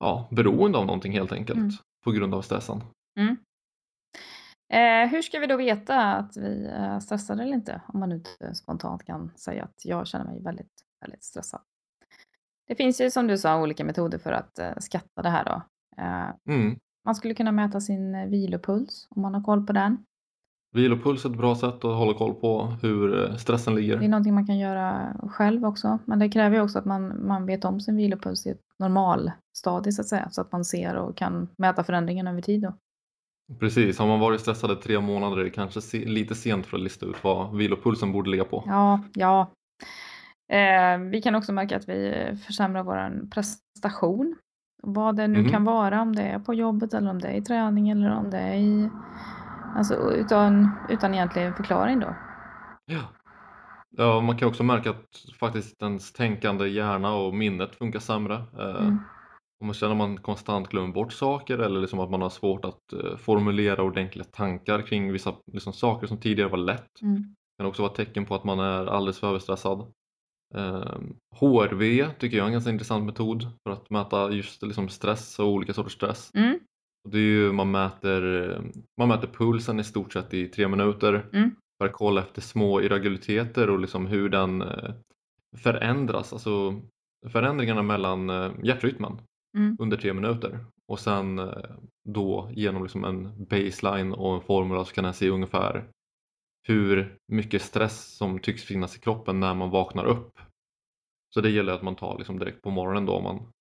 ja, 0.00 0.28
beroende 0.30 0.78
av 0.78 0.86
någonting 0.86 1.12
helt 1.12 1.32
enkelt 1.32 1.58
Mm. 1.58 1.70
på 2.04 2.10
grund 2.10 2.34
av 2.34 2.42
stressen. 2.42 2.80
Eh, 4.70 5.08
hur 5.10 5.22
ska 5.22 5.38
vi 5.38 5.46
då 5.46 5.56
veta 5.56 6.02
att 6.14 6.36
vi 6.36 6.66
är 6.66 7.00
stressade 7.00 7.42
eller 7.42 7.54
inte? 7.54 7.80
Om 7.86 8.00
man 8.00 8.12
inte 8.12 8.54
spontant 8.54 9.04
kan 9.04 9.30
säga 9.36 9.64
att 9.64 9.84
jag 9.84 10.06
känner 10.06 10.24
mig 10.24 10.42
väldigt, 10.42 10.72
väldigt 11.00 11.24
stressad. 11.24 11.60
Det 12.68 12.74
finns 12.74 13.00
ju 13.00 13.10
som 13.10 13.26
du 13.26 13.38
sa 13.38 13.62
olika 13.62 13.84
metoder 13.84 14.18
för 14.18 14.32
att 14.32 14.58
eh, 14.58 14.70
skatta 14.78 15.22
det 15.22 15.28
här 15.30 15.44
då. 15.44 15.62
Eh, 16.02 16.54
Mm. 16.54 16.78
man 17.04 17.14
skulle 17.14 17.34
kunna 17.34 17.52
mäta 17.52 17.80
sin 17.80 18.14
eh, 18.14 18.26
vilopuls 18.26 19.08
om 19.10 19.22
man 19.22 19.34
har 19.34 19.42
koll 19.42 19.66
på 19.66 19.72
den. 19.72 20.04
Vilopuls 20.74 21.24
är 21.24 21.30
ett 21.30 21.36
bra 21.36 21.54
sätt 21.56 21.74
att 21.74 21.82
hålla 21.82 22.14
koll 22.18 22.34
på 22.34 22.64
hur 22.82 23.30
eh, 23.30 23.36
stressen 23.36 23.74
Det 23.74 23.80
är 23.80 23.82
ligger. 23.82 24.08
någonting 24.08 24.34
man 24.34 24.46
kan 24.46 24.58
göra 24.58 25.16
själv 25.30 25.64
också. 25.64 25.98
Men 26.04 26.18
det 26.18 26.28
kräver 26.28 26.56
ju 26.56 26.62
också 26.62 26.78
att 26.78 26.84
man, 26.84 27.26
man 27.26 27.46
vet 27.46 27.64
om 27.64 27.80
sin 27.80 27.96
vilopuls 27.96 28.46
i 28.46 28.50
ett 28.50 28.60
normalstadie 28.78 29.92
så 29.92 30.00
att 30.02 30.08
säga. 30.08 30.28
Så 30.30 30.40
att 30.40 30.52
man 30.52 30.64
ser 30.64 30.94
och 30.96 31.16
kan 31.16 31.48
mäta 31.58 31.84
förändringen 31.84 32.26
över 32.26 32.40
tid 32.42 32.62
då. 32.62 32.74
Precis, 33.60 33.98
har 33.98 34.06
man 34.06 34.20
varit 34.20 34.40
stressad 34.40 34.70
i 34.70 34.74
tre 34.76 35.00
månader 35.00 35.36
är 35.38 35.44
det 35.44 35.50
kanske 35.50 35.80
se- 35.80 36.04
lite 36.04 36.34
sent 36.34 36.66
för 36.66 36.76
att 36.76 36.82
lista 36.82 37.06
ut 37.06 37.24
vad 37.24 37.56
vilopulsen 37.56 38.12
borde 38.12 38.30
ligga 38.30 38.44
på. 38.44 38.62
Ja, 38.66 39.00
ja. 39.14 39.50
Eh, 40.52 40.98
vi 40.98 41.22
kan 41.22 41.34
också 41.34 41.52
märka 41.52 41.76
att 41.76 41.88
vi 41.88 42.30
försämrar 42.46 42.82
vår 42.82 43.30
prestation. 43.30 44.36
Vad 44.82 45.16
det 45.16 45.28
nu 45.28 45.38
Mhm. 45.40 45.50
kan 45.50 45.64
vara, 45.64 46.02
om 46.02 46.14
det 46.16 46.22
är 46.22 46.38
på 46.38 46.54
jobbet 46.54 46.94
eller 46.94 47.10
om 47.10 47.18
det 47.18 47.28
är 47.28 47.32
i 47.34 47.42
träning 47.42 47.90
eller 47.90 48.10
om 48.14 48.30
det 48.30 48.38
är 48.38 48.54
i... 48.54 48.90
Alltså 49.76 50.12
utan, 50.12 50.70
utan 50.88 51.14
egentlig 51.14 51.56
förklaring 51.56 52.00
då. 52.00 52.14
Ja. 52.86 53.00
ja, 53.90 54.20
man 54.20 54.36
kan 54.38 54.48
också 54.48 54.62
märka 54.62 54.90
att 54.90 55.06
faktiskt 55.40 55.82
ens 55.82 56.12
tänkande 56.12 56.68
hjärna 56.68 57.14
och 57.14 57.34
minnet 57.34 57.74
funkar 57.76 58.00
sämre. 58.00 58.34
Eh, 58.34 58.80
Mm. 58.82 58.98
Om 59.60 59.66
man 59.66 59.74
känner 59.74 59.92
att 59.92 59.98
man 59.98 60.16
konstant 60.16 60.68
glömmer 60.68 60.94
bort 60.94 61.12
saker 61.12 61.58
eller 61.58 61.80
liksom 61.80 62.00
att 62.00 62.10
man 62.10 62.22
har 62.22 62.30
svårt 62.30 62.64
att 62.64 62.92
eh, 62.92 63.16
formulera 63.16 63.82
ordentliga 63.82 64.24
tankar 64.24 64.82
kring 64.82 65.12
vissa 65.12 65.34
liksom, 65.52 65.72
saker 65.72 66.06
som 66.06 66.18
tidigare 66.18 66.50
var 66.50 66.58
lätt. 66.58 67.02
Mm. 67.02 67.34
kan 67.58 67.66
också 67.66 67.82
vara 67.82 67.92
tecken 67.92 68.24
på 68.26 68.34
att 68.34 68.44
man 68.44 68.58
är 68.60 68.86
alldeles 68.86 69.18
för 69.18 69.28
överstressad. 69.28 69.92
HRV 71.36 72.10
tycker 72.18 72.36
jag 72.36 72.44
är 72.44 72.46
en 72.46 72.52
ganska 72.52 72.70
intressant 72.70 73.04
metod 73.04 73.42
för 73.42 73.72
att 73.72 73.90
mäta 73.90 74.30
just 74.30 74.62
liksom 74.62 74.88
stress 74.88 75.38
och 75.38 75.48
olika 75.48 75.72
sorters 75.72 75.92
stress. 75.92 76.30
Mm. 76.34 76.58
Och 77.04 77.10
det 77.10 77.18
är 77.18 77.22
ju, 77.22 77.52
man, 77.52 77.70
mäter, 77.70 78.60
man 79.00 79.08
mäter 79.08 79.28
pulsen 79.28 79.80
i 79.80 79.84
stort 79.84 80.12
sett 80.12 80.34
i 80.34 80.46
tre 80.46 80.68
minuter 80.68 81.28
Mm. 81.32 81.50
för 81.78 81.86
att 81.86 81.92
kolla 81.92 82.20
efter 82.20 82.42
små 82.42 82.80
irregulariteter 82.80 83.70
och 83.70 83.78
liksom 83.78 84.06
hur 84.06 84.28
den 84.28 84.62
eh, 84.62 84.94
förändras, 85.56 86.32
alltså 86.32 86.80
förändringarna 87.26 87.82
mellan 87.82 88.30
eh, 88.30 88.50
hjärtrytmen 88.62 89.20
Mm. 89.56 89.76
under 89.80 89.96
tre 89.96 90.12
minuter 90.12 90.64
och 90.88 91.00
sen 91.00 91.38
eh, 91.38 91.46
då 92.08 92.50
genom 92.52 92.82
liksom 92.82 93.04
en 93.04 93.44
baseline 93.44 94.12
och 94.12 94.34
en 94.34 94.40
formula 94.40 94.84
så 94.84 94.94
kan 94.94 95.04
jag 95.04 95.14
se 95.14 95.28
ungefär 95.30 95.90
hur 96.68 97.16
mycket 97.32 97.62
stress 97.62 98.16
som 98.16 98.38
tycks 98.38 98.64
finnas 98.64 98.96
i 98.96 99.00
kroppen 99.00 99.40
när 99.40 99.54
man 99.54 99.70
vaknar 99.70 100.04
upp. 100.04 100.38
Så 101.34 101.40
det 101.40 101.50
gäller 101.50 101.72
att 101.72 101.82
man 101.82 101.96
tar 101.96 102.18
liksom 102.18 102.38
direkt 102.38 102.62
på 102.62 102.70
morgonen 102.70 103.06
då 103.06 103.12
om 103.12 103.22
man, 103.22 103.52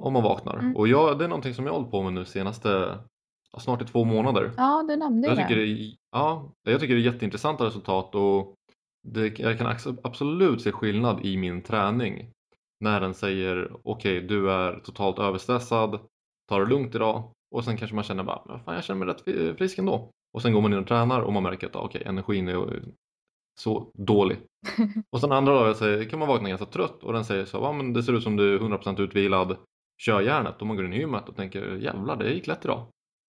om 0.00 0.12
man 0.12 0.22
vaknar. 0.22 0.58
Mm. 0.58 0.76
Och 0.76 0.88
jag, 0.88 1.18
det 1.18 1.24
är 1.24 1.28
någonting 1.28 1.54
som 1.54 1.64
jag 1.66 1.72
har 1.72 1.78
hållit 1.78 1.90
på 1.90 2.02
med 2.02 2.12
nu 2.12 2.24
senaste, 2.24 2.98
snart 3.58 3.82
i 3.82 3.84
två 3.84 4.04
månader. 4.04 4.52
Ja, 4.56 4.84
du 4.88 4.96
nämnde 4.96 5.28
Jag 5.28 5.36
det. 5.36 5.42
tycker 5.42 5.56
det, 5.56 5.96
ja, 6.12 6.52
jag 6.62 6.80
tycker 6.80 6.94
det 6.94 7.00
är 7.00 7.12
jätteintressanta 7.12 7.64
resultat 7.64 8.14
och 8.14 8.54
det, 9.08 9.38
jag 9.38 9.58
kan 9.58 9.76
absolut 10.02 10.62
se 10.62 10.72
skillnad 10.72 11.24
i 11.24 11.36
min 11.36 11.62
träning 11.62 12.32
när 12.80 13.00
den 13.00 13.14
säger 13.14 13.72
okej 13.84 14.20
du 14.20 14.50
är 14.50 14.80
totalt 14.80 15.18
överstressad, 15.18 15.98
ta 16.48 16.58
det 16.58 16.66
lugnt 16.66 16.94
idag 16.94 17.32
och 17.54 17.64
sen 17.64 17.76
kanske 17.76 17.94
man 17.94 18.04
känner 18.04 18.24
bara 18.24 18.42
"Men 18.46 18.60
fan, 18.60 18.74
jag 18.74 18.84
känner 18.84 19.04
mig 19.06 19.14
rätt 19.14 19.58
frisk 19.58 19.78
ändå 19.78 20.10
och 20.34 20.42
sen 20.42 20.52
går 20.52 20.60
man 20.60 20.72
in 20.72 20.78
och 20.78 20.86
tränar 20.86 21.20
och 21.20 21.32
man 21.32 21.42
märker 21.42 21.66
att 21.66 21.76
okej 21.76 22.02
energin 22.06 22.48
är 22.48 22.82
så 23.60 23.90
dålig 23.94 24.36
och 25.12 25.20
sen 25.20 25.32
andra 25.32 25.74
säger- 25.74 26.04
kan 26.10 26.18
man 26.18 26.28
vakna 26.28 26.48
ganska 26.48 26.66
trött 26.66 27.02
och 27.04 27.12
den 27.12 27.24
säger 27.24 27.44
så 27.44 27.56
ja, 27.56 27.72
men 27.72 27.92
det 27.92 28.02
ser 28.02 28.12
ut 28.12 28.22
som 28.22 28.36
du 28.36 28.54
är 28.54 28.58
100% 28.58 29.00
utvilad 29.00 29.56
kör 30.02 30.20
järnet 30.20 30.60
och 30.60 30.66
man 30.66 30.76
går 30.76 30.86
in 30.86 30.92
i 30.92 30.98
gymmet 30.98 31.28
och 31.28 31.36
tänker 31.36 31.76
jävlar 31.76 32.16
det 32.16 32.30
gick 32.34 32.46
lätt 32.46 32.64
idag 32.64 32.86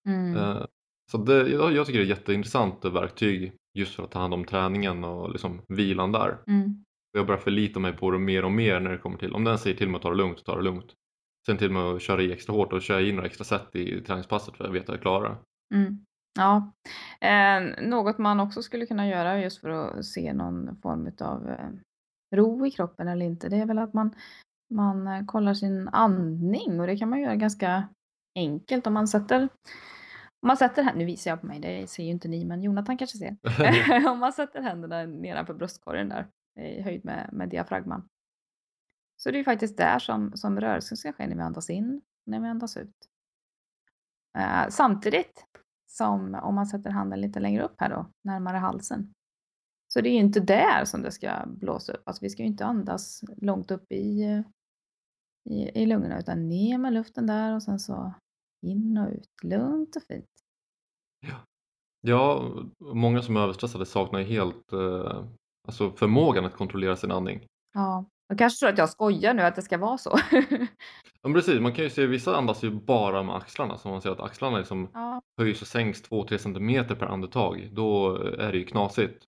Mm. 0.08 0.36
Eh, 0.36 0.64
Så 1.10 1.18
det, 1.18 1.48
jag 1.48 1.86
tycker 1.86 1.98
det 1.98 2.02
är 2.04 2.12
ett 2.12 2.18
jätteintressant 2.18 2.84
verktyg 2.84 3.52
just 3.78 3.94
för 3.94 4.02
att 4.02 4.10
ta 4.10 4.18
hand 4.18 4.34
om 4.34 4.44
träningen 4.44 5.04
och 5.04 5.30
liksom 5.32 5.60
vilan 5.68 6.12
där. 6.12 6.38
Mm. 6.46 6.84
Jag 7.12 7.26
börjar 7.26 7.40
förlita 7.40 7.80
mig 7.80 7.92
på 7.92 8.10
det 8.10 8.18
mer 8.18 8.44
och 8.44 8.52
mer 8.52 8.80
när 8.80 8.90
det 8.90 8.98
kommer 8.98 9.18
till, 9.18 9.32
om 9.32 9.44
den 9.44 9.58
säger 9.58 9.76
till 9.76 9.88
mig 9.88 9.96
att 9.96 10.02
ta 10.02 10.10
det 10.10 10.16
lugnt, 10.16 10.44
ta 10.44 10.56
det 10.56 10.62
lugnt. 10.62 10.94
Sen 11.46 11.56
till 11.58 11.66
och 11.66 11.72
med 11.72 11.82
att 11.82 12.02
köra 12.02 12.22
i 12.22 12.32
extra 12.32 12.52
hårt 12.52 12.72
och 12.72 12.82
köra 12.82 13.00
in 13.00 13.14
några 13.14 13.26
extra 13.26 13.44
set 13.44 13.76
i 13.76 14.00
träningspasset 14.00 14.56
för 14.56 14.64
jag 14.64 14.72
vet 14.72 14.82
att 14.82 14.88
jag 14.94 15.00
klarar 15.00 15.28
det. 15.30 15.36
Mm. 15.76 16.04
Ja, 16.38 16.72
eh, 17.20 17.88
något 17.88 18.18
man 18.18 18.40
också 18.40 18.62
skulle 18.62 18.86
kunna 18.86 19.08
göra 19.08 19.40
just 19.40 19.60
för 19.60 19.70
att 19.70 20.04
se 20.04 20.32
någon 20.32 20.80
form 20.82 21.10
av 21.20 21.48
eh, 21.48 21.70
ro 22.36 22.66
i 22.66 22.70
kroppen 22.70 23.08
eller 23.08 23.26
inte, 23.26 23.48
det 23.48 23.56
är 23.56 23.66
väl 23.66 23.78
att 23.78 23.94
man, 23.94 24.14
man 24.74 25.06
eh, 25.06 25.24
kollar 25.24 25.54
sin 25.54 25.88
andning 25.88 26.80
och 26.80 26.86
det 26.86 26.96
kan 26.96 27.10
man 27.10 27.20
göra 27.20 27.36
ganska 27.36 27.88
enkelt 28.34 28.86
om 28.86 28.94
man 28.94 29.08
sätter 29.08 29.48
om 30.42 30.46
man 30.46 30.56
sätter, 30.56 30.82
hä- 30.82 30.96
nu 30.96 31.04
visar 31.04 31.30
jag 31.30 31.40
på 31.40 31.46
mig, 31.46 31.60
det 31.60 31.90
ser 31.90 32.02
ju 32.02 32.10
inte 32.10 32.28
ni 32.28 32.44
men 32.44 32.62
Jonathan 32.62 32.98
kanske 32.98 33.18
ser. 33.18 33.36
om 34.12 34.18
man 34.18 34.32
sätter 34.32 34.60
händerna 34.62 35.06
nedanför 35.06 35.54
bröstkorgen 35.54 36.08
där 36.08 36.26
i 36.58 36.82
höjd 36.82 37.04
med, 37.04 37.30
med 37.32 37.48
diafragman. 37.48 38.08
Så 39.16 39.30
det 39.30 39.36
är 39.36 39.38
ju 39.38 39.44
faktiskt 39.44 39.76
där 39.76 39.98
som, 39.98 40.36
som 40.36 40.60
rörelsen 40.60 40.96
ska 40.96 41.12
ske 41.12 41.26
när 41.26 41.36
vi 41.36 41.42
andas 41.42 41.70
in 41.70 41.96
och 41.96 42.30
när 42.30 42.40
vi 42.40 42.48
andas 42.48 42.76
ut. 42.76 43.08
Eh, 44.38 44.68
samtidigt 44.68 45.44
som 45.86 46.34
om 46.34 46.54
man 46.54 46.66
sätter 46.66 46.90
handen 46.90 47.20
lite 47.20 47.40
längre 47.40 47.62
upp 47.62 47.74
här 47.80 47.90
då, 47.90 48.06
närmare 48.24 48.56
halsen. 48.56 49.14
Så 49.92 50.00
det 50.00 50.08
är 50.08 50.12
ju 50.12 50.18
inte 50.18 50.40
där 50.40 50.84
som 50.84 51.02
det 51.02 51.10
ska 51.10 51.44
blåsa 51.46 51.92
upp. 51.92 52.02
Alltså 52.08 52.24
vi 52.24 52.30
ska 52.30 52.42
ju 52.42 52.48
inte 52.48 52.64
andas 52.64 53.24
långt 53.36 53.70
upp 53.70 53.92
i, 53.92 54.22
i, 55.50 55.82
i 55.82 55.86
lungorna 55.86 56.18
utan 56.18 56.48
ner 56.48 56.78
med 56.78 56.92
luften 56.92 57.26
där 57.26 57.54
och 57.54 57.62
sen 57.62 57.78
så 57.78 58.14
in 58.66 58.98
och 58.98 59.08
ut. 59.08 59.30
Lugnt 59.42 59.96
och 59.96 60.02
fint. 60.02 60.30
Ja, 62.00 62.54
många 62.78 63.22
som 63.22 63.36
är 63.36 63.40
överstressade 63.40 63.86
saknar 63.86 64.20
ju 64.20 64.26
helt 64.26 64.72
eh, 64.72 65.26
alltså 65.68 65.90
förmågan 65.90 66.44
att 66.44 66.56
kontrollera 66.56 66.96
sin 66.96 67.10
andning. 67.10 67.46
Ja, 67.74 68.04
jag 68.28 68.38
kanske 68.38 68.58
tror 68.58 68.72
att 68.72 68.78
jag 68.78 68.88
skojar 68.88 69.34
nu 69.34 69.42
att 69.42 69.56
det 69.56 69.62
ska 69.62 69.78
vara 69.78 69.98
så. 69.98 70.18
Ja, 71.22 71.32
precis, 71.32 71.60
man 71.60 71.72
kan 71.72 71.84
ju 71.84 71.90
se 71.90 72.06
vissa 72.06 72.36
andas 72.36 72.64
ju 72.64 72.70
bara 72.70 73.22
med 73.22 73.36
axlarna, 73.36 73.78
så 73.78 73.88
man 73.88 74.02
ser 74.02 74.10
att 74.10 74.20
axlarna 74.20 74.58
liksom 74.58 74.88
ja. 74.94 75.22
höjs 75.38 75.62
och 75.62 75.68
sänks 75.68 76.02
2-3 76.02 76.38
cm 76.38 76.98
per 76.98 77.06
andetag, 77.06 77.68
då 77.72 78.16
är 78.16 78.52
det 78.52 78.58
ju 78.58 78.64
knasigt. 78.64 79.24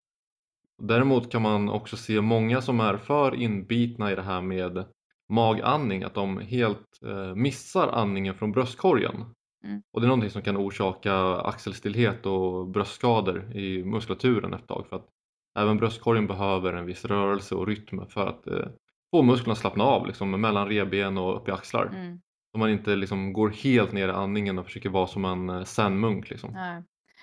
Däremot 0.82 1.32
kan 1.32 1.42
man 1.42 1.68
också 1.68 1.96
se 1.96 2.20
många 2.20 2.62
som 2.62 2.80
är 2.80 2.96
för 2.96 3.34
inbitna 3.34 4.12
i 4.12 4.14
det 4.14 4.22
här 4.22 4.40
med 4.40 4.84
magandning, 5.28 6.02
att 6.02 6.14
de 6.14 6.38
helt 6.38 7.02
eh, 7.06 7.34
missar 7.34 7.88
andningen 7.88 8.34
från 8.34 8.52
bröstkorgen. 8.52 9.34
Mm. 9.64 9.82
Och 9.92 10.00
det 10.00 10.04
är 10.04 10.08
någonting 10.08 10.30
som 10.30 10.42
kan 10.42 10.56
orsaka 10.56 11.36
axelstillhet 11.36 12.26
och 12.26 12.68
bröstskador 12.68 13.56
i 13.56 13.84
muskulaturen 13.84 14.54
ett 14.54 14.66
tag. 14.66 14.86
För 14.88 14.96
att 14.96 15.08
även 15.58 15.76
bröstkorgen 15.76 16.26
behöver 16.26 16.72
en 16.72 16.86
viss 16.86 17.04
rörelse 17.04 17.54
och 17.54 17.66
rytm 17.66 18.06
för 18.06 18.26
att 18.26 18.46
eh, 18.46 18.68
få 19.10 19.22
musklerna 19.22 19.52
att 19.52 19.58
slappna 19.58 19.84
av 19.84 20.06
liksom, 20.06 20.40
mellan 20.40 20.68
revben 20.68 21.18
och 21.18 21.36
upp 21.36 21.48
i 21.48 21.52
axlar. 21.52 21.86
Mm. 21.86 22.20
Så 22.52 22.58
man 22.58 22.70
inte 22.70 22.96
liksom 22.96 23.32
går 23.32 23.48
helt 23.50 23.92
ner 23.92 24.08
i 24.08 24.12
andningen 24.12 24.58
och 24.58 24.64
försöker 24.64 24.88
vara 24.90 25.06
som 25.06 25.24
en 25.24 25.50
eh, 25.50 25.64
zen-munk. 25.64 26.30
Liksom. 26.30 26.52
Nej. 26.52 26.82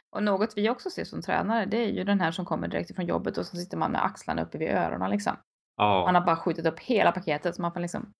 Och 0.09 0.23
något 0.23 0.53
vi 0.57 0.69
också 0.69 0.89
ser 0.89 1.03
som 1.03 1.21
tränare 1.21 1.65
det 1.65 1.77
är 1.77 1.89
ju 1.91 2.03
den 2.03 2.19
här 2.21 2.31
som 2.31 2.45
kommer 2.45 2.67
direkt 2.67 2.95
från 2.95 3.05
jobbet 3.05 3.37
och 3.37 3.45
så 3.45 3.57
sitter 3.57 3.77
man 3.77 3.91
med 3.91 4.05
axlarna 4.05 4.41
uppe 4.43 4.57
vid 4.57 4.69
öronen 4.69 5.11
liksom. 5.11 5.33
Man 5.77 5.87
Ja. 5.87 6.11
har 6.11 6.25
bara 6.25 6.35
skjutit 6.35 6.65
upp 6.65 6.79
hela 6.79 7.11
paketet 7.11 7.55
så 7.55 7.61
man 7.61 7.73
får 7.73 7.79
liksom 7.79 8.13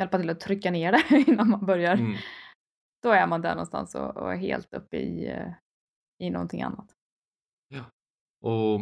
hjälpa 0.00 0.18
till 0.18 0.30
att 0.30 0.40
trycka 0.40 0.70
ner 0.70 0.92
det 0.92 1.24
innan 1.30 1.50
man 1.50 1.66
börjar. 1.66 1.94
Mm. 1.96 2.16
Då 3.02 3.10
är 3.10 3.26
man 3.26 3.42
där 3.42 3.50
någonstans 3.54 3.94
och, 3.94 4.16
och 4.16 4.32
helt 4.32 4.74
uppe 4.74 4.96
i, 4.96 5.30
eh, 5.30 5.52
i 6.18 6.30
någonting 6.30 6.62
annat. 6.62 6.86
Och 8.42 8.80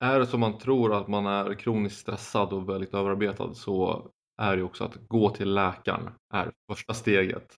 är 0.00 0.18
det 0.18 0.26
som 0.26 0.40
man 0.40 0.58
tror 0.58 0.94
att 0.94 1.08
man 1.08 1.26
är 1.26 1.54
kroniskt 1.54 1.98
stressad 2.00 2.52
och 2.52 2.68
väldigt 2.68 2.94
överarbetad 2.94 3.54
så 3.54 4.08
är 4.42 4.56
det 4.56 4.62
också 4.62 4.84
att 4.84 4.94
gå 5.08 5.30
till 5.30 5.54
läkaren 5.54 6.10
är 6.34 6.50
första 6.70 6.94
steget. 6.94 7.54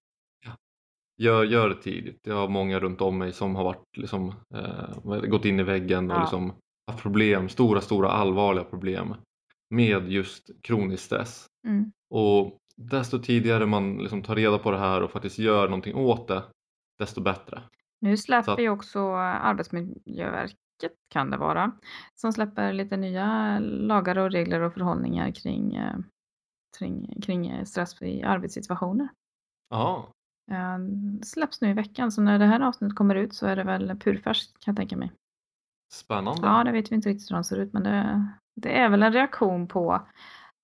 Gör, 1.19 1.45
gör 1.45 1.69
det 1.69 1.75
tidigt. 1.75 2.21
Jag 2.23 2.35
har 2.35 2.49
många 2.49 2.79
runt 2.81 3.01
om 3.01 3.19
mig 3.19 3.33
som 3.33 3.57
har 3.57 3.65
varit, 3.65 3.97
liksom, 3.97 4.35
eh, 4.55 5.21
gått 5.21 5.45
in 5.45 5.61
i 5.61 5.63
väggen 5.63 6.11
och 6.11 6.17
Ja. 6.17 6.21
liksom 6.21 6.53
haft 6.91 7.03
problem, 7.03 7.49
stora, 7.49 7.81
stora 7.81 8.11
allvarliga 8.11 8.65
problem 8.65 9.15
med 9.71 10.13
just 10.13 10.51
kronisk 10.63 11.05
stress. 11.05 11.47
Mm. 11.67 11.93
Och 12.11 12.59
desto 12.77 13.19
tidigare 13.19 13.67
man 13.67 13.99
liksom 13.99 14.23
tar 14.23 14.37
reda 14.37 14.59
på 14.59 14.71
det 14.71 14.79
här 14.79 15.03
och 15.03 15.11
faktiskt 15.11 15.39
gör 15.39 15.69
någonting 15.69 15.95
åt 15.95 16.29
det, 16.29 16.43
desto 16.99 17.21
bättre. 17.21 17.63
Nu 18.01 18.17
släpper 18.17 18.59
ju 18.59 18.69
också 18.69 19.01
Arbetsmiljöverket 19.15 20.59
kan 21.09 21.31
det 21.31 21.37
vara. 21.37 21.73
Som 22.15 22.33
släpper 22.33 22.73
lite 22.73 22.97
nya 22.97 23.59
lagar 23.61 24.19
och 24.19 24.31
regler 24.31 24.61
och 24.61 24.75
förhållningar 24.75 25.31
kring, 25.31 25.77
eh, 25.77 25.97
kring, 26.79 27.21
kring 27.23 27.47
eh, 27.47 27.65
stressfri 27.65 28.23
arbetssituationer. 28.23 29.09
Jaha, 29.71 30.03
Eh, 30.51 30.79
släpps 31.23 31.61
nu 31.61 31.71
i 31.71 31.73
veckan 31.73 32.13
så 32.13 32.23
när 32.23 32.39
det 32.39 32.47
här 32.47 32.61
avsnittet 32.61 32.97
kommer 32.97 33.15
ut 33.15 33.35
så 33.35 33.47
är 33.47 33.57
det 33.57 33.65
väl 33.65 33.99
purfärskt 33.99 34.53
kan 34.61 34.73
jag 34.73 34.77
tänka 34.77 34.97
mig. 34.97 35.13
spännande. 35.93 36.47
Ja, 36.47 36.65
det 36.65 36.73
vet 36.73 36.93
vi 36.93 36.95
inte 36.95 37.09
riktigt 37.09 37.31
hur 37.31 37.37
de 37.37 37.45
ser 37.45 37.57
ut 37.57 37.73
men 37.73 37.83
det, 37.83 38.29
det 38.57 38.79
är 38.79 38.89
väl 38.89 39.03
en 39.03 39.13
reaktion 39.13 39.69
på 39.69 40.07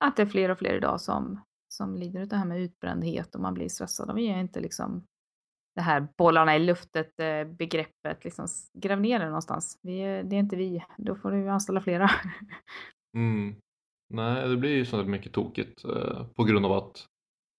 att 0.04 0.16
det 0.16 0.22
är 0.22 0.26
fler 0.26 0.50
och 0.50 0.58
fler 0.58 0.74
idag 0.74 1.00
som, 1.00 1.40
som 1.68 1.96
lider 1.96 2.20
av 2.20 2.28
det 2.28 2.36
här 2.36 2.44
med 2.44 2.60
utbrändhet 2.60 3.34
och 3.34 3.40
man 3.40 3.54
blir 3.54 3.68
stressad 3.68 4.10
och 4.10 4.18
vi 4.18 4.28
är 4.28 4.38
inte 4.38 4.60
liksom 4.60 5.04
det 5.78 5.82
här 5.82 6.08
bollarna 6.16 6.56
i 6.56 6.58
luftet 6.58 7.20
eh, 7.20 7.44
begreppet 7.44 8.24
liksom 8.24 8.46
gräv 8.78 9.00
ner 9.00 9.18
det 9.18 9.26
någonstans. 9.26 9.78
Vi 9.82 10.00
är, 10.00 10.22
det 10.22 10.36
är 10.36 10.40
inte 10.40 10.56
vi, 10.56 10.84
då 10.96 11.14
får 11.14 11.30
du 11.30 11.48
anställa 11.48 11.80
flera. 11.80 12.10
Mm. 13.16 13.54
Nej, 14.14 14.48
det 14.48 14.56
blir 14.56 14.70
ju 14.76 14.86
så 14.86 15.04
mycket 15.04 15.32
tokigt 15.32 15.84
eh, 15.84 16.26
på 16.34 16.44
grund 16.44 16.66
av 16.66 16.72
att 16.72 17.06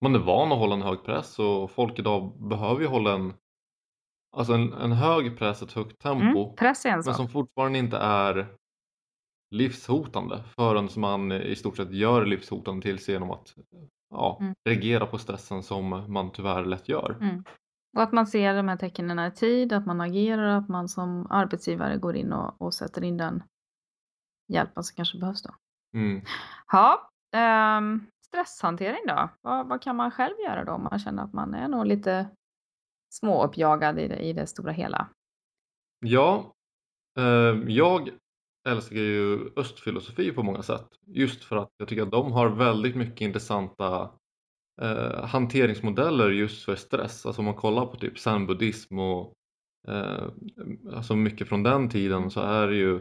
man 0.04 0.14
är 0.14 0.18
van 0.18 0.52
att 0.52 0.58
hålla 0.58 0.74
en 0.74 0.82
hög 0.82 1.04
press 1.04 1.38
och 1.38 1.70
folk 1.70 1.98
idag 1.98 2.48
behöver 2.48 2.80
ju 2.80 2.86
hålla 2.86 3.14
en, 3.14 3.32
alltså 4.36 4.52
en, 4.52 4.72
en 4.72 4.92
hög 4.92 5.38
press, 5.38 5.62
ett 5.62 5.72
högt 5.72 5.98
tempo 5.98 6.42
Mm, 6.42 6.56
press 6.56 6.86
är 6.86 6.90
en 6.90 7.02
men 7.04 7.14
som 7.14 7.28
fortfarande 7.28 7.78
inte 7.78 7.96
är 7.96 8.46
livshotande 9.54 10.44
förrän 10.56 10.88
man 10.96 11.32
i 11.32 11.56
stort 11.56 11.76
sett 11.76 11.92
gör 11.92 12.26
livshotande 12.26 12.82
till 12.82 12.98
sig 12.98 13.14
genom 13.14 13.30
att 13.30 13.54
ja, 14.10 14.38
Mm. 14.40 14.54
reagera 14.68 15.06
på 15.06 15.18
stressen 15.18 15.62
som 15.62 16.04
man 16.12 16.32
tyvärr 16.32 16.64
lätt 16.64 16.88
gör. 16.88 17.16
Mm. 17.20 17.44
Och 17.96 18.02
att 18.02 18.12
man 18.12 18.26
ser 18.26 18.54
de 18.54 18.68
här 18.68 18.76
tecknen 18.76 19.18
i 19.18 19.30
tid, 19.30 19.72
att 19.72 19.86
man 19.86 20.00
agerar, 20.00 20.58
att 20.58 20.68
man 20.68 20.88
som 20.88 21.26
arbetsgivare 21.30 21.96
går 21.96 22.16
in 22.16 22.32
och, 22.32 22.62
och 22.62 22.74
sätter 22.74 23.04
in 23.04 23.16
den 23.16 23.42
hjälpen 24.48 24.84
som 24.84 24.96
kanske 24.96 25.18
behövs 25.18 25.42
då. 25.42 25.54
Mm. 25.94 26.22
Ja, 26.72 27.10
ehm, 27.32 28.06
stresshantering 28.26 29.06
då? 29.06 29.28
Vad, 29.40 29.68
vad 29.68 29.82
kan 29.82 29.96
man 29.96 30.10
själv 30.10 30.34
göra 30.44 30.64
då 30.64 30.72
om 30.72 30.82
man 30.82 30.98
känner 30.98 31.24
att 31.24 31.32
man 31.32 31.54
är 31.54 31.68
nog 31.68 31.86
lite 31.86 32.28
småuppjagad 33.10 33.98
i 33.98 34.08
det, 34.08 34.16
i 34.16 34.32
det 34.32 34.46
stora 34.46 34.72
hela? 34.72 35.08
Ja, 36.00 36.54
eh, 37.18 37.58
jag 37.68 38.10
älskar 38.68 38.96
ju 38.96 39.50
östfilosofi 39.56 40.32
på 40.32 40.42
många 40.42 40.62
sätt. 40.62 40.88
Just 41.06 41.44
för 41.44 41.56
att 41.56 41.70
jag 41.76 41.88
tycker 41.88 42.02
att 42.02 42.10
de 42.10 42.32
har 42.32 42.48
väldigt 42.48 42.96
mycket 42.96 43.20
intressanta 43.20 44.10
eh, 44.80 45.24
hanteringsmodeller 45.24 46.30
just 46.30 46.64
för 46.64 46.76
stress. 46.76 47.26
Alltså 47.26 47.40
om 47.40 47.46
man 47.46 47.54
kollar 47.54 47.86
på 47.86 47.96
typ 47.96 48.18
zen-buddhism 48.18 48.98
och 48.98 49.32
eh, 49.88 50.24
alltså 50.94 51.16
mycket 51.16 51.48
från 51.48 51.62
den 51.62 51.88
tiden 51.88 52.30
så 52.30 52.40
är 52.40 52.66
det 52.66 52.76
ju 52.76 53.00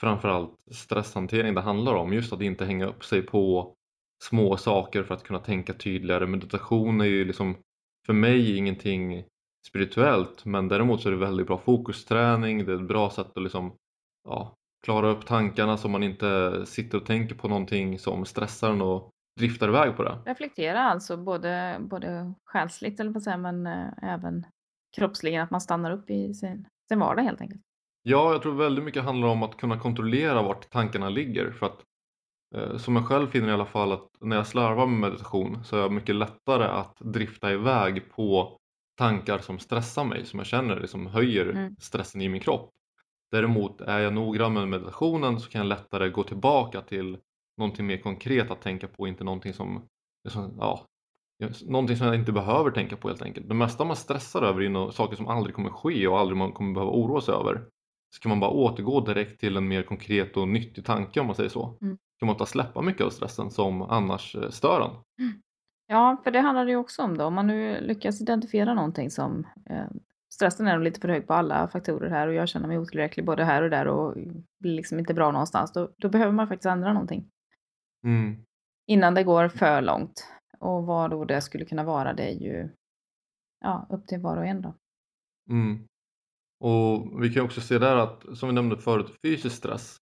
framförallt 0.00 0.50
stresshantering 0.70 1.54
det 1.54 1.60
handlar 1.60 1.94
om. 1.94 2.12
Just 2.12 2.32
att 2.32 2.40
inte 2.40 2.64
hänga 2.64 2.86
upp 2.86 3.04
sig 3.04 3.22
på 3.22 3.74
små 4.22 4.56
saker 4.56 5.02
för 5.02 5.14
att 5.14 5.24
kunna 5.24 5.38
tänka 5.38 5.72
tydligare. 5.72 6.26
Meditation 6.26 7.00
är 7.00 7.04
ju 7.04 7.24
liksom 7.24 7.56
för 8.06 8.12
mig 8.12 8.56
ingenting 8.56 9.24
spirituellt 9.68 10.44
men 10.44 10.68
däremot 10.68 11.02
så 11.02 11.08
är 11.08 11.12
det 11.12 11.18
väldigt 11.18 11.46
bra 11.46 11.58
fokusträning, 11.58 12.64
det 12.64 12.72
är 12.72 12.76
ett 12.76 12.88
bra 12.88 13.10
sätt 13.10 13.36
att 13.36 13.42
liksom, 13.42 13.76
ja, 14.28 14.56
klara 14.84 15.10
upp 15.10 15.26
tankarna 15.26 15.76
så 15.76 15.88
man 15.88 16.02
inte 16.02 16.62
sitter 16.66 16.98
och 16.98 17.06
tänker 17.06 17.34
på 17.34 17.48
någonting 17.48 17.98
som 17.98 18.24
stressar 18.24 18.70
en 18.70 18.82
och 18.82 19.10
driftar 19.38 19.68
iväg 19.68 19.96
på 19.96 20.02
det. 20.02 20.18
Reflektera 20.26 20.80
alltså 20.80 21.16
både, 21.16 21.76
både 21.80 22.34
själsligt 22.44 23.00
eller 23.00 23.10
vad 23.10 23.22
säger 23.22 23.36
men 23.36 23.66
äh, 23.66 23.88
även 24.02 24.46
kroppsligen, 24.96 25.42
att 25.42 25.50
man 25.50 25.60
stannar 25.60 25.90
upp 25.90 26.10
i 26.10 26.34
sin, 26.34 26.68
sin 26.88 26.98
vardag 26.98 27.22
helt 27.22 27.40
enkelt. 27.40 27.60
Ja, 28.02 28.32
jag 28.32 28.42
tror 28.42 28.54
väldigt 28.54 28.84
mycket 28.84 29.04
handlar 29.04 29.28
om 29.28 29.42
att 29.42 29.56
kunna 29.56 29.78
kontrollera 29.78 30.42
vart 30.42 30.70
tankarna 30.70 31.08
ligger 31.08 31.50
för 31.50 31.66
att 31.66 31.84
eh, 32.54 32.76
som 32.76 32.96
jag 32.96 33.06
själv 33.06 33.30
finner 33.30 33.48
i 33.48 33.52
alla 33.52 33.66
fall 33.66 33.92
att 33.92 34.08
när 34.20 34.36
jag 34.36 34.46
slarvar 34.46 34.86
med 34.86 35.10
meditation 35.10 35.64
så 35.64 35.76
är 35.76 35.80
jag 35.80 35.92
mycket 35.92 36.14
lättare 36.14 36.64
att 36.64 36.96
drifta 36.98 37.52
iväg 37.52 38.12
på 38.12 38.56
tankar 38.98 39.38
som 39.38 39.58
stressar 39.58 40.04
mig, 40.04 40.26
som 40.26 40.38
jag 40.38 40.46
känner 40.46 40.80
liksom 40.80 41.06
höjer 41.06 41.50
mm. 41.50 41.76
stressen 41.78 42.20
i 42.20 42.28
min 42.28 42.40
kropp. 42.40 42.70
Däremot 43.30 43.80
är 43.80 43.98
jag 43.98 44.12
noggrann 44.12 44.54
med 44.54 44.68
meditationen 44.68 45.40
så 45.40 45.50
kan 45.50 45.58
jag 45.58 45.68
lättare 45.68 46.08
gå 46.08 46.22
tillbaka 46.22 46.80
till 46.80 47.18
någonting 47.60 47.86
mer 47.86 47.96
konkret 47.96 48.50
att 48.50 48.62
tänka 48.62 48.88
på, 48.88 49.08
inte 49.08 49.24
någonting 49.24 49.52
som, 49.52 49.82
liksom, 50.24 50.56
ja, 50.58 50.86
någonting 51.66 51.96
som 51.96 52.06
jag 52.06 52.16
inte 52.16 52.32
behöver 52.32 52.70
tänka 52.70 52.96
på 52.96 53.08
helt 53.08 53.22
enkelt. 53.22 53.48
Det 53.48 53.54
mesta 53.54 53.84
man 53.84 53.96
stressar 53.96 54.42
över 54.42 54.62
är 54.62 54.90
saker 54.90 55.16
som 55.16 55.28
aldrig 55.28 55.54
kommer 55.54 55.70
ske 55.70 56.06
och 56.06 56.18
aldrig 56.18 56.36
man 56.36 56.52
kommer 56.52 56.74
behöva 56.74 56.92
oroa 56.92 57.20
sig 57.20 57.34
över. 57.34 57.64
Så 58.16 58.20
kan 58.22 58.30
man 58.30 58.40
bara 58.40 58.50
återgå 58.50 59.00
direkt 59.00 59.40
till 59.40 59.56
en 59.56 59.68
mer 59.68 59.82
konkret 59.82 60.36
och 60.36 60.48
nyttig 60.48 60.84
tanke 60.84 61.20
om 61.20 61.26
man 61.26 61.36
säger 61.36 61.50
så. 61.50 61.78
Mm. 61.82 61.98
kan 62.18 62.26
man 62.26 62.36
ta 62.36 62.46
släppa 62.46 62.82
mycket 62.82 63.06
av 63.06 63.10
stressen 63.10 63.50
som 63.50 63.82
annars 63.82 64.36
eh, 64.36 64.50
stör 64.50 64.80
en. 64.80 65.24
Mm. 65.24 65.42
Ja, 65.86 66.20
för 66.24 66.30
det 66.30 66.40
handlar 66.40 66.64
det 66.64 66.70
ju 66.70 66.76
också 66.76 67.02
om 67.02 67.18
då. 67.18 67.24
Om 67.24 67.34
man 67.34 67.46
nu 67.46 67.80
lyckas 67.80 68.20
identifiera 68.20 68.74
någonting 68.74 69.10
som 69.10 69.46
eh, 69.70 69.86
stressen 70.32 70.66
är 70.66 70.74
nog 70.74 70.84
lite 70.84 71.00
för 71.00 71.08
hög 71.08 71.26
på 71.26 71.34
alla 71.34 71.68
faktorer 71.68 72.10
här 72.10 72.28
och 72.28 72.34
jag 72.34 72.48
känner 72.48 72.68
mig 72.68 72.78
otillräcklig 72.78 73.26
både 73.26 73.44
här 73.44 73.62
och 73.62 73.70
där 73.70 73.88
och 73.88 74.14
blir 74.60 74.74
liksom 74.74 74.98
inte 74.98 75.14
bra 75.14 75.30
någonstans. 75.30 75.72
Då, 75.72 75.90
då 75.96 76.08
behöver 76.08 76.32
man 76.32 76.48
faktiskt 76.48 76.66
ändra 76.66 76.92
någonting. 76.92 77.30
Mm. 78.04 78.44
Innan 78.86 79.14
det 79.14 79.24
går 79.24 79.48
för 79.48 79.82
långt. 79.82 80.26
Och 80.58 80.86
vad 80.86 81.10
då 81.10 81.24
det 81.24 81.40
skulle 81.40 81.64
kunna 81.64 81.84
vara, 81.84 82.12
det 82.12 82.22
är 82.22 82.34
ju 82.34 82.68
ja, 83.60 83.86
upp 83.90 84.06
till 84.06 84.20
var 84.20 84.36
och 84.36 84.46
en 84.46 84.62
då. 84.62 84.74
Mm. 85.50 85.86
Och 86.60 87.22
vi 87.22 87.34
kan 87.34 87.44
också 87.44 87.60
se 87.60 87.78
där 87.78 87.96
att, 87.96 88.38
som 88.38 88.48
vi 88.48 88.54
nämnde 88.54 88.76
förut, 88.76 89.14
fysisk 89.22 89.56
stress. 89.56 89.96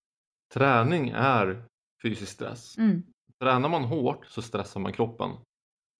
Träning 0.54 1.08
är 1.08 1.64
fysisk 2.02 2.32
stress. 2.32 2.78
Mm. 2.78 3.02
Tränar 3.40 3.68
man 3.68 3.84
hårt 3.84 4.26
så 4.26 4.42
stressar 4.42 4.80
man 4.80 4.92
kroppen. 4.92 5.30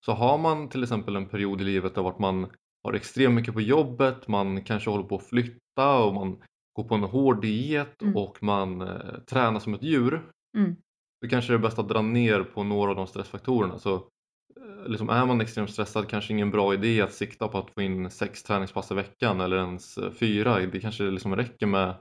Så 0.06 0.12
har 0.12 0.38
man 0.38 0.68
till 0.68 0.82
exempel 0.82 1.16
en 1.16 1.28
period 1.28 1.60
i 1.60 1.64
livet 1.64 1.94
där 1.94 2.20
man 2.20 2.50
har 2.84 2.94
extremt 2.94 3.34
mycket 3.34 3.54
på 3.54 3.60
jobbet, 3.60 4.28
man 4.28 4.64
kanske 4.64 4.90
håller 4.90 5.04
på 5.04 5.16
att 5.16 5.26
flytta 5.26 6.04
och 6.04 6.14
man 6.14 6.42
går 6.72 6.84
på 6.84 6.94
en 6.94 7.02
hård 7.02 7.42
diet 7.42 8.02
mm. 8.02 8.16
och 8.16 8.42
man 8.42 8.80
eh, 8.80 9.20
tränar 9.26 9.60
som 9.60 9.74
ett 9.74 9.82
djur. 9.82 10.30
Mm. 10.56 10.76
Då 11.22 11.28
kanske 11.28 11.52
det 11.52 11.56
är 11.56 11.58
bäst 11.58 11.78
att 11.78 11.88
dra 11.88 12.02
ner 12.02 12.42
på 12.42 12.62
några 12.62 12.90
av 12.90 12.96
de 12.96 13.06
stressfaktorerna. 13.06 13.78
Så 13.78 13.94
eh, 13.94 14.88
liksom 14.88 15.08
är 15.08 15.26
man 15.26 15.40
extremt 15.40 15.70
stressad 15.70 16.08
kanske 16.08 16.32
ingen 16.32 16.50
bra 16.50 16.74
idé 16.74 17.00
att 17.00 17.12
sikta 17.12 17.48
på 17.48 17.58
att 17.58 17.70
få 17.70 17.82
in 17.82 18.10
sex 18.10 18.42
träningspass 18.42 18.90
i 18.90 18.94
veckan 18.94 19.40
eller 19.40 19.56
ens 19.56 19.98
eh, 19.98 20.10
fyra. 20.10 20.58
Det 20.58 20.80
kanske 20.80 21.02
liksom 21.02 21.36
räcker 21.36 21.66
med 21.66 21.94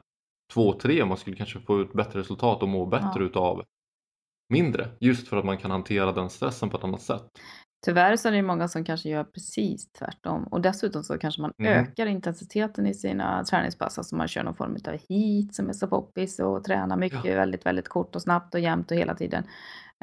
två, 0.54 0.74
tre. 0.74 1.06
Man 1.06 1.18
skulle 1.18 1.36
kanske 1.36 1.60
få 1.60 1.82
ut 1.82 1.94
bättre 1.94 2.20
resultat 2.20 2.64
och 2.64 2.70
må 2.70 2.86
bättre 2.86 3.20
ja. 3.20 3.22
utav 3.22 3.64
mindre. 4.50 4.90
Just 5.00 5.28
för 5.28 5.38
att 5.38 5.46
man 5.46 5.58
kan 5.58 5.72
hantera 5.72 6.12
den 6.12 6.30
stressen 6.30 6.70
på 6.70 6.78
ett 6.78 6.84
annat 6.84 7.02
sätt. 7.02 7.24
Tyvärr 7.86 8.16
så 8.16 8.28
är 8.28 8.32
det 8.32 8.42
många 8.42 8.68
som 8.68 8.84
kanske 8.84 9.10
gör 9.10 9.24
precis 9.24 9.92
tvärtom 9.92 10.44
och 10.44 10.62
dessutom 10.62 11.04
så 11.04 11.18
kanske 11.18 11.42
man 11.42 11.52
mm. 11.58 11.74
ökar 11.74 12.06
intensiteten 12.06 12.88
i 12.88 12.94
sina 12.94 13.44
träningspass. 13.44 13.98
Alltså 13.98 14.16
man 14.16 14.28
kör 14.28 14.44
någon 14.44 14.56
form 14.56 14.78
av 14.88 14.92
heat 14.92 15.56
som 15.56 15.70
är 15.70 15.74
så 15.74 15.88
poppis 15.88 16.40
och 16.40 16.64
tränar 16.64 16.98
mycket 16.98 17.26
ja. 17.26 17.36
väldigt, 17.36 17.66
väldigt 17.66 17.88
kort 17.88 18.16
och 18.16 18.22
snabbt 18.22 18.54
och 18.54 18.60
jämnt 18.60 18.92
och 18.92 18.98
hela 18.98 19.16
tiden. 19.16 19.44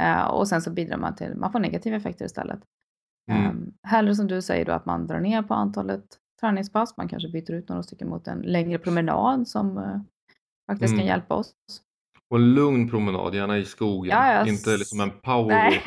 Uh, 0.02 0.24
och 0.24 0.48
sen 0.48 0.62
så 0.62 0.70
bidrar 0.70 0.96
man 0.96 1.16
till, 1.16 1.34
man 1.36 1.52
får 1.52 1.58
negativa 1.58 1.96
effekter 1.96 2.24
istället. 2.24 2.60
Mm. 3.30 3.50
Um, 3.50 3.72
hellre 3.82 4.14
som 4.14 4.26
du 4.26 4.42
säger 4.42 4.64
då 4.64 4.72
att 4.72 4.86
man 4.86 5.06
drar 5.06 5.20
ner 5.20 5.42
på 5.42 5.54
antalet 5.54 6.04
träningspass, 6.40 6.96
man 6.96 7.08
kanske 7.08 7.28
byter 7.28 7.52
ut 7.52 7.68
några 7.68 7.82
stycken 7.82 8.08
mot 8.08 8.28
en 8.28 8.38
längre 8.38 8.78
promenad 8.78 9.48
som 9.48 9.78
uh, 9.78 10.00
faktiskt 10.70 10.92
mm. 10.92 10.98
kan 10.98 11.06
hjälpa 11.06 11.34
oss. 11.34 11.54
Och 12.30 12.36
en 12.36 12.54
lugn 12.54 12.90
promenad, 12.90 13.34
gärna 13.34 13.58
i 13.58 13.64
skogen, 13.64 14.10
ja, 14.10 14.32
jag... 14.32 14.48
inte 14.48 14.76
liksom 14.76 15.00
en 15.00 15.10
power 15.10 15.80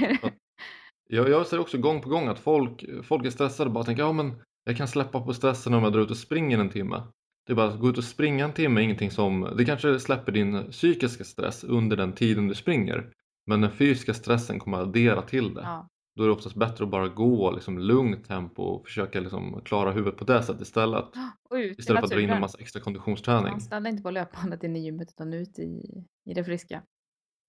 Jag, 1.07 1.29
jag 1.29 1.47
ser 1.47 1.59
också 1.59 1.77
gång 1.77 2.01
på 2.01 2.09
gång 2.09 2.27
att 2.27 2.39
folk, 2.39 2.85
folk 3.03 3.25
är 3.25 3.29
stressade 3.29 3.67
och 3.67 3.73
bara 3.73 3.83
tänker 3.83 4.03
ja 4.03 4.11
men 4.11 4.41
jag 4.63 4.77
kan 4.77 4.87
släppa 4.87 5.21
på 5.21 5.33
stressen 5.33 5.73
om 5.73 5.83
jag 5.83 5.93
drar 5.93 6.01
ut 6.01 6.11
och 6.11 6.17
springer 6.17 6.59
en 6.59 6.69
timme. 6.69 7.03
Det 7.45 7.53
är 7.53 7.55
bara 7.55 7.67
att 7.67 7.79
gå 7.79 7.89
ut 7.89 7.97
och 7.97 8.03
springa 8.03 8.45
en 8.45 8.53
timme 8.53 8.81
ingenting 8.81 9.11
som, 9.11 9.53
det 9.57 9.65
kanske 9.65 9.99
släpper 9.99 10.31
din 10.31 10.71
psykiska 10.71 11.23
stress 11.23 11.63
under 11.63 11.97
den 11.97 12.13
tiden 12.13 12.47
du 12.47 12.55
springer. 12.55 13.11
Men 13.45 13.61
den 13.61 13.71
fysiska 13.71 14.13
stressen 14.13 14.59
kommer 14.59 14.77
att 14.77 14.87
addera 14.87 15.21
till 15.21 15.53
det. 15.53 15.61
Ja. 15.61 15.87
Då 16.15 16.23
är 16.23 16.27
det 16.27 16.33
oftast 16.33 16.55
bättre 16.55 16.83
att 16.83 16.91
bara 16.91 17.07
gå 17.07 17.51
liksom 17.51 17.79
lugnt 17.79 18.27
tempo 18.27 18.63
och 18.63 18.87
försöka 18.87 19.19
liksom 19.19 19.61
klara 19.65 19.91
huvudet 19.91 20.19
på 20.19 20.25
det 20.25 20.43
sättet 20.43 20.61
istället. 20.61 21.05
istället 21.77 21.99
för 21.99 22.05
att 22.05 22.11
dra 22.11 22.21
in 22.21 22.29
en 22.29 22.41
massa 22.41 22.57
extra 22.59 22.81
konditionsträning. 22.81 23.51
Man 23.51 23.61
stannar 23.61 23.89
inte 23.89 24.03
på 24.03 24.11
löpbandet 24.11 24.63
inne 24.63 24.79
i 24.79 24.81
gymmet 24.81 25.09
utan 25.09 25.33
ut 25.33 25.59
i, 25.59 26.05
i 26.25 26.33
det 26.33 26.43
friska. 26.43 26.83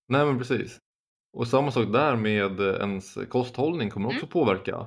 Nej 0.09 0.27
men 0.27 0.39
precis. 0.39 0.79
Och 1.33 1.49
samma 1.49 1.71
sak 1.71 1.93
där 1.93 2.17
med 2.17 2.61
ens 2.61 3.19
kosthållning 3.29 3.91
kommer 3.91 4.07
också 4.07 4.19
mm. 4.19 4.29
påverka. 4.29 4.87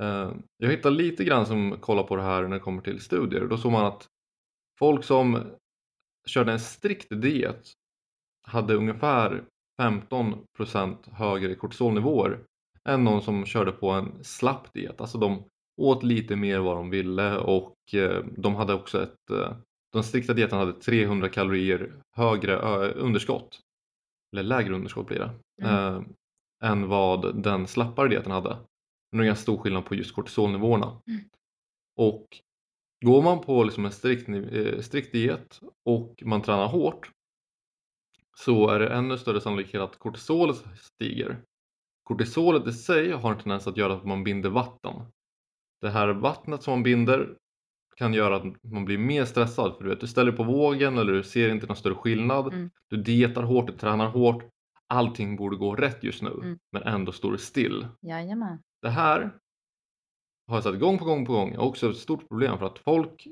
Eh, 0.00 0.32
jag 0.56 0.70
hittade 0.70 0.96
lite 0.96 1.24
grann 1.24 1.46
som 1.46 1.76
kollar 1.80 2.02
på 2.02 2.16
det 2.16 2.22
här 2.22 2.42
när 2.42 2.56
det 2.56 2.60
kommer 2.60 2.82
till 2.82 3.00
studier. 3.00 3.46
Då 3.46 3.58
såg 3.58 3.72
man 3.72 3.84
att 3.84 4.06
folk 4.78 5.04
som 5.04 5.42
körde 6.26 6.52
en 6.52 6.60
strikt 6.60 7.08
diet 7.10 7.72
hade 8.46 8.74
ungefär 8.74 9.44
15% 9.82 10.96
högre 11.12 11.54
kortisolnivåer 11.54 12.40
än 12.88 13.04
någon 13.04 13.22
som 13.22 13.46
körde 13.46 13.72
på 13.72 13.90
en 13.90 14.24
slapp 14.24 14.72
diet. 14.72 15.00
Alltså 15.00 15.18
de 15.18 15.44
åt 15.80 16.02
lite 16.02 16.36
mer 16.36 16.58
vad 16.58 16.76
de 16.76 16.90
ville 16.90 17.38
och 17.38 17.74
eh, 17.94 18.24
de 18.36 18.54
hade 18.54 18.74
också 18.74 19.02
ett 19.02 19.30
eh, 19.30 19.56
den 19.92 20.04
strikta 20.04 20.34
dieten 20.34 20.58
hade 20.58 20.72
300 20.72 21.28
kalorier 21.28 21.92
högre 22.16 22.56
underskott 22.92 23.60
eller 24.32 24.42
lägre 24.42 24.74
underskott 24.74 25.06
blir 25.06 25.18
det, 25.18 25.30
mm. 25.62 25.74
eh, 25.74 26.02
än 26.70 26.88
vad 26.88 27.42
den 27.42 27.66
slappare 27.66 28.08
dieten 28.08 28.32
hade. 28.32 28.56
Men 29.12 29.18
det 29.18 29.24
är 29.24 29.26
ganska 29.26 29.42
stor 29.42 29.58
skillnad 29.58 29.84
på 29.84 29.94
just 29.94 30.14
kortisolnivåerna. 30.14 31.02
Mm. 31.06 31.20
Och 31.96 32.26
går 33.04 33.22
man 33.22 33.40
på 33.40 33.64
liksom 33.64 33.84
en 33.84 33.92
strikt, 33.92 34.28
eh, 34.28 34.80
strikt 34.80 35.12
diet 35.12 35.60
och 35.84 36.22
man 36.26 36.42
tränar 36.42 36.68
hårt 36.68 37.10
så 38.36 38.68
är 38.68 38.78
det 38.78 38.88
ännu 38.88 39.18
större 39.18 39.40
sannolikhet 39.40 39.82
att 39.82 39.98
kortisolet 39.98 40.64
stiger. 40.76 41.42
Kortisolet 42.02 42.66
i 42.66 42.72
sig 42.72 43.12
har 43.12 43.32
en 43.32 43.38
tendens 43.38 43.66
att 43.66 43.76
göra 43.76 43.92
att 43.92 44.04
man 44.04 44.24
binder 44.24 44.50
vatten. 44.50 44.92
Det 45.80 45.90
här 45.90 46.08
vattnet 46.08 46.62
som 46.62 46.72
man 46.72 46.82
binder 46.82 47.36
kan 47.98 48.14
göra 48.14 48.36
att 48.36 48.62
man 48.62 48.84
blir 48.84 48.98
mer 48.98 49.24
stressad 49.24 49.76
för 49.76 49.84
du, 49.84 49.90
vet, 49.90 50.00
du 50.00 50.06
ställer 50.06 50.32
på 50.32 50.42
vågen 50.42 50.98
eller 50.98 51.12
du 51.12 51.22
ser 51.22 51.50
inte 51.50 51.66
någon 51.66 51.76
större 51.76 51.94
skillnad. 51.94 52.52
Mm. 52.52 52.70
Du 52.90 52.96
dietar 52.96 53.42
hårt, 53.42 53.66
du 53.66 53.72
tränar 53.72 54.08
hårt. 54.08 54.44
Allting 54.86 55.36
borde 55.36 55.56
gå 55.56 55.74
rätt 55.74 56.04
just 56.04 56.22
nu 56.22 56.30
mm. 56.30 56.58
men 56.72 56.82
ändå 56.82 57.12
står 57.12 57.32
du 57.32 57.38
still. 57.38 57.86
Jajamän. 58.00 58.58
Det 58.82 58.88
här 58.88 59.30
har 60.46 60.56
jag 60.56 60.62
sett 60.62 60.80
gång 60.80 60.98
på 60.98 61.04
gång 61.04 61.26
på 61.26 61.32
gång. 61.32 61.56
Har 61.56 61.64
också 61.64 61.90
ett 61.90 61.96
stort 61.96 62.28
problem 62.28 62.58
för 62.58 62.66
att 62.66 62.78
folk 62.78 63.26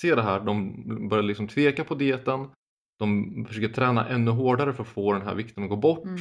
ser 0.00 0.16
det 0.16 0.22
här, 0.22 0.40
de 0.40 1.08
börjar 1.08 1.22
liksom 1.22 1.48
tveka 1.48 1.84
på 1.84 1.94
dieten. 1.94 2.48
De 2.98 3.44
försöker 3.48 3.68
träna 3.68 4.08
ännu 4.08 4.30
hårdare 4.30 4.72
för 4.72 4.82
att 4.82 4.88
få 4.88 5.12
den 5.12 5.22
här 5.22 5.34
vikten 5.34 5.64
att 5.64 5.70
gå 5.70 5.76
bort. 5.76 6.04
Mm. 6.04 6.20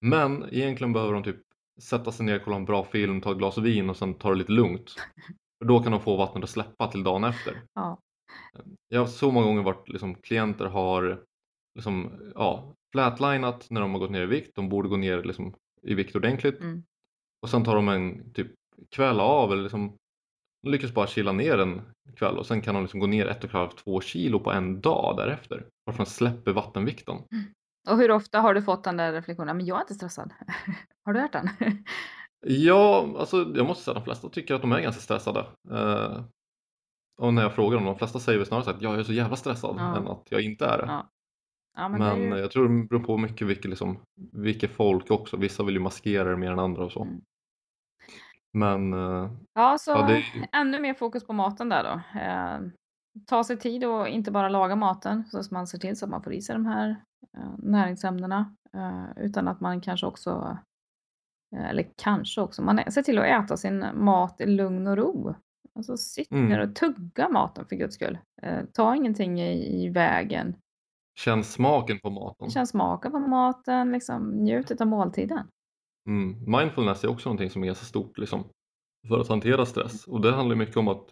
Men 0.00 0.54
egentligen 0.54 0.92
behöver 0.92 1.12
de 1.12 1.22
typ 1.22 1.40
sätta 1.82 2.12
sig 2.12 2.26
ner, 2.26 2.38
kolla 2.38 2.56
en 2.56 2.64
bra 2.64 2.84
film, 2.84 3.20
ta 3.20 3.32
ett 3.32 3.38
glas 3.38 3.58
vin 3.58 3.90
och 3.90 3.96
sen 3.96 4.14
ta 4.14 4.30
det 4.30 4.36
lite 4.36 4.52
lugnt. 4.52 4.94
För 5.62 5.68
då 5.68 5.82
kan 5.82 5.92
de 5.92 6.00
få 6.00 6.16
vattnet 6.16 6.44
att 6.44 6.50
släppa 6.50 6.86
till 6.86 7.02
dagen 7.02 7.24
efter. 7.24 7.62
Ja. 7.74 7.98
Jag 8.88 9.00
har 9.00 9.06
så 9.06 9.30
många 9.30 9.46
gånger 9.46 9.62
varit 9.62 9.88
liksom, 9.88 10.14
klienter 10.14 10.64
har 10.64 11.24
liksom, 11.74 12.12
ja, 12.34 12.74
flatlinat 12.92 13.66
när 13.70 13.80
de 13.80 13.92
har 13.92 13.98
gått 13.98 14.10
ner 14.10 14.22
i 14.22 14.26
vikt. 14.26 14.56
De 14.56 14.68
borde 14.68 14.88
gå 14.88 14.96
ner 14.96 15.22
liksom, 15.22 15.54
i 15.82 15.94
vikt 15.94 16.16
ordentligt. 16.16 16.60
Mm. 16.60 16.82
Och 17.42 17.48
sen 17.48 17.64
tar 17.64 17.74
de 17.74 17.88
en 17.88 18.32
typ 18.32 18.46
kväll 18.90 19.20
av 19.20 19.52
eller 19.52 19.62
liksom, 19.62 19.96
De 20.62 20.70
lyckas 20.70 20.94
bara 20.94 21.06
chilla 21.06 21.32
ner 21.32 21.58
en 21.58 21.82
kväll 22.16 22.38
och 22.38 22.46
sen 22.46 22.60
kan 22.60 22.74
de 22.74 22.82
liksom 22.82 23.00
gå 23.00 23.06
ner 23.06 23.26
ett 23.26 23.44
och 23.44 23.50
halvt, 23.50 23.76
två 23.76 24.00
kilo 24.00 24.40
på 24.40 24.52
en 24.52 24.80
dag 24.80 25.16
därefter. 25.16 25.66
Bara 25.86 25.96
för 25.96 26.02
att 26.02 26.08
de 26.08 26.14
släpper 26.14 26.52
vattenvikten. 26.52 27.16
Och 27.88 27.96
hur 27.96 28.10
ofta 28.10 28.40
har 28.40 28.54
du 28.54 28.62
fått 28.62 28.84
den 28.84 28.96
där 28.96 29.12
reflektionen? 29.12 29.56
Men 29.56 29.66
jag 29.66 29.76
är 29.76 29.80
inte 29.80 29.94
stressad. 29.94 30.32
har 31.04 31.12
du 31.12 31.20
hört 31.20 31.32
den? 31.32 31.48
Ja, 32.46 33.14
alltså 33.18 33.52
jag 33.54 33.66
måste 33.66 33.84
säga 33.84 33.92
att 33.92 34.04
de 34.04 34.04
flesta 34.04 34.28
tycker 34.28 34.54
att 34.54 34.60
de 34.60 34.72
är 34.72 34.80
ganska 34.80 35.02
stressade. 35.02 35.40
Eh, 35.70 36.22
och 37.20 37.34
när 37.34 37.42
jag 37.42 37.54
frågar 37.54 37.76
dem, 37.76 37.86
de 37.86 37.98
flesta 37.98 38.18
säger 38.18 38.38
väl 38.38 38.46
snarare 38.46 38.70
att 38.70 38.82
jag 38.82 38.94
är 38.94 39.02
så 39.02 39.12
jävla 39.12 39.36
stressad 39.36 39.76
Ja. 39.78 39.96
än 39.96 40.08
att 40.08 40.26
jag 40.30 40.40
inte 40.40 40.66
är 40.66 40.78
det. 40.78 40.84
Ja. 40.86 41.08
Ja, 41.76 41.88
men, 41.88 41.98
Men, 42.00 42.20
det 42.30 42.36
ju... 42.36 42.42
jag 42.42 42.50
tror 42.50 42.68
det 42.68 42.88
beror 42.88 43.00
på 43.00 43.16
mycket 43.18 43.46
vilket, 43.46 43.70
liksom, 43.70 43.98
vilket 44.32 44.70
folk 44.70 45.10
också. 45.10 45.36
Vissa 45.36 45.62
vill 45.62 45.74
ju 45.74 45.80
maskera 45.80 46.30
det 46.30 46.36
mer 46.36 46.50
än 46.50 46.58
andra 46.58 46.84
och 46.84 46.92
så. 46.92 47.02
Mm. 47.02 47.20
Men 48.52 48.92
eh, 48.92 49.30
Ja, 49.54 49.78
så 49.78 49.90
ja, 49.90 50.06
det 50.06 50.24
ännu 50.52 50.80
mer 50.80 50.94
fokus 50.94 51.26
på 51.26 51.32
maten 51.32 51.68
där 51.68 51.84
då. 51.84 52.20
Eh, 52.20 52.70
ta 53.26 53.44
sig 53.44 53.58
tid 53.58 53.84
och 53.84 54.08
inte 54.08 54.30
bara 54.30 54.48
laga 54.48 54.76
maten 54.76 55.24
så 55.30 55.38
att 55.38 55.50
man 55.50 55.66
ser 55.66 55.78
till 55.78 55.96
så 55.96 56.04
att 56.04 56.10
man 56.10 56.22
får 56.22 56.32
i 56.32 56.42
sig 56.42 56.54
de 56.54 56.66
här 56.66 56.96
eh, 57.36 57.50
näringsämnena. 57.58 58.56
Eh, 58.74 59.24
utan 59.24 59.48
att 59.48 59.60
man 59.60 59.80
kanske 59.80 60.06
också, 60.06 60.58
eller 61.56 61.86
kanske 62.02 62.40
också, 62.40 62.62
man 62.62 62.80
ser 62.92 63.02
till 63.02 63.18
att 63.18 63.44
äta 63.44 63.56
sin 63.56 63.84
mat 63.94 64.40
i 64.40 64.46
lugn 64.46 64.86
och 64.86 64.96
ro. 64.96 65.34
Alltså 65.74 65.96
sitt 65.96 66.30
Mm. 66.32 66.48
ner 66.48 66.60
och 66.60 66.74
tugga 66.74 67.28
maten 67.28 67.64
för 67.68 67.76
guds 67.76 67.94
skull. 67.94 68.18
Eh, 68.42 68.58
ta 68.74 68.96
ingenting 68.96 69.40
i, 69.40 69.82
i 69.84 69.88
vägen. 69.88 70.56
känn 71.20 71.44
smaken 71.44 71.98
på 71.98 72.10
maten. 72.10 72.50
Känn 72.50 72.66
smaken 72.66 73.12
på 73.12 73.18
maten, 73.18 73.92
liksom, 73.92 74.30
njut 74.30 74.80
av 74.80 74.86
måltiden. 74.86 75.46
Mm. 76.08 76.58
Mindfulness 76.58 77.04
är 77.04 77.10
också 77.10 77.28
någonting 77.28 77.50
som 77.50 77.62
är 77.62 77.66
ganska 77.66 77.84
stort 77.84 78.18
liksom, 78.18 78.44
för 79.08 79.20
att 79.20 79.28
hantera 79.28 79.66
stress. 79.66 80.06
Och 80.06 80.20
det 80.20 80.32
handlar 80.32 80.56
mycket 80.56 80.76
om 80.76 80.88
att 80.88 81.08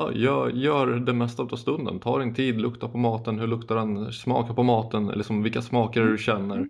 ja, 0.00 0.12
gör, 0.12 0.50
gör 0.50 0.86
det 0.86 1.12
mesta 1.12 1.42
av 1.42 1.56
stunden. 1.56 2.00
Ta 2.00 2.18
din 2.18 2.34
tid, 2.34 2.60
lukta 2.60 2.88
på 2.88 2.98
maten, 2.98 3.38
hur 3.38 3.46
luktar 3.46 3.76
den, 3.76 4.12
smaka 4.12 4.54
på 4.54 4.62
maten, 4.62 5.04
eller 5.04 5.16
liksom, 5.16 5.42
vilka 5.42 5.62
smaker 5.62 6.02
du 6.02 6.18
känner. 6.18 6.68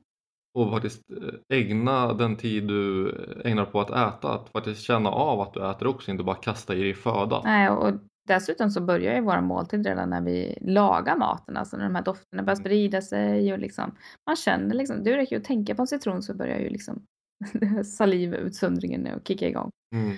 Och 0.55 0.70
faktiskt 0.70 1.02
eh, 1.11 1.59
ägna 1.59 2.12
den 2.12 2.36
tid 2.36 2.68
du 2.68 3.11
ägnar 3.44 3.64
på 3.64 3.80
att 3.80 3.90
äta, 3.90 4.34
att 4.34 4.48
faktiskt 4.48 4.82
känna 4.82 5.11
av 5.11 5.40
att 5.40 5.55
du 5.55 5.70
äter 5.70 5.86
också, 5.86 6.11
inte 6.11 6.24
bara 6.24 6.36
kasta 6.36 6.74
i 6.74 6.82
dig 6.82 6.94
föda. 6.94 7.40
Nej, 7.44 7.70
och 7.70 7.92
dessutom 8.28 8.70
så 8.70 8.80
börjar 8.80 9.14
ju 9.14 9.20
vår 9.20 9.40
måltid 9.40 9.86
redan 9.86 10.11
när 10.11 10.20
vi 10.20 10.59
lagar 10.61 11.16
maten, 11.16 11.57
alltså 11.57 11.76
när 11.76 11.84
de 11.84 11.94
här 11.94 12.02
dofterna 12.02 12.42
börjar 12.42 12.57
Mm. 12.57 12.64
sprida 12.64 13.02
sig 13.02 13.52
och 13.52 13.59
liksom, 13.59 13.94
man 14.26 14.36
känner 14.36 14.74
liksom, 14.74 15.05
det 15.05 15.16
räcker 15.16 15.36
ju 15.36 15.40
att 15.40 15.46
tänka 15.46 15.74
på 15.74 15.82
en 15.82 15.86
citron 15.86 16.22
så 16.22 16.34
börjar 16.34 16.59
ju 16.59 16.68
liksom 16.68 17.02
salivutsöndringen 17.84 19.07
att 19.07 19.28
kicka 19.28 19.48
igång. 19.48 19.70
Mm. 19.94 20.16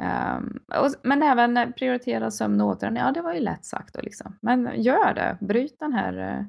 Ehm, 0.00 0.58
och, 0.82 0.90
men 1.02 1.22
även 1.22 1.72
prioritera 1.72 2.30
sömn 2.30 2.60
och 2.60 2.68
återhämtning, 2.68 3.04
ja 3.04 3.12
det 3.12 3.22
var 3.22 3.34
ju 3.34 3.40
lätt 3.40 3.64
sagt 3.64 3.94
då 3.94 4.00
liksom. 4.00 4.36
Men 4.42 4.82
gör 4.82 5.14
det, 5.14 5.38
bryt 5.40 5.76
den 5.78 5.92
här, 5.92 6.18
eh, 6.38 6.44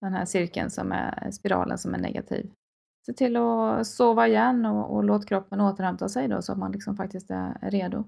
den 0.00 0.12
här 0.12 0.24
cirkeln 0.24 0.70
som 0.70 0.92
är, 0.92 1.30
spiralen 1.30 1.78
som 1.78 1.94
är 1.94 1.98
negativ. 1.98 2.50
Se 3.06 3.12
till 3.12 3.36
att 3.36 3.86
sova 3.86 4.28
igen 4.28 4.66
och, 4.66 4.94
och 4.94 5.04
låt 5.04 5.26
kroppen 5.28 5.60
återhämta 5.60 6.08
sig 6.08 6.28
då 6.28 6.42
så 6.42 6.52
att 6.52 6.58
man 6.58 6.72
liksom 6.72 6.96
faktiskt 6.96 7.30
är 7.30 7.70
redo. 7.70 8.04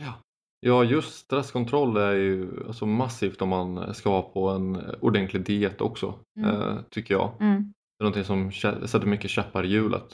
Ja. 0.00 0.14
ja, 0.60 0.84
just 0.84 1.14
stresskontroll 1.14 1.96
är 1.96 2.12
ju 2.12 2.66
alltså 2.66 2.86
massivt 2.86 3.42
om 3.42 3.48
man 3.48 3.94
ska 3.94 4.10
vara 4.10 4.22
på 4.22 4.48
en 4.48 4.94
ordentlig 5.00 5.44
diet 5.44 5.80
också, 5.80 6.14
Mm. 6.38 6.50
eh, 6.50 6.76
tycker 6.90 7.14
jag. 7.14 7.32
Mm. 7.40 7.72
Det 7.98 8.02
är 8.02 8.04
någonting 8.04 8.24
som 8.24 8.52
sätter 8.88 9.06
mycket 9.06 9.30
käppar 9.30 9.64
i 9.64 9.68
hjulet. 9.68 10.06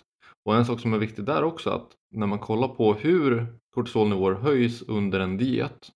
Och 0.45 0.57
en 0.57 0.67
sak 0.67 0.81
som 0.81 0.95
är 0.95 0.99
viktig 0.99 1.25
där 1.25 1.45
också 1.45 1.71
att 1.71 1.89
när 2.15 2.27
man 2.27 2.39
kollar 2.39 2.69
på 2.69 2.95
hur 2.95 3.47
kortisolnivåer 3.75 4.35
höjs 4.35 4.83
under 4.83 5.21
en 5.21 5.37
diet 5.37 5.89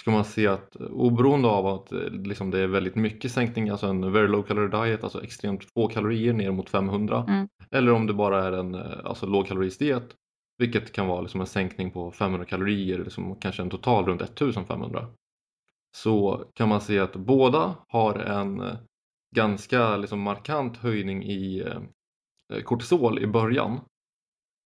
ska 0.00 0.10
man 0.10 0.24
se 0.24 0.46
att 0.46 0.76
oberoende 0.76 1.48
av 1.48 1.66
att 1.66 1.92
eh, 1.92 2.10
liksom, 2.10 2.50
det 2.50 2.60
är 2.60 2.66
väldigt 2.66 2.94
mycket 2.94 3.32
sänkning, 3.32 3.68
alltså 3.68 3.86
en 3.86 4.12
very 4.12 4.28
low 4.28 4.42
calorie 4.42 4.84
diet, 4.84 5.04
alltså 5.04 5.22
extremt 5.24 5.64
få 5.74 5.88
kalorier 5.88 6.32
ner 6.32 6.50
mot 6.50 6.70
500 6.70 7.24
Mm. 7.28 7.48
eller 7.70 7.92
om 7.92 8.06
det 8.06 8.14
bara 8.14 8.44
är 8.44 8.52
en 8.52 8.74
eh, 8.74 8.98
alltså, 9.04 9.26
lågkalorisdiet 9.26 10.16
vilket 10.58 10.92
kan 10.92 11.06
vara 11.06 11.20
liksom 11.20 11.40
en 11.40 11.46
sänkning 11.46 11.90
på 11.90 12.10
500 12.10 12.46
kalorier, 12.46 12.98
liksom, 12.98 13.36
kanske 13.40 13.62
en 13.62 13.70
total 13.70 14.06
runt 14.06 14.22
1500 14.22 15.06
så 15.96 16.44
kan 16.54 16.68
man 16.68 16.80
se 16.80 16.98
att 16.98 17.16
båda 17.16 17.74
har 17.88 18.14
en 18.18 18.60
eh, 18.60 18.74
ganska 19.36 19.96
liksom, 19.96 20.20
markant 20.20 20.76
höjning 20.76 21.24
i 21.24 21.60
eh, 22.52 22.62
kortisol 22.62 23.18
i 23.18 23.26
början. 23.26 23.80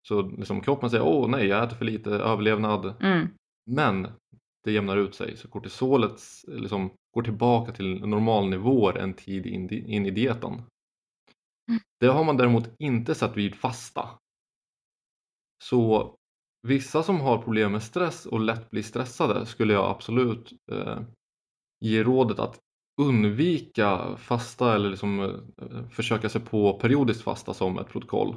Så 0.07 0.21
liksom, 0.21 0.61
kroppen 0.61 0.89
säger 0.89 1.03
åh 1.03 1.29
nej, 1.29 1.47
jag 1.47 1.63
äter 1.63 1.75
för 1.77 1.85
lite, 1.85 2.09
överlevnad. 2.09 2.93
Mm. 3.01 3.27
Men 3.65 4.07
det 4.63 4.71
jämnar 4.71 4.97
ut 4.97 5.15
sig 5.15 5.37
så 5.37 5.47
kortisolet 5.47 6.21
liksom, 6.47 6.89
går 7.13 7.23
tillbaka 7.23 7.71
till 7.71 7.99
normalnivåer 7.99 8.97
en 8.97 9.13
tid 9.13 9.45
in, 9.45 9.69
in 9.69 10.05
i 10.05 10.11
dieten. 10.11 10.53
Mm. 11.69 11.81
Det 11.99 12.07
har 12.07 12.23
man 12.23 12.37
däremot 12.37 12.69
inte 12.79 13.15
sett 13.15 13.37
vid 13.37 13.55
fasta. 13.55 14.09
Så 15.63 16.15
vissa 16.67 17.03
som 17.03 17.21
har 17.21 17.41
problem 17.41 17.71
med 17.71 17.83
stress 17.83 18.25
och 18.25 18.39
lätt 18.39 18.69
blir 18.69 18.83
stressade 18.83 19.45
skulle 19.45 19.73
jag 19.73 19.89
absolut 19.89 20.53
eh, 20.71 20.99
ge 21.79 22.03
rådet 22.03 22.39
att 22.39 22.59
undvika 23.01 24.17
fasta 24.17 24.75
eller 24.75 24.89
liksom, 24.89 25.19
eh, 25.57 25.89
försöka 25.89 26.29
sig 26.29 26.41
på 26.41 26.79
periodiskt 26.79 27.21
fasta 27.21 27.53
som 27.53 27.79
ett 27.79 27.89
protokoll. 27.89 28.35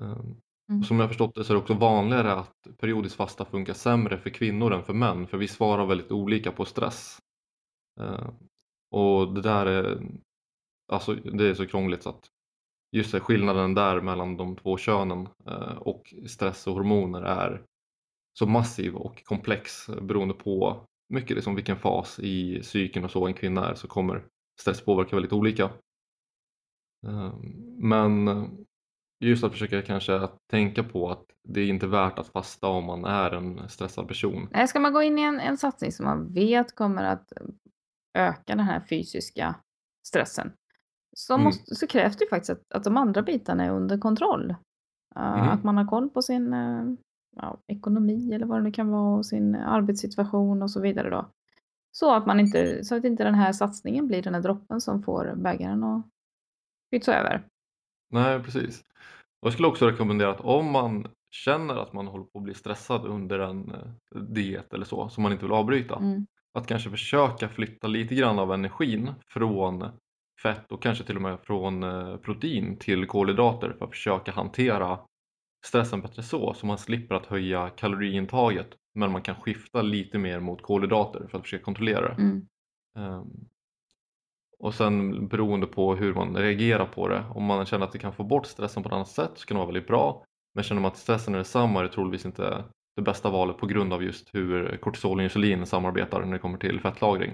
Eh, 0.00 0.24
Mm. 0.70 0.80
och 0.80 0.86
som 0.86 1.00
jag 1.00 1.08
förstått 1.08 1.34
det 1.34 1.44
så 1.44 1.52
är 1.52 1.54
det 1.54 1.60
också 1.62 1.74
vanligare 1.74 2.32
att 2.32 2.66
periodiskt 2.78 3.16
fasta 3.16 3.44
funkar 3.44 3.74
sämre 3.74 4.18
för 4.18 4.30
kvinnor 4.30 4.72
än 4.72 4.84
för 4.84 4.92
män 4.94 5.26
för 5.26 5.38
vi 5.38 5.48
svarar 5.48 5.86
väldigt 5.86 6.12
olika 6.12 6.52
på 6.52 6.64
stress. 6.64 7.18
Eh, 8.00 8.28
och 8.90 9.34
det 9.34 9.42
där 9.42 9.66
är, 9.66 10.02
alltså, 10.92 11.14
det 11.14 11.48
är 11.50 11.54
så 11.54 11.66
krångligt 11.66 12.02
så 12.02 12.08
att 12.10 12.28
just 12.92 13.12
det, 13.12 13.20
skillnaden 13.20 13.74
där 13.74 14.00
mellan 14.00 14.36
de 14.36 14.56
två 14.56 14.76
könen 14.76 15.28
eh, 15.46 15.76
och 15.76 16.14
stress 16.26 16.66
och 16.66 16.74
hormoner 16.74 17.22
är 17.22 17.62
så 18.38 18.46
massiv 18.46 18.96
och 18.96 19.24
komplex 19.24 19.86
beroende 20.02 20.34
på 20.34 20.86
mycket 21.08 21.36
liksom 21.36 21.54
vilken 21.54 21.76
fas 21.76 22.18
i 22.18 22.60
psyken 22.62 23.04
och 23.04 23.10
så 23.10 23.26
en 23.26 23.34
kvinna 23.34 23.68
är 23.70 23.74
så 23.74 23.88
kommer 23.88 24.24
stress 24.60 24.84
påverka 24.84 25.16
väldigt 25.16 25.32
olika. 25.32 25.70
Eh, 27.06 27.34
Men 27.78 28.28
just 29.20 29.44
att 29.44 29.52
försöka 29.52 29.82
kanske 29.82 30.16
att 30.16 30.38
tänka 30.50 30.82
på 30.82 31.10
att 31.10 31.24
det 31.48 31.60
är 31.60 31.68
inte 31.68 31.86
värt 31.86 32.18
att 32.18 32.28
fasta 32.28 32.68
om 32.68 32.84
man 32.84 33.04
är 33.04 33.30
en 33.30 33.68
stressad 33.68 34.08
person. 34.08 34.48
Nej, 34.50 34.68
ska 34.68 34.80
man 34.80 34.92
gå 34.92 35.02
in 35.02 35.18
i 35.18 35.22
en, 35.22 35.40
en 35.40 35.56
satsning 35.56 35.92
som 35.92 36.04
man 36.06 36.32
vet 36.32 36.74
kommer 36.74 37.04
att 37.04 37.32
öka 38.18 38.56
den 38.56 38.60
här 38.60 38.80
fysiska 38.80 39.54
stressen 40.08 40.52
så, 41.16 41.34
Mm. 41.34 41.44
måste, 41.44 41.74
så 41.74 41.86
krävs 41.86 42.16
det 42.16 42.24
ju 42.24 42.28
faktiskt 42.28 42.50
att, 42.50 42.72
att 42.74 42.84
de 42.84 42.96
andra 42.96 43.22
bitarna 43.22 43.64
är 43.64 43.70
under 43.70 43.98
kontroll. 43.98 44.50
Uh, 45.16 45.36
Mhm. 45.36 45.48
Att 45.48 45.64
man 45.64 45.76
har 45.76 45.86
koll 45.86 46.10
på 46.10 46.22
sin 46.22 46.52
eh, 46.52 46.84
ja, 47.36 47.58
ekonomi 47.66 48.32
eller 48.34 48.46
vad 48.46 48.58
det 48.58 48.62
nu 48.62 48.72
kan 48.72 48.88
vara 48.90 49.18
och 49.18 49.26
sin 49.26 49.54
arbetssituation 49.54 50.62
och 50.62 50.70
så 50.70 50.80
vidare 50.80 51.10
då. 51.10 51.30
Så 51.92 52.14
att, 52.14 52.26
man 52.26 52.40
inte, 52.40 52.84
så 52.84 52.96
att 52.96 53.04
inte 53.04 53.24
den 53.24 53.34
här 53.34 53.52
satsningen 53.52 54.06
blir 54.06 54.22
den 54.22 54.34
här 54.34 54.40
droppen 54.42 54.80
som 54.80 55.02
får 55.02 55.34
bägaren 55.36 55.84
att 55.84 56.06
pytsa 56.90 57.14
över. 57.14 57.42
Nej, 58.10 58.42
precis. 58.42 58.84
Och 59.40 59.46
jag 59.46 59.52
skulle 59.52 59.68
också 59.68 59.86
rekommendera 59.86 60.30
att 60.30 60.40
om 60.40 60.70
man 60.70 61.06
känner 61.30 61.76
att 61.76 61.92
man 61.92 62.06
håller 62.06 62.24
på 62.24 62.38
att 62.38 62.44
bli 62.44 62.54
stressad 62.54 63.06
under 63.06 63.38
en 63.38 63.70
eh, 63.74 64.20
diet 64.20 64.74
eller 64.74 64.84
så 64.84 65.08
som 65.08 65.22
man 65.22 65.32
inte 65.32 65.44
vill 65.44 65.52
avbryta 65.52 65.96
Mm. 65.96 66.26
att 66.58 66.66
kanske 66.66 66.90
försöka 66.90 67.48
flytta 67.48 67.86
lite 67.88 68.14
grann 68.14 68.38
av 68.38 68.52
energin 68.52 69.10
från 69.26 69.84
fett 70.42 70.72
och 70.72 70.82
kanske 70.82 71.04
till 71.04 71.16
och 71.16 71.22
med 71.22 71.38
från 71.42 71.82
eh, 71.82 72.16
protein 72.16 72.76
till 72.76 73.06
kolhydrater 73.06 73.74
för 73.78 73.84
att 73.84 73.90
försöka 73.90 74.32
hantera 74.32 74.98
stressen 75.66 76.00
bättre 76.00 76.22
så 76.22 76.54
så 76.54 76.66
man 76.66 76.78
slipper 76.78 77.14
att 77.14 77.26
höja 77.26 77.70
kaloriintaget 77.70 78.68
men 78.94 79.12
man 79.12 79.22
kan 79.22 79.34
skifta 79.34 79.82
lite 79.82 80.18
mer 80.18 80.40
mot 80.40 80.62
kolhydrater 80.62 81.26
för 81.30 81.38
att 81.38 81.44
försöka 81.44 81.64
kontrollera 81.64 82.14
det. 82.14 82.22
Mm. 82.22 82.46
Och 84.60 84.74
sen 84.74 85.28
beroende 85.28 85.66
på 85.66 85.94
hur 85.94 86.14
man 86.14 86.36
reagerar 86.36 86.86
på 86.86 87.08
det, 87.08 87.24
om 87.34 87.44
man 87.44 87.66
känner 87.66 87.86
att 87.86 87.92
det 87.92 87.98
kan 87.98 88.12
få 88.12 88.24
bort 88.24 88.46
stressen 88.46 88.82
på 88.82 88.88
ett 88.88 88.92
annat 88.92 89.08
sätt 89.08 89.30
så 89.34 89.46
kan 89.46 89.54
det 89.54 89.58
vara 89.58 89.66
väldigt 89.66 89.86
bra. 89.86 90.24
Men 90.54 90.64
känner 90.64 90.82
man 90.82 90.90
att 90.90 90.98
stressen 90.98 91.34
är 91.34 91.38
detsamma 91.38 91.80
är 91.80 91.84
det 91.84 91.92
troligtvis 91.92 92.26
inte 92.26 92.64
det 92.96 93.02
bästa 93.02 93.30
valet 93.30 93.58
på 93.58 93.66
grund 93.66 93.92
av 93.92 94.02
just 94.02 94.34
hur 94.34 94.76
kortisol 94.76 95.18
och 95.18 95.24
insulin 95.24 95.66
samarbetar 95.66 96.24
när 96.24 96.32
det 96.32 96.38
kommer 96.38 96.58
till 96.58 96.80
fettlagring. 96.80 97.32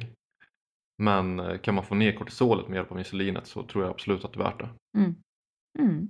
Men 0.98 1.40
eh, 1.40 1.58
kan 1.58 1.74
man 1.74 1.84
få 1.84 1.94
ner 1.94 2.12
kortisolet 2.12 2.68
med 2.68 2.76
hjälp 2.76 2.92
av 2.92 2.98
insulinet 2.98 3.46
så 3.46 3.62
tror 3.62 3.84
jag 3.84 3.90
absolut 3.90 4.24
att 4.24 4.32
det 4.32 4.40
är 4.40 4.44
värt 4.44 4.60
det. 4.60 4.98
Mm. 4.98 5.14
Mm. 5.78 6.08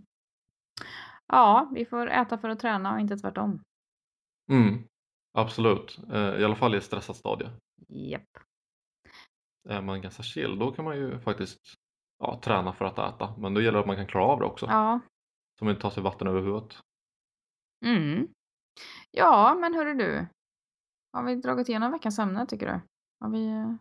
Ja, 1.26 1.70
vi 1.74 1.84
får 1.84 2.10
äta 2.10 2.38
för 2.38 2.48
att 2.48 2.60
träna 2.60 2.94
och 2.94 3.00
inte 3.00 3.16
tvärtom. 3.16 3.62
Mm, 4.50 4.84
absolut, 5.38 5.98
Eh, 6.12 6.40
i 6.40 6.44
alla 6.44 6.54
fall 6.54 6.74
i 6.74 6.78
ett 6.78 6.84
stressat 6.84 7.16
stadie. 7.16 7.50
Japp. 7.88 8.22
Är 9.68 9.82
man 9.82 10.00
ganska 10.02 10.22
chill 10.22 10.58
då 10.58 10.72
kan 10.72 10.84
man 10.84 10.96
ju 10.96 11.18
faktiskt 11.18 11.60
ja, 12.18 12.40
träna 12.44 12.72
för 12.72 12.84
att 12.84 12.98
äta 12.98 13.34
men 13.38 13.54
då 13.54 13.60
gäller 13.60 13.72
det 13.72 13.80
att 13.80 13.86
man 13.86 13.96
kan 13.96 14.06
klara 14.06 14.24
av 14.24 14.40
det 14.40 14.46
också. 14.46 14.66
Ja. 14.66 15.00
Så 15.58 15.64
man 15.64 15.70
inte 15.72 15.82
tar 15.82 15.90
sig 15.90 16.02
vatten 16.02 16.28
över 16.28 16.40
huvudet. 16.40 16.78
Mm. 17.84 18.28
Ja, 19.10 19.54
men 19.60 19.74
hörru 19.74 19.94
du. 19.94 20.26
har 21.12 21.22
vi 21.24 21.34
dragit 21.34 21.68
igenom 21.68 21.92
veckans 21.92 22.18
ämne 22.18 22.46
tycker 22.46 22.66
du? 22.66 22.80
Har 23.20 23.30
vi 23.30 23.46
eh, 23.46 23.74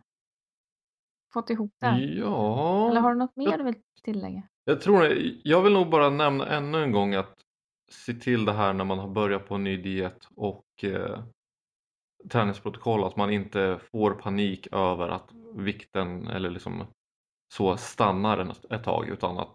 fått 1.32 1.50
ihop 1.50 1.72
det? 1.80 1.98
Ja, 1.98 2.90
Eller 2.90 3.00
har 3.00 3.10
du 3.10 3.18
något 3.18 3.36
mer 3.36 3.50
jag, 3.50 3.60
du 3.60 3.64
vill 3.64 3.82
tillägga? 4.02 4.42
jag 4.64 4.80
tror 4.80 5.02
det. 5.02 5.14
Jag 5.44 5.62
vill 5.62 5.72
nog 5.72 5.90
bara 5.90 6.10
nämna 6.10 6.46
ännu 6.46 6.82
en 6.82 6.92
gång 6.92 7.14
att 7.14 7.34
se 7.90 8.12
till 8.14 8.44
det 8.44 8.52
här 8.52 8.72
när 8.72 8.84
man 8.84 8.98
har 8.98 9.08
börjat 9.08 9.48
på 9.48 9.54
en 9.54 9.64
ny 9.64 9.76
diet 9.76 10.28
och 10.36 10.66
eh, 10.82 11.24
träningsprotokoll 12.30 13.04
att 13.04 13.16
man 13.16 13.30
inte 13.30 13.80
får 13.92 14.10
panik 14.10 14.68
över 14.72 15.08
att 15.08 15.32
vikten 15.54 16.26
eller 16.26 16.50
liksom 16.50 16.86
så 17.54 17.76
stannar 17.76 18.56
ett 18.70 18.84
tag 18.84 19.08
utan 19.08 19.38
att 19.38 19.54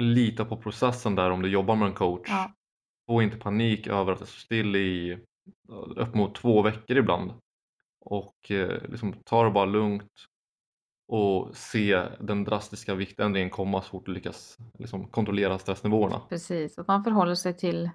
lita 0.00 0.44
på 0.44 0.56
processen 0.56 1.14
där 1.14 1.30
om 1.30 1.42
du 1.42 1.48
jobbar 1.48 1.76
med 1.76 1.88
en 1.88 1.94
coach. 1.94 2.28
Ja. 2.28 2.52
Få 3.06 3.22
inte 3.22 3.36
panik 3.36 3.86
över 3.86 4.12
att 4.12 4.18
det 4.18 4.26
står 4.26 4.40
still 4.40 4.76
i 4.76 5.18
upp 5.96 6.14
mot 6.14 6.34
två 6.34 6.62
veckor 6.62 6.96
ibland 6.96 7.32
och 8.00 8.50
eh, 8.50 8.90
liksom 8.90 9.12
ta 9.12 9.44
det 9.44 9.50
bara 9.50 9.64
lugnt 9.64 10.12
och 11.08 11.56
se 11.56 12.08
den 12.20 12.44
drastiska 12.44 12.94
viktändringen 12.94 13.50
komma 13.50 13.82
så 13.82 13.88
fort 13.88 14.06
du 14.06 14.12
lyckas 14.12 14.58
liksom, 14.78 15.08
kontrollera 15.08 15.58
stressnivåerna. 15.58 16.20
Precis, 16.28 16.78
att 16.78 16.88
man 16.88 17.04
förhåller 17.04 17.34
sig 17.34 17.56
till 17.56 17.90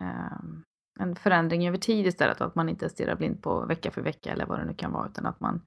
ehm, 0.00 0.64
en 1.00 1.16
förändring 1.16 1.68
över 1.68 1.78
tid 1.78 2.06
istället. 2.06 2.40
Att 2.40 2.54
man 2.54 2.68
inte 2.68 2.88
stirrar 2.88 3.16
blind 3.16 3.42
på 3.42 3.66
vecka 3.66 3.90
för 3.90 4.02
vecka 4.02 4.32
eller 4.32 4.46
vad 4.46 4.58
det 4.58 4.64
nu 4.64 4.74
kan 4.74 4.92
vara. 4.92 5.08
Utan 5.08 5.26
att 5.26 5.40
man, 5.40 5.60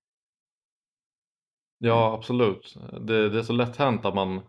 Ja, 1.80 2.13
absolut. 2.13 2.78
Det, 3.01 3.30
det 3.30 3.39
är 3.39 3.43
så 3.43 3.53
lätt 3.53 3.75
hänt 3.78 4.05
att 4.05 4.15
man 4.15 4.41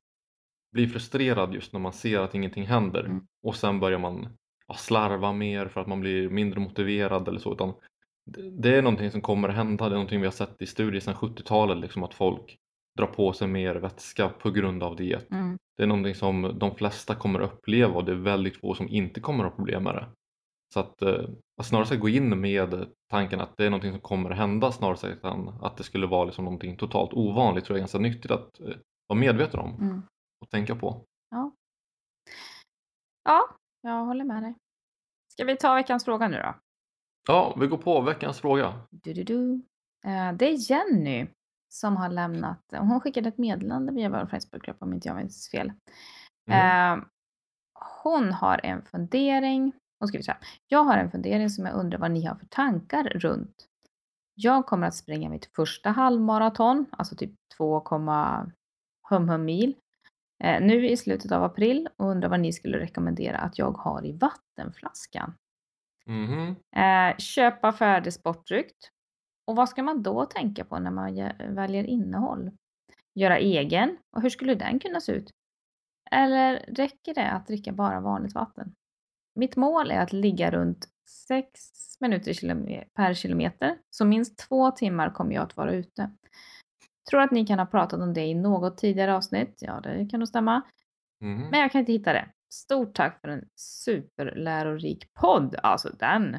blir 0.73 0.89
frustrerad 0.89 1.55
just 1.55 1.73
när 1.73 1.81
man 1.81 1.93
ser 1.93 2.21
att 2.21 2.35
ingenting 2.35 2.67
händer 2.67 3.05
Mm. 3.05 3.27
och 3.43 3.57
sen 3.57 3.81
börjar 3.81 3.99
man 3.99 4.29
ja, 4.67 4.75
slarva 4.75 5.33
mer 5.33 5.69
för 5.69 5.81
att 5.81 5.87
man 5.87 6.01
blir 6.01 6.29
mindre 6.31 6.61
motiverad 6.61 7.29
eller 7.29 7.41
så. 7.41 7.53
Utan 7.53 7.75
det, 8.27 8.51
det 8.51 8.77
är 8.77 8.83
någonting 8.83 9.11
som 9.11 9.21
kommer 9.21 9.49
hända. 9.49 9.85
Det 9.85 9.91
är 9.95 9.99
någonting 9.99 10.21
vi 10.21 10.27
har 10.27 10.33
sett 10.33 10.63
i 10.63 10.67
studier 10.67 11.01
sedan 11.01 11.15
70-talet, 11.15 11.79
liksom 11.79 12.03
att 12.03 12.15
folk 12.15 12.57
drar 12.99 13.07
på 13.07 13.33
sig 13.33 13.49
mer 13.49 13.75
vätska 13.75 14.29
på 14.29 14.51
grund 14.51 14.83
av 14.83 14.97
diet. 14.97 15.31
mm, 15.31 15.57
Det 15.77 15.83
är 15.83 15.87
någonting 15.87 16.15
som 16.15 16.59
de 16.59 16.75
flesta 16.75 17.15
kommer 17.15 17.41
uppleva 17.41 17.95
och 17.95 18.05
det 18.05 18.13
är 18.13 18.17
väldigt 18.17 18.57
få 18.61 18.75
som 18.75 18.89
inte 18.89 19.21
kommer 19.21 19.45
att 19.45 19.51
ha 19.51 19.57
problem 19.57 19.83
med 19.83 19.95
det. 19.95 20.07
Så 20.75 20.81
att, 20.81 21.03
eh, 21.03 21.25
att 21.61 21.67
snarare 21.67 21.97
gå 21.97 22.09
in 22.09 22.41
med 22.41 22.89
tanken 23.11 23.41
att 23.41 23.57
det 23.57 23.67
är 23.67 23.71
någonting 23.71 23.93
som 23.93 24.01
kommer 24.01 24.31
att 24.31 24.37
hända 24.37 24.73
snarare 24.73 25.31
än 25.31 25.49
att 25.49 25.77
det 25.77 25.85
skulle 25.85 26.07
vara 26.07 26.25
liksom 26.25 26.45
någonting 26.45 26.77
totalt 26.77 27.13
ovanligt 27.13 27.65
tror 27.65 27.77
jag 27.77 27.79
är 27.79 27.83
ganska 27.83 27.99
nyttigt 27.99 28.31
att 28.31 28.61
eh, 28.61 28.77
vara 29.07 29.19
medveten 29.19 29.61
om 29.61 29.75
mm. 29.81 30.03
och 30.41 30.51
tänka 30.51 30.77
på. 30.77 31.05
Ja, 33.25 33.49
jag 33.81 34.05
håller 34.05 34.25
med 34.25 34.43
dig. 34.43 34.55
Ska 35.33 35.45
vi 35.45 35.57
ta 35.57 35.75
veckans 35.75 36.05
fråga 36.05 36.29
nu 36.29 36.37
då? 36.37 36.55
Ja, 37.29 37.57
vi 37.61 37.67
går 37.67 37.79
på 37.79 38.01
veckans 38.01 38.41
fråga. 38.41 38.81
Du, 38.91 39.13
du, 39.13 39.25
du. 39.25 39.53
Eh, 40.05 40.33
det 40.33 40.47
är 40.47 40.71
Jenny 40.71 41.27
som 41.69 41.97
har 41.97 42.09
lämnat, 42.09 42.61
hon 42.71 43.01
skickade 43.01 43.29
ett 43.29 43.39
meddelande 43.39 43.93
via 43.93 44.09
vår 44.09 44.27
Facebookgrupp 44.27 44.83
om 44.83 44.93
inte 44.93 45.09
jag 45.09 45.17
minns 45.17 45.51
fel. 45.51 45.73
Mm. 46.51 47.05
Hon 48.03 48.33
har 48.33 48.61
en 48.65 48.83
fundering. 48.83 49.73
Hon 49.99 50.09
skriver 50.09 50.23
så 50.23 50.33
här. 50.33 50.41
Jag 50.69 50.85
har 50.85 50.99
en 50.99 51.11
fundering 51.11 51.51
som 51.51 51.67
jag 51.67 51.75
undrar 51.75 51.99
vad 51.99 52.11
ni 52.11 52.25
har 52.25 52.35
för 52.35 52.47
tankar 52.47 53.05
runt. 53.05 53.67
Jag 54.35 54.67
kommer 54.67 54.87
att 54.87 54.95
springa 54.95 55.29
mitt 55.29 55.51
första 55.57 55.91
halvmaraton, 55.91 56.87
alltså 56.91 57.17
typ 57.17 57.33
2, 57.57 57.83
hum 59.11 59.29
hum 59.29 59.45
mil. 59.45 59.75
Eh, 60.45 60.61
nu 60.63 60.89
i 60.89 60.97
slutet 60.97 61.33
av 61.33 61.45
april 61.45 61.89
och 61.97 62.07
undrar 62.07 62.29
vad 62.29 62.41
ni 62.41 62.53
skulle 62.53 62.79
rekommendera 62.79 63.39
att 63.39 63.59
jag 63.59 63.73
har 63.73 64.07
i 64.07 64.13
vattenflaskan. 64.13 65.35
Mhm. 66.07 66.57
Eh, 66.77 67.17
köpa 67.19 67.73
färdig 67.73 68.13
sportdryck. 68.13 68.73
Och 69.47 69.57
vad 69.57 69.69
ska 69.69 69.83
man 69.83 70.03
då 70.03 70.25
tänka 70.27 70.65
på 70.65 70.79
när 70.79 70.91
man 70.91 71.15
väljer 71.55 71.85
innehåll? 71.85 72.51
Göra 73.15 73.39
egen? 73.39 73.99
Och 74.17 74.23
hur 74.23 74.31
skulle 74.31 74.55
den 74.55 74.79
kunna 74.79 75.01
se 75.01 75.13
ut? 75.13 75.31
Eller 76.11 76.57
räcker 76.69 77.15
det 77.15 77.31
att 77.31 77.47
dricka 77.47 77.73
bara 77.73 78.01
vanligt 78.01 78.35
vatten? 78.35 78.75
Mitt 79.39 79.57
mål 79.57 79.91
är 79.91 80.01
att 80.01 80.13
ligga 80.13 80.51
runt 80.51 80.89
6 81.29 81.61
minuter 82.01 82.85
per 82.95 83.15
kilometer, 83.15 83.79
så 83.91 84.05
minst 84.05 84.39
två 84.39 84.71
timmar 84.71 85.11
kommer 85.11 85.35
jag 85.35 85.43
att 85.43 85.57
vara 85.57 85.73
ute. 85.73 86.11
Tror 87.11 87.21
att 87.21 87.31
ni 87.31 87.47
kan 87.47 87.59
ha 87.59 87.67
pratat 87.67 88.01
om 88.01 88.15
det 88.15 88.27
i 88.27 88.35
något 88.35 88.79
tidigare 88.79 89.15
avsnitt. 89.15 89.59
Ja, 89.61 89.81
det 89.81 90.09
kan 90.11 90.21
nog 90.21 90.29
stämma. 90.29 90.63
Mhm. 91.21 91.49
Men 91.51 91.61
jag 91.61 91.73
kan 91.73 91.79
inte 91.79 91.93
hitta 91.93 92.13
det. 92.13 92.29
Stort 92.53 92.95
tack 92.95 93.21
för 93.21 93.29
en 93.29 93.49
superlärorik 93.57 95.15
podd. 95.21 95.57
Alltså 95.63 95.89
den. 95.99 96.39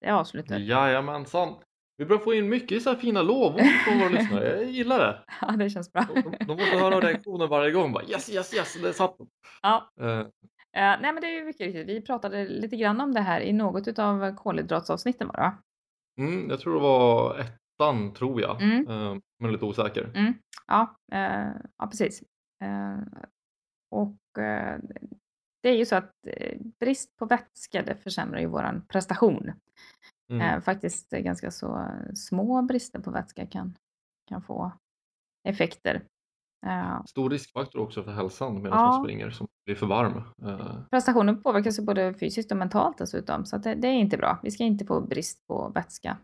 Det 0.00 0.06
är 0.06 0.12
avslutet. 0.12 0.60
Jajamensan. 0.60 1.54
Vi 1.96 2.04
börjar 2.06 2.22
få 2.22 2.34
in 2.34 2.48
mycket 2.48 2.82
så 2.82 2.90
här 2.90 2.96
fina 2.96 3.22
lovord 3.22 3.60
från 3.84 3.98
våra 3.98 4.08
lyssnare. 4.08 4.60
Jag 4.60 4.70
gillar 4.70 4.98
det. 4.98 5.24
Ja, 5.40 5.56
det 5.56 5.70
känns 5.70 5.92
bra. 5.92 6.06
De, 6.14 6.22
de, 6.22 6.36
de 6.44 6.56
måste 6.56 6.76
höra 6.76 7.00
reaktionen 7.00 7.48
varje 7.48 7.70
gång. 7.70 7.92
Bara, 7.92 8.04
yes, 8.04 8.30
yes, 8.30 8.54
yes, 8.54 8.82
det 8.82 8.92
satt 8.92 9.18
den. 9.18 9.26
Ja, 9.62 9.90
eh, 10.00 10.26
nej 10.74 11.12
men 11.12 11.20
det 11.20 11.38
är 11.38 11.44
mycket 11.44 11.66
riktigt. 11.66 11.86
Vi 11.86 12.00
pratade 12.00 12.48
lite 12.48 12.76
grann 12.76 13.00
om 13.00 13.14
det 13.14 13.20
här 13.20 13.40
i 13.40 13.52
något 13.52 13.98
av 13.98 14.34
kolhydratsavsnitten 14.34 15.28
var 15.28 15.36
det? 15.36 15.52
Mm, 16.22 16.50
jag 16.50 16.60
tror 16.60 16.74
det 16.74 16.80
var 16.80 17.38
ettan, 17.38 18.14
tror 18.14 18.40
jag. 18.40 18.62
Mm. 18.62 18.88
Eh, 18.88 19.16
men 19.38 19.52
lite 19.52 19.64
osäker. 19.64 20.12
Mm. 20.14 20.34
Ja, 20.66 20.96
eh, 21.12 21.52
ja 21.78 21.86
precis. 21.86 22.22
Eh, 22.62 22.98
och 23.90 24.42
eh, 24.42 24.78
det 25.62 25.68
är 25.68 25.76
ju 25.76 25.86
så 25.86 25.96
att 25.96 26.12
eh, 26.26 26.58
brist 26.80 27.16
på 27.16 27.26
vätska 27.26 27.82
det 27.82 27.96
försämrar 27.96 28.40
ju 28.40 28.46
våran 28.46 28.86
prestation. 28.86 29.52
Mm. 30.30 30.40
Eh, 30.40 30.60
faktiskt 30.60 31.12
eh, 31.12 31.20
ganska 31.20 31.50
så 31.50 31.88
små 32.14 32.62
brister 32.62 32.98
på 32.98 33.10
vätska 33.10 33.46
kan, 33.46 33.76
kan 34.28 34.42
få 34.42 34.72
effekter. 35.48 36.02
Stor 37.06 37.30
riskfaktor 37.30 37.80
också 37.80 38.02
för 38.02 38.12
hälsan 38.12 38.62
medan 38.62 38.78
Ja. 38.78 38.86
man 38.86 39.04
springer 39.04 39.30
som 39.30 39.46
blir 39.66 39.76
för 39.76 39.86
varm. 39.86 40.22
Eh, 40.46 40.76
prestationen 40.90 41.42
påverkas 41.42 41.78
ju 41.78 41.82
både 41.84 42.14
fysiskt 42.14 42.50
och 42.50 42.56
mentalt 42.58 42.98
dessutom, 42.98 43.44
så 43.46 43.58
det, 43.58 43.74
det 43.74 43.88
är 43.88 43.92
inte 43.92 44.16
bra. 44.16 44.38
Vi 44.42 44.50
ska 44.50 44.64
inte 44.64 44.84
få 44.84 45.00
brist 45.00 45.46
på 45.46 45.68
vätska. 45.74 46.16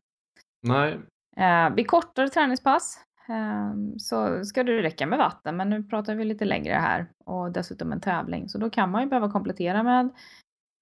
nej, 0.66 0.98
Eh, 1.36 1.74
vid 1.74 1.86
kortare 1.86 2.28
träningspass 2.28 2.98
eh, 3.28 3.72
så 3.98 4.44
ska 4.44 4.64
det 4.64 4.82
räcka 4.82 5.06
med 5.06 5.18
vatten, 5.18 5.56
men 5.56 5.70
nu 5.70 5.82
pratar 5.82 6.14
vi 6.14 6.24
lite 6.24 6.44
längre 6.44 6.74
här 6.74 7.06
och 7.24 7.52
dessutom 7.52 7.92
en 7.92 8.00
tävling. 8.00 8.48
Så 8.48 8.58
då 8.58 8.70
kan 8.70 8.90
man 8.90 9.02
ju 9.02 9.08
behöva 9.08 9.30
komplettera 9.30 9.82
med 9.82 10.08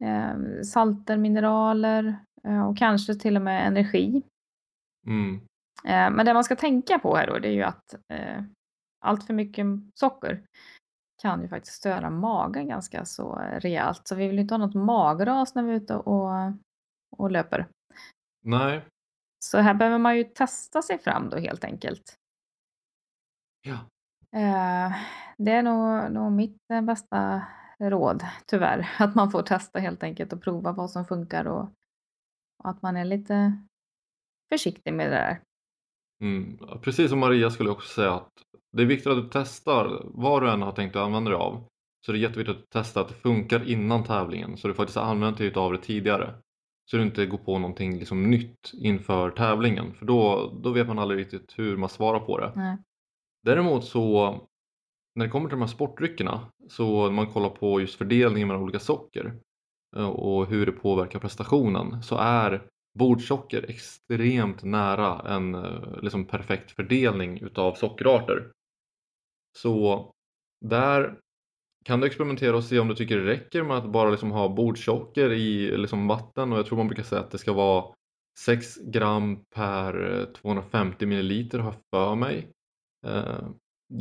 eh, 0.04 0.62
salter, 0.62 1.16
mineraler 1.16 2.16
eh, 2.44 2.68
och 2.68 2.78
kanske 2.78 3.14
till 3.14 3.36
och 3.36 3.42
med 3.42 3.66
energi. 3.66 4.22
mm, 5.06 5.40
Eh, 5.84 6.10
men 6.10 6.26
det 6.26 6.34
man 6.34 6.44
ska 6.44 6.56
tänka 6.56 6.98
på 6.98 7.16
här 7.16 7.26
då, 7.26 7.38
det 7.38 7.48
är 7.48 7.52
ju 7.52 7.62
att 7.62 7.94
allt 9.00 9.24
för 9.24 9.34
mycket 9.34 9.66
socker 9.94 10.44
kan 11.22 11.42
ju 11.42 11.48
faktiskt 11.48 11.76
störa 11.76 12.10
magen 12.10 12.68
ganska 12.68 13.04
så 13.04 13.34
rejält. 13.34 14.08
Så 14.08 14.14
vi 14.14 14.28
vill 14.28 14.38
inte 14.38 14.54
ha 14.54 14.58
något 14.58 14.74
magras 14.74 15.54
när 15.54 15.62
vi 15.62 15.70
är 15.72 15.76
ute 15.76 15.94
och, 15.96 16.30
och 17.16 17.30
löper. 17.30 17.68
nej, 18.44 18.84
Så 19.44 19.58
här 19.58 19.74
behöver 19.74 19.98
man 19.98 20.16
ju 20.16 20.24
testa 20.24 20.82
sig 20.82 20.98
fram 20.98 21.28
då 21.28 21.36
helt 21.36 21.64
enkelt. 21.64 22.14
ja. 23.62 23.78
Eh, 24.32 24.92
det 25.38 25.52
är 25.52 25.62
nog, 25.62 26.12
nog 26.12 26.32
mitt 26.32 26.70
eh, 26.72 26.82
bästa 26.82 27.46
råd, 27.78 28.22
tyvärr. 28.46 28.88
Att 28.98 29.14
man 29.14 29.30
får 29.30 29.42
testa 29.42 29.78
helt 29.78 30.02
enkelt 30.02 30.32
och 30.32 30.42
prova 30.42 30.72
vad 30.72 30.90
som 30.90 31.04
funkar 31.04 31.44
och, 31.44 31.62
och 32.62 32.70
att 32.70 32.82
man 32.82 32.96
är 32.96 33.04
lite 33.04 33.52
försiktig 34.52 34.92
med 34.92 35.06
det 35.06 35.16
där. 35.16 35.40
Mm. 36.20 36.58
Precis 36.82 37.10
som 37.10 37.18
Maria 37.18 37.50
skulle 37.50 37.68
jag 37.68 37.76
också 37.76 37.88
säga 37.88 38.14
att 38.14 38.32
det 38.72 38.82
är 38.82 38.86
viktigt 38.86 39.06
att 39.06 39.22
du 39.22 39.28
testar 39.32 40.02
vad 40.04 40.42
du 40.42 40.50
än 40.50 40.62
har 40.62 40.72
tänkt 40.72 40.96
att 40.96 41.02
använda 41.02 41.30
dig 41.30 41.38
av. 41.38 41.64
Så 42.06 42.12
det 42.12 42.18
är 42.18 42.20
jätteviktigt 42.20 42.56
att 42.56 42.62
du 42.62 42.66
testar 42.70 43.00
att 43.00 43.08
det 43.08 43.14
funkar 43.14 43.68
innan 43.68 44.04
tävlingen 44.04 44.56
så 44.56 44.68
du 44.68 44.74
faktiskt 44.74 44.98
har 44.98 45.04
använt 45.04 45.38
dig 45.38 45.54
av 45.54 45.72
det 45.72 45.78
tidigare. 45.78 46.34
Så 46.90 46.96
du 46.96 47.02
inte 47.02 47.26
går 47.26 47.38
på 47.38 47.58
någonting 47.58 47.98
liksom 47.98 48.30
nytt 48.30 48.72
inför 48.72 49.30
tävlingen 49.30 49.94
för 49.94 50.06
då, 50.06 50.52
då 50.62 50.70
vet 50.70 50.86
man 50.86 50.98
aldrig 50.98 51.20
riktigt 51.20 51.54
hur 51.56 51.76
man 51.76 51.88
svarar 51.88 52.20
på 52.20 52.38
det. 52.38 52.52
Nej. 52.56 52.76
Däremot 53.42 53.84
så 53.84 54.30
när 55.14 55.24
det 55.26 55.30
kommer 55.30 55.48
till 55.48 55.56
de 55.56 55.60
här 55.60 55.68
sportdryckerna 55.68 56.40
så 56.68 57.04
när 57.04 57.12
man 57.12 57.26
kollar 57.26 57.48
på 57.48 57.80
just 57.80 57.94
fördelningen 57.94 58.48
mellan 58.48 58.62
olika 58.62 58.78
socker 58.78 59.34
eh, 59.96 60.08
och 60.08 60.46
hur 60.46 60.66
det 60.66 60.72
påverkar 60.72 61.18
prestationen 61.18 62.02
så 62.02 62.16
är 62.16 62.62
bordsocker 62.98 63.70
extremt 63.70 64.64
nära 64.64 65.34
en 65.34 65.54
eh, 65.54 66.02
liksom 66.02 66.24
perfekt 66.24 66.70
fördelning 66.70 67.40
utav 67.40 67.74
sockerarter. 67.74 68.50
Så 69.58 70.10
där 70.64 71.18
kan 71.84 72.00
du 72.00 72.06
experimentera 72.06 72.56
och 72.56 72.64
se 72.64 72.78
om 72.78 72.88
du 72.88 72.94
tycker 72.94 73.18
det 73.18 73.26
räcker 73.26 73.62
med 73.62 73.76
att 73.76 73.92
bara 73.92 74.10
liksom 74.10 74.30
ha 74.30 74.48
bordsocker 74.48 75.32
i 75.32 75.76
liksom 75.76 76.08
vatten 76.08 76.52
och 76.52 76.58
jag 76.58 76.66
tror 76.66 76.78
man 76.78 76.86
brukar 76.88 77.02
säga 77.02 77.20
att 77.20 77.30
det 77.30 77.38
ska 77.38 77.52
vara 77.52 77.94
6 78.38 78.76
gram 78.76 79.44
per 79.54 80.18
eh, 80.20 80.24
250 80.24 81.06
milliliter 81.06 81.58
har 81.58 81.74
för 81.94 82.14
mig. 82.14 82.52
Eh, 83.06 83.48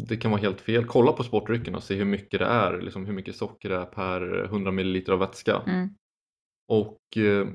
Det 0.09 0.17
kan 0.17 0.31
vara 0.31 0.41
helt 0.41 0.61
fel. 0.61 0.85
Kolla 0.85 1.11
på 1.11 1.23
sportdrycken 1.23 1.75
och 1.75 1.83
se 1.83 1.95
hur 1.95 2.05
mycket 2.05 2.39
det 2.39 2.45
är, 2.45 2.81
liksom 2.81 3.05
hur 3.05 3.13
mycket 3.13 3.35
socker 3.35 3.69
det 3.69 3.75
är 3.75 3.85
per 3.85 4.43
100 4.43 4.71
milliliter 4.71 5.13
av 5.13 5.19
vätska. 5.19 5.61
Mm. 5.67 5.89
Och 6.67 7.17
eh, 7.17 7.47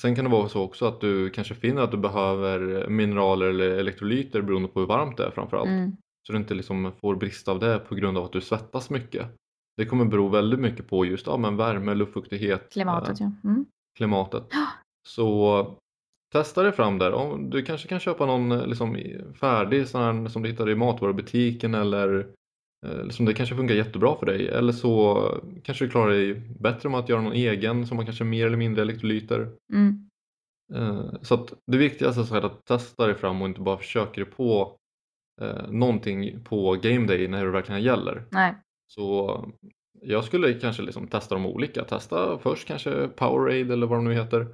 sen 0.00 0.14
kan 0.14 0.24
det 0.24 0.30
vara 0.30 0.48
så 0.48 0.62
också 0.62 0.86
att 0.86 1.00
du 1.00 1.30
kanske 1.30 1.54
finner 1.54 1.82
att 1.82 1.90
du 1.90 1.96
behöver 1.96 2.88
mineraler 2.88 3.46
eller 3.46 3.70
elektrolyter 3.70 4.42
beroende 4.42 4.68
på 4.68 4.80
hur 4.80 4.86
varmt 4.86 5.16
det 5.16 5.24
är 5.26 5.30
framförallt. 5.30 5.68
Mm. 5.68 5.96
Så 6.26 6.32
du 6.32 6.38
inte 6.38 6.54
liksom 6.54 6.92
får 7.00 7.16
brist 7.16 7.48
av 7.48 7.58
det 7.58 7.78
på 7.78 7.94
grund 7.94 8.18
av 8.18 8.24
att 8.24 8.32
du 8.32 8.40
svettas 8.40 8.90
mycket. 8.90 9.26
Det 9.76 9.86
kommer 9.86 10.04
bero 10.04 10.28
väldigt 10.28 10.60
mycket 10.60 10.88
på 10.88 11.04
just 11.04 11.26
ja, 11.26 11.36
men 11.36 11.56
värme, 11.56 11.94
luftfuktighet, 11.94 12.72
Klimatet 12.72 13.20
eh, 13.20 13.26
ja. 13.42 13.50
Mm. 13.50 13.66
klimatet. 13.96 14.44
Så 15.08 15.66
testa 16.32 16.62
dig 16.62 16.72
fram 16.72 16.98
där. 16.98 17.38
Du 17.50 17.62
kanske 17.62 17.88
kan 17.88 18.00
köpa 18.00 18.26
någon 18.26 18.52
eh, 18.52 18.66
liksom, 18.66 18.96
färdig 19.40 19.88
sån 19.88 20.02
här, 20.02 20.28
som 20.28 20.42
du 20.42 20.48
hittar 20.48 20.70
i 20.70 20.74
matvarubutiken 20.74 21.74
eller 21.74 22.28
som 23.10 23.26
det 23.26 23.34
kanske 23.34 23.56
funkar 23.56 23.74
jättebra 23.74 24.16
för 24.16 24.26
dig. 24.26 24.48
Eller 24.48 24.72
så 24.72 25.22
kanske 25.62 25.84
du 25.84 25.90
klarar 25.90 26.10
dig 26.10 26.34
bättre 26.60 26.88
med 26.88 27.00
att 27.00 27.08
göra 27.08 27.20
någon 27.20 27.32
egen 27.32 27.86
som 27.86 27.98
har 27.98 28.04
kanske 28.04 28.24
mer 28.24 28.46
eller 28.46 28.56
mindre 28.56 28.82
elektrolyter. 28.82 29.48
Mm. 29.72 30.08
Eh, 30.74 31.12
Så 31.22 31.34
att 31.34 31.54
det 31.66 31.78
viktigaste 31.78 32.36
är 32.36 32.42
att 32.42 32.64
testa 32.64 33.06
dig 33.06 33.14
fram 33.14 33.42
och 33.42 33.48
inte 33.48 33.60
bara 33.60 33.78
försöka 33.78 34.20
dig 34.20 34.24
på 34.24 34.76
eh, 35.40 35.70
någonting 35.70 36.44
på 36.44 36.72
game 36.82 37.06
day 37.06 37.28
när 37.28 37.44
det 37.44 37.50
verkligen 37.50 37.82
gäller. 37.82 38.24
Nej. 38.30 38.54
Så 38.86 39.44
jag 40.00 40.24
skulle 40.24 40.54
kanske 40.54 40.82
liksom 40.82 41.08
testa 41.08 41.34
dem 41.34 41.46
olika. 41.46 41.84
Testa 41.84 42.38
först 42.38 42.68
kanske 42.68 43.08
Powerade 43.08 43.72
eller 43.72 43.86
vad 43.86 43.98
de 43.98 44.04
nu 44.04 44.14
heter. 44.14 44.46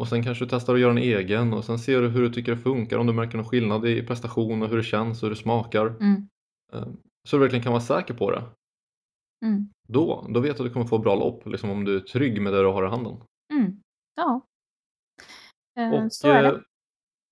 Och 0.00 0.08
sen 0.08 0.22
kanske 0.24 0.44
du 0.44 0.48
testar 0.48 0.74
att 0.74 0.80
göra 0.80 0.90
en 0.90 0.98
egen 0.98 1.52
och 1.52 1.64
sen 1.64 1.78
ser 1.78 2.02
du 2.02 2.08
hur 2.08 2.22
du 2.22 2.30
tycker 2.30 2.52
det 2.52 2.58
funkar, 2.58 2.98
om 2.98 3.06
du 3.06 3.12
märker 3.12 3.36
någon 3.36 3.48
skillnad 3.48 3.86
i 3.86 4.02
prestation 4.02 4.62
och 4.62 4.68
hur 4.68 4.76
det 4.76 4.82
känns 4.82 5.22
och 5.22 5.26
hur 5.26 5.34
det 5.34 5.40
smakar. 5.40 5.86
Mm. 5.86 6.26
Eh, 7.24 7.28
Så 7.30 7.36
du 7.36 7.40
verkligen 7.42 7.62
kan 7.62 7.72
vara 7.72 7.82
säker 7.82 8.14
på 8.14 8.30
det. 8.30 8.42
Mm. 9.46 9.68
Då, 9.88 10.26
då 10.28 10.40
vet 10.40 10.56
du 10.56 10.62
att 10.62 10.68
du 10.68 10.72
kommer 10.72 10.86
få 10.86 10.98
bra 10.98 11.14
lopp, 11.14 11.46
liksom 11.46 11.70
om 11.70 11.84
du 11.84 11.96
är 11.96 12.00
trygg 12.00 12.42
med 12.42 12.52
det 12.52 12.60
du 12.62 12.66
har 12.68 12.86
i 12.86 12.88
handen. 12.90 13.16
Mm. 13.52 13.80
Ja. 14.14 14.40
Eh, 15.80 15.92
Och 15.92 16.12
så 16.12 16.28
är 16.28 16.44
eh, 16.44 16.50
det. 16.52 16.62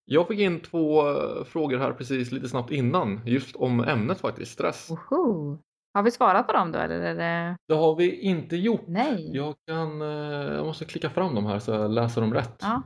jag 0.04 0.28
fick 0.28 0.40
in 0.40 0.60
två 0.60 1.08
eh, 1.08 1.44
frågor 1.44 1.78
här 1.78 1.92
precis 1.92 2.32
lite 2.32 2.48
snabbt 2.48 2.70
innan, 2.70 3.20
just 3.26 3.56
om 3.56 3.80
ämnet 3.84 4.20
faktiskt, 4.20 4.52
stress. 4.52 4.90
Woho! 4.90 5.58
Har 5.94 6.02
vi 6.02 6.10
svarat 6.10 6.46
på 6.46 6.52
dem 6.52 6.72
då 6.72 6.78
eller 6.78 7.00
är 7.00 7.14
det... 7.14 7.56
Det 7.68 7.74
har 7.74 7.96
vi 7.96 8.20
inte 8.20 8.56
gjort. 8.56 8.84
Nej. 8.86 9.30
Jag, 9.36 9.54
kan, 9.66 10.02
eh, 10.02 10.08
jag 10.54 10.66
måste 10.66 10.84
klicka 10.84 11.10
fram 11.10 11.34
dem 11.34 11.46
här 11.46 11.58
så 11.58 11.70
jag 11.70 11.90
läser 11.90 12.20
dem 12.20 12.34
rätt. 12.34 12.56
Ja. 12.60 12.82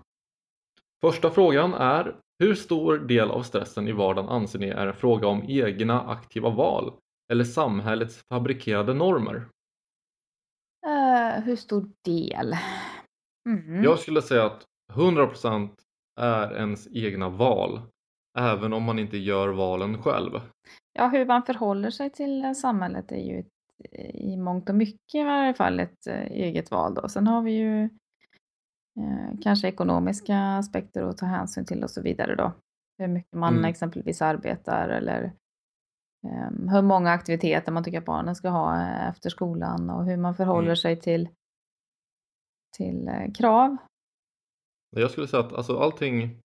Första 1.00 1.30
frågan 1.30 1.74
är 1.74 2.16
Hur 2.38 2.54
stor 2.54 2.98
del 2.98 3.30
av 3.30 3.42
stressen 3.42 3.88
i 3.88 3.92
vardagen 3.92 4.28
anser 4.28 4.58
ni 4.58 4.68
är 4.68 4.86
en 4.86 4.94
fråga 4.94 5.28
om 5.28 5.44
egna 5.48 6.00
aktiva 6.00 6.50
val 6.50 6.92
eller 7.32 7.44
samhällets 7.44 8.24
fabrikerade 8.28 8.94
normer? 8.94 9.48
Eh, 10.86 11.42
hur 11.42 11.56
stor 11.56 11.90
del? 12.04 12.56
Mm. 13.48 13.84
Jag 13.84 13.98
skulle 13.98 14.22
säga 14.22 14.46
att 14.46 14.64
100% 14.92 15.70
är 16.20 16.56
ens 16.56 16.88
egna 16.92 17.28
val 17.28 17.80
även 18.38 18.72
om 18.72 18.82
man 18.82 18.98
inte 18.98 19.16
gör 19.16 19.48
valen 19.48 20.02
själv. 20.02 20.40
Ja, 20.92 21.08
hur 21.08 21.26
man 21.26 21.42
förhåller 21.42 21.90
sig 21.90 22.10
till 22.10 22.54
samhället 22.54 23.12
är 23.12 23.20
ju 23.20 23.38
ett, 23.38 23.52
i 24.14 24.36
mångt 24.36 24.68
och 24.68 24.74
mycket 24.74 25.14
i 25.14 25.22
varje 25.22 25.54
fall 25.54 25.80
ett 25.80 26.06
eh, 26.06 26.22
eget 26.22 26.70
val 26.70 26.94
då. 26.94 27.08
Sen 27.08 27.26
har 27.26 27.42
vi 27.42 27.52
ju 27.52 27.88
eh, 28.98 29.38
kanske 29.42 29.68
ekonomiska 29.68 30.38
aspekter 30.38 31.02
att 31.02 31.16
ta 31.18 31.26
hänsyn 31.26 31.64
till 31.66 31.84
och 31.84 31.90
så 31.90 32.02
vidare 32.02 32.34
då. 32.34 32.52
Hur 32.98 33.08
mycket 33.08 33.32
man 33.32 33.52
Mm. 33.54 33.64
exempelvis 33.64 34.22
arbetar 34.22 34.88
eller 34.88 35.24
eh, 36.26 36.70
hur 36.72 36.82
många 36.82 37.10
aktiviteter 37.10 37.72
man 37.72 37.84
tycker 37.84 37.98
att 37.98 38.04
barnen 38.04 38.34
ska 38.34 38.48
ha 38.48 38.80
eh, 38.82 39.08
efter 39.08 39.30
skolan 39.30 39.90
och 39.90 40.04
hur 40.04 40.16
man 40.16 40.34
förhåller 40.34 40.66
Mm. 40.68 40.76
sig 40.76 41.00
till, 41.00 41.28
till 42.76 43.08
eh, 43.08 43.32
krav. 43.32 43.76
Jag 44.96 45.10
skulle 45.10 45.28
säga 45.28 45.42
att 45.42 45.52
alltså, 45.52 45.78
allting, 45.78 46.40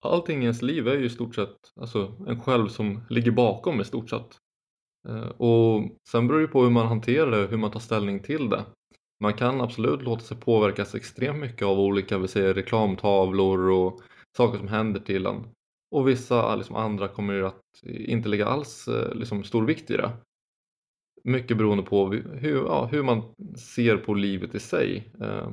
allting 0.00 0.38
i 0.40 0.42
ens 0.42 0.62
liv 0.62 0.88
är 0.88 0.94
ju 0.94 1.04
i 1.04 1.10
stort 1.10 1.34
sett 1.34 1.56
alltså, 1.80 2.24
en 2.28 2.40
själv 2.40 2.68
som 2.68 3.00
ligger 3.10 3.30
bakom 3.30 3.80
i 3.80 3.84
stort 3.84 4.10
sett. 4.10 4.36
Eh, 5.08 5.28
Och 5.28 5.82
sen 6.10 6.28
beror 6.28 6.40
det 6.40 6.46
på 6.48 6.62
hur 6.62 6.70
man 6.70 6.86
hanterar 6.86 7.30
det, 7.30 7.46
hur 7.46 7.56
man 7.56 7.70
tar 7.70 7.80
ställning 7.80 8.20
till 8.22 8.50
det. 8.50 8.64
Man 9.24 9.34
kan 9.34 9.60
absolut 9.60 10.02
låta 10.02 10.22
sig 10.22 10.36
påverkas 10.36 10.94
extremt 10.94 11.38
mycket 11.38 11.62
av 11.62 11.80
olika 11.80 12.18
vi 12.18 12.28
säger, 12.28 12.54
reklamtavlor 12.54 13.70
och 13.70 14.00
saker 14.36 14.58
som 14.58 14.68
händer 14.68 15.00
till 15.00 15.26
en. 15.26 15.46
Och 15.90 16.08
vissa 16.08 16.42
ah, 16.42 16.56
liksom, 16.56 16.76
andra 16.76 17.08
kommer 17.08 17.34
ju 17.34 17.46
att 17.46 17.82
inte 17.82 18.28
lägga 18.28 18.46
alls 18.46 18.88
eh, 18.88 19.14
liksom, 19.14 19.44
stor 19.44 19.66
vikt 19.66 19.90
i 19.90 19.96
det. 19.96 20.12
Mycket 21.24 21.56
beroende 21.56 21.82
på 21.82 22.12
hur, 22.12 22.64
ja, 22.64 22.84
hur 22.86 23.02
man 23.02 23.22
ser 23.56 23.96
på 23.96 24.14
livet 24.14 24.54
i 24.54 24.60
sig. 24.60 25.12
Eh, 25.20 25.50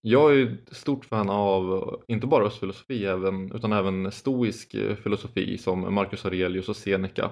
jag 0.00 0.30
är 0.30 0.34
ju 0.34 0.54
ett 0.54 0.76
stort 0.76 1.04
fan 1.04 1.30
av 1.30 1.72
eh, 1.72 2.14
inte 2.14 2.26
bara 2.26 2.44
östfilosofi 2.44 3.04
även, 3.06 3.52
utan 3.52 3.72
även 3.72 4.12
stoisk 4.12 4.70
filosofi 5.02 5.58
som 5.58 5.94
Marcus 5.94 6.24
Aurelius 6.24 6.68
och 6.68 6.76
Seneca. 6.76 7.30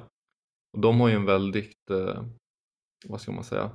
Och 0.73 0.81
de 0.81 1.01
har 1.01 1.09
ju 1.09 1.15
en 1.15 1.27
väldigt, 1.27 1.91
vad 3.07 3.21
ska 3.21 3.33
man 3.33 3.45
säga, 3.45 3.71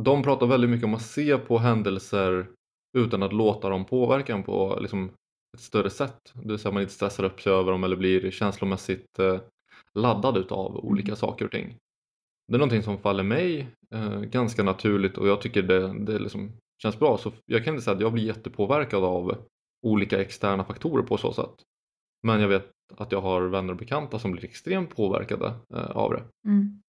de 0.00 0.22
pratar 0.22 0.46
väldigt 0.46 0.70
mycket 0.70 0.84
om 0.84 0.94
att 0.94 1.02
se 1.02 1.38
på 1.38 1.58
händelser 1.58 2.46
utan 2.98 3.22
att 3.22 3.32
låta 3.32 3.68
dem 3.68 3.84
påverka 3.84 4.34
en 4.34 4.42
på 4.42 4.78
liksom, 4.80 5.10
ett 5.54 5.60
större 5.60 5.90
sätt. 5.90 6.32
Det 6.34 6.48
vill 6.48 6.58
säga 6.58 6.72
man 6.72 6.82
inte 6.82 6.94
stressar 6.94 7.24
upp 7.24 7.40
sig 7.40 7.52
över 7.52 7.72
dem 7.72 7.84
eller 7.84 7.96
blir 7.96 8.30
känslomässigt 8.30 9.18
eh, 9.18 9.40
laddad 9.94 10.36
utav 10.36 10.76
olika 10.76 11.08
Mm. 11.08 11.16
saker 11.16 11.44
och 11.44 11.50
ting. 11.50 11.76
Det 12.48 12.54
är 12.54 12.58
någonting 12.58 12.82
som 12.82 12.98
faller 12.98 13.22
mig 13.22 13.68
eh, 13.94 14.20
ganska 14.20 14.62
naturligt 14.62 15.18
och 15.18 15.28
jag 15.28 15.40
tycker 15.40 15.62
det, 15.62 16.04
det 16.04 16.18
liksom 16.18 16.52
känns 16.82 16.98
bra. 16.98 17.18
Så 17.18 17.32
jag 17.46 17.64
kan 17.64 17.74
inte 17.74 17.84
säga 17.84 17.94
att 17.94 18.02
jag 18.02 18.12
blir 18.12 18.24
jättepåverkad 18.24 19.04
av 19.04 19.36
olika 19.86 20.20
externa 20.20 20.64
faktorer 20.64 21.02
på 21.02 21.16
så 21.16 21.32
sätt. 21.32 21.54
Men 22.22 22.40
jag 22.40 22.48
vet 22.48 22.70
att 22.96 23.12
jag 23.12 23.20
har 23.20 23.42
vänner 23.42 23.72
och 23.72 23.78
bekanta 23.78 24.18
som 24.18 24.32
blir 24.32 24.44
extremt 24.44 24.96
påverkade 24.96 25.54
eh, 25.74 25.90
av 25.90 26.10
det. 26.10 26.22
Mm. 26.48 26.82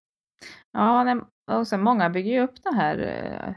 Ja, 0.72 1.04
nej, 1.04 1.20
och 1.52 1.66
sen 1.66 1.82
många 1.82 2.10
bygger 2.10 2.32
ju 2.32 2.40
upp 2.40 2.62
det 2.62 2.74
här 2.74 2.98
eh, 2.98 3.54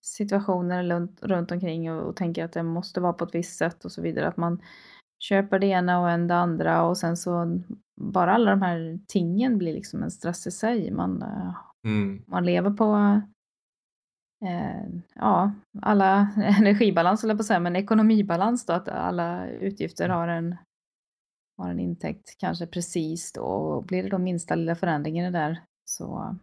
situationer 0.00 0.84
runt, 0.84 1.22
runt 1.22 1.50
omkring 1.50 1.92
och, 1.92 2.02
och 2.08 2.16
tänker 2.16 2.44
att 2.44 2.52
det 2.52 2.62
måste 2.62 3.00
vara 3.00 3.12
på 3.12 3.24
ett 3.24 3.34
visst 3.34 3.58
sätt 3.58 3.84
och 3.84 3.92
så 3.92 4.02
vidare. 4.02 4.28
Att 4.28 4.36
man 4.36 4.62
köper 5.18 5.58
det 5.58 5.66
ena 5.66 6.00
och 6.00 6.10
en 6.10 6.28
det 6.28 6.34
andra 6.36 6.82
och 6.82 6.98
sen 6.98 7.16
så 7.16 7.60
bara 8.00 8.34
alla 8.34 8.50
de 8.50 8.62
här 8.62 8.98
tingen 9.06 9.58
blir 9.58 9.72
liksom 9.72 10.02
en 10.02 10.10
stress 10.10 10.46
i 10.46 10.50
sig. 10.50 10.90
Man, 10.90 11.22
eh, 11.22 11.54
Mm. 11.84 12.22
man 12.26 12.44
lever 12.44 12.70
på 12.70 13.20
eh, 14.46 14.86
ja, 15.14 15.52
alla 15.82 16.28
energibalans, 16.36 17.24
eller 17.24 17.34
på 17.34 17.40
att 17.40 17.46
säga, 17.46 17.60
men 17.60 17.76
ekonomibalans 17.76 18.66
då, 18.66 18.72
att 18.72 18.88
alla 18.88 19.48
utgifter 19.48 20.08
har 20.08 20.28
en, 20.28 20.56
har 21.58 21.70
en 21.70 21.80
intäkt 21.80 22.38
kanske 22.38 22.66
precis 22.66 23.32
då. 23.32 23.42
Och 23.42 23.84
blir 23.84 24.02
det 24.02 24.08
då 24.08 24.18
minsta 24.18 24.54
lilla 24.54 24.74
förändringen 24.74 25.32
där 25.32 25.62
så, 25.84 26.36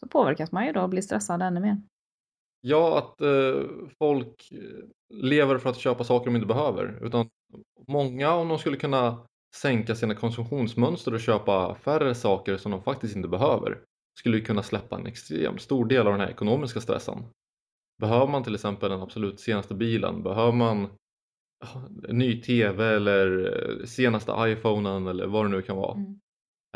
så 0.00 0.08
påverkas 0.08 0.52
man 0.52 0.66
ju 0.66 0.72
då 0.72 0.80
och 0.80 0.88
blir 0.88 1.02
stressad 1.02 1.42
ännu 1.42 1.60
mer. 1.60 1.82
Ja, 2.60 2.98
att 2.98 3.20
eh, 3.20 3.62
folk 3.98 4.52
eh, 4.52 4.58
lever 5.14 5.58
för 5.58 5.70
att 5.70 5.76
köpa 5.76 6.04
saker 6.04 6.24
de 6.24 6.36
inte 6.36 6.46
behöver. 6.46 6.98
Utan 7.02 7.28
många, 7.88 8.34
om 8.34 8.48
de 8.48 8.58
skulle 8.58 8.76
kunna 8.76 9.26
sänka 9.56 9.94
sina 9.94 10.14
konsumtionsmönster 10.14 11.14
och 11.14 11.20
köpa 11.20 11.74
färre 11.74 12.14
saker 12.14 12.56
som 12.56 12.72
de 12.72 12.82
faktiskt 12.82 13.16
inte 13.16 13.28
behöver, 13.28 13.78
skulle 14.18 14.36
ju 14.36 14.44
kunna 14.44 14.62
släppa 14.62 14.96
en 14.96 15.06
extremt 15.06 15.60
stor 15.60 15.84
del 15.84 16.06
av 16.06 16.12
den 16.12 16.20
här 16.20 16.30
ekonomiska 16.30 16.80
stressen. 16.80 17.24
Behöver 18.00 18.26
man 18.26 18.44
till 18.44 18.54
exempel 18.54 18.90
den 18.90 19.02
absolut 19.02 19.40
senaste 19.40 19.74
bilen? 19.74 20.22
Behöver 20.22 20.52
man 20.52 20.88
ny 22.08 22.42
TV 22.42 22.84
eller 22.84 23.46
eh, 23.80 23.84
senaste 23.86 24.32
iPhonen 24.38 25.06
eller 25.06 25.26
vad 25.26 25.44
det 25.44 25.48
nu 25.48 25.62
kan 25.62 25.76
vara? 25.76 25.94
Mm. 25.94 26.20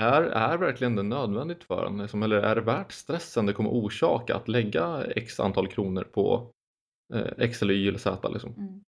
Är, 0.00 0.22
är 0.22 0.58
verkligen 0.58 0.96
det 0.96 1.02
nödvändigt 1.02 1.64
för 1.64 1.86
en? 1.86 1.98
Liksom, 1.98 2.22
eller 2.22 2.36
är 2.36 2.54
det 2.54 2.60
värt 2.60 2.92
stressen 2.92 3.46
det 3.46 3.52
kommer 3.52 3.70
orsaka 3.70 4.36
att 4.36 4.48
lägga 4.48 5.04
x 5.04 5.40
antal 5.40 5.68
kronor 5.68 6.02
på 6.04 6.50
eh, 7.14 7.32
X 7.38 7.62
eller 7.62 7.74
Y 7.74 7.88
eller 7.88 7.98
Z? 7.98 8.28
Liksom? 8.28 8.54
Mm. 8.54 8.84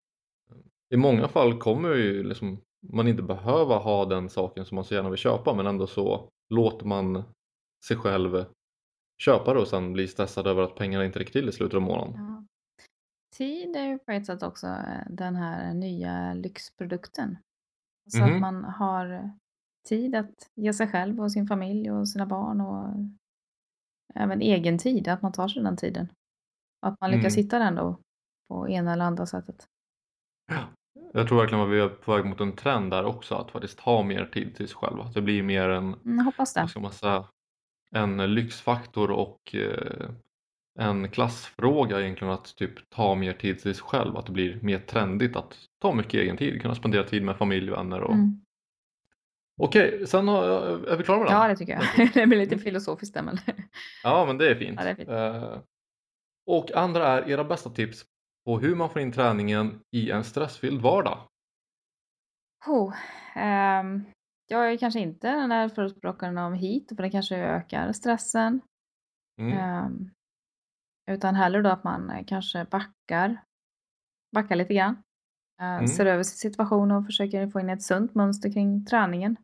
I 0.94 0.96
många 0.96 1.28
fall 1.28 1.58
kommer 1.58 1.88
ju 1.94 2.24
liksom, 2.24 2.60
man 2.92 3.08
inte 3.08 3.22
behöva 3.22 3.76
ha 3.76 4.04
den 4.04 4.28
saken 4.30 4.64
som 4.64 4.74
man 4.74 4.84
så 4.84 4.94
gärna 4.94 5.10
vill 5.10 5.18
köpa 5.18 5.54
men 5.54 5.66
ändå 5.66 5.86
så 5.86 6.28
låter 6.54 6.86
man 6.86 7.22
sig 7.88 7.96
själv 7.96 8.44
köpa 9.22 9.54
det 9.54 9.60
och 9.60 9.68
sen 9.68 9.92
bli 9.92 10.08
stressad 10.08 10.46
över 10.46 10.62
att 10.62 10.74
pengarna 10.76 11.04
inte 11.04 11.18
räcker 11.18 11.32
till 11.32 11.48
i 11.48 11.52
slutet 11.52 11.74
av 11.74 11.82
månaden. 11.82 12.14
Ja. 12.16 12.44
Tid 13.36 13.76
är 13.76 13.84
ju 13.86 13.98
på 13.98 14.12
ett 14.12 14.26
sätt 14.26 14.42
också 14.42 14.66
eh, 14.66 15.06
den 15.10 15.36
här 15.36 15.74
nya 15.74 16.34
lyxprodukten. 16.34 17.36
Så 18.10 18.18
Mhm. 18.18 18.34
att 18.34 18.40
man 18.40 18.64
har 18.64 19.32
tid 19.84 20.14
att 20.14 20.30
ge 20.54 20.72
sig 20.72 20.88
själv 20.88 21.20
och 21.20 21.32
sin 21.32 21.46
familj 21.46 21.90
och 21.90 22.08
sina 22.08 22.26
barn 22.26 22.60
och 22.60 22.88
även 24.14 24.40
egen 24.42 24.78
tid, 24.78 25.08
att 25.08 25.22
man 25.22 25.32
tar 25.32 25.48
sig 25.48 25.62
den 25.62 25.76
tiden. 25.76 26.08
Att 26.86 27.00
man 27.00 27.10
lyckas 27.10 27.34
Mm. 27.36 27.44
hitta 27.44 27.58
den 27.58 27.74
då 27.74 27.98
på 28.48 28.68
ena 28.68 28.92
eller 28.92 29.04
andra 29.04 29.26
sättet. 29.26 29.66
Jag 31.14 31.28
tror 31.28 31.38
verkligen 31.38 31.64
att 31.64 31.70
vi 31.70 31.80
är 31.80 31.88
på 31.88 32.16
väg 32.16 32.24
mot 32.26 32.40
en 32.40 32.56
trend 32.56 32.90
där 32.90 33.04
också 33.04 33.34
att 33.34 33.50
faktiskt 33.50 33.80
ha 33.80 34.02
mer 34.02 34.24
tid 34.26 34.54
till 34.56 34.68
sig 34.68 34.76
själva. 34.76 35.02
Att 35.04 35.14
det 35.14 35.22
blir 35.22 35.42
mer 35.42 35.68
en 35.68 35.94
Mm, 35.94 36.24
hoppas 36.24 36.54
det. 36.54 36.68
vad 36.76 36.92
säga, 36.94 37.24
en 37.94 38.34
lyxfaktor 38.34 39.10
och 39.10 39.54
eh, 39.54 40.10
en 40.80 41.08
klassfråga 41.08 42.00
egentligen 42.00 42.34
att 42.34 42.56
typ 42.56 42.90
ta 42.90 43.14
mer 43.14 43.32
tid 43.32 43.58
till 43.58 43.74
sig 43.74 43.84
själv. 43.84 44.16
Att 44.16 44.26
det 44.26 44.32
blir 44.32 44.58
mer 44.62 44.78
trendigt 44.78 45.36
att 45.36 45.58
ta 45.82 45.94
mycket 45.94 46.14
egen 46.14 46.36
tid, 46.36 46.62
kunna 46.62 46.74
spendera 46.74 47.04
tid 47.04 47.22
med 47.22 47.36
familj, 47.36 47.70
vänner 47.70 48.00
och 48.00 48.14
Mm. 48.14 48.40
Okej, 49.60 50.06
sen 50.06 50.28
har, 50.28 50.44
är 50.88 50.96
vi 50.96 51.04
klara 51.04 51.18
med 51.18 51.26
den? 51.26 51.36
Ja, 51.36 51.48
det 51.48 51.56
tycker 51.56 51.72
jag. 51.72 52.12
Det 52.14 52.26
blir 52.26 52.38
lite 52.38 52.58
filosofiskt 52.58 53.14
där, 53.14 53.22
men 53.22 53.38
Ja, 54.02 54.26
men 54.26 54.38
det 54.38 54.50
är 54.50 54.54
fint. 54.54 54.78
Ja, 54.78 54.84
det 54.84 54.90
är 54.90 54.94
fint. 54.94 55.08
Eh, 55.08 55.58
och 56.46 56.72
andra 56.72 57.06
är 57.06 57.30
era 57.30 57.44
bästa 57.44 57.70
tips 57.70 58.04
på 58.44 58.58
hur 58.58 58.74
man 58.74 58.90
får 58.90 59.02
in 59.02 59.12
träningen 59.12 59.80
i 59.90 60.10
en 60.10 60.24
stressfylld 60.24 60.80
vardag. 60.82 61.18
oh, 62.66 62.94
ehm, 63.34 64.04
jag 64.46 64.72
är 64.72 64.76
kanske 64.78 65.00
inte 65.00 65.30
den 65.30 65.50
där 65.50 65.68
förespråkaren 65.68 66.38
av 66.38 66.54
hit, 66.54 66.88
för 66.96 67.02
det 67.02 67.10
kanske 67.10 67.36
ökar 67.36 67.92
stressen. 67.92 68.60
Mm. 69.40 69.58
Ehm, 69.58 70.10
utan 71.10 71.34
hellre 71.34 71.62
då 71.62 71.70
att 71.70 71.84
man 71.84 72.24
kanske 72.26 72.64
backar, 72.64 73.44
backar 74.34 74.56
lite 74.56 74.74
grann. 74.74 75.02
Eh, 75.62 75.68
Mm. 75.74 75.88
Ser 75.88 76.06
över 76.06 76.22
sin 76.22 76.50
situation 76.50 76.90
och 76.90 77.06
försöker 77.06 77.50
få 77.50 77.60
in 77.60 77.70
ett 77.70 77.82
sunt 77.82 78.14
mönster 78.14 78.52
kring 78.52 78.84
träningen. 78.86 79.36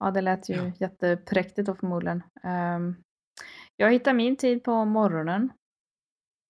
Ja, 0.00 0.10
det 0.10 0.20
lät 0.20 0.48
ju 0.48 0.54
Ja. 0.54 0.72
jättepräktigt 0.80 1.66
då 1.66 1.74
förmodligen. 1.74 2.22
Ehm, 2.42 2.96
jag 3.76 3.92
hittar 3.92 4.14
min 4.14 4.36
tid 4.36 4.64
på 4.64 4.84
morgonen. 4.84 5.52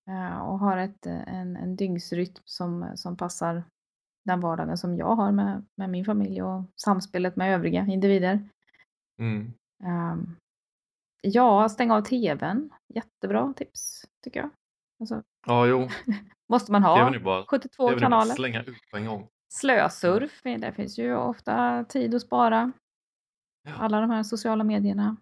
eh, 0.09 0.39
och 0.39 0.59
har 0.59 0.77
ett, 0.77 1.07
en, 1.07 1.57
en 1.57 1.77
dygnsrytm 1.77 2.35
som, 2.45 2.93
som 2.95 3.17
passar 3.17 3.65
den 4.25 4.41
vardagen 4.41 4.79
som 4.79 4.97
jag 4.97 5.17
har 5.17 5.33
med, 5.33 5.65
med 5.77 5.91
min 5.91 6.05
familj 6.05 6.43
och 6.43 6.65
samspelet 6.85 7.37
med 7.37 7.55
övriga 7.55 7.87
individer. 7.87 8.49
Mm. 9.19 9.53
Ehm, 9.85 10.37
ja, 11.23 11.69
stänga 11.69 11.95
av 11.95 12.03
tvn. 12.03 12.71
Jättebra 12.95 13.53
tips 13.57 14.05
tycker 14.25 14.41
jag. 14.41 14.51
Alltså, 15.01 15.23
Ja, 15.47 15.67
jo. 15.67 15.89
måste 16.53 16.73
man 16.73 16.83
ha 16.83 17.19
bara, 17.19 17.45
72 17.47 17.89
TVn 17.89 17.97
är 17.97 18.01
bara 18.01 18.01
kanaler. 18.01 18.35
slänga 18.35 18.63
ut 18.63 18.77
på 18.91 18.97
en 18.97 19.07
gång. 19.07 19.29
Slösurf, 19.53 20.41
det 20.43 20.73
finns 20.77 20.99
ju 20.99 21.17
ofta 21.17 21.85
tid 21.85 22.15
att 22.15 22.23
spara. 22.23 22.73
Ja. 23.69 23.75
Alla 23.75 24.01
de 24.01 24.11
här 24.11 24.23
sociala 24.23 24.65
medierna. 24.65 25.17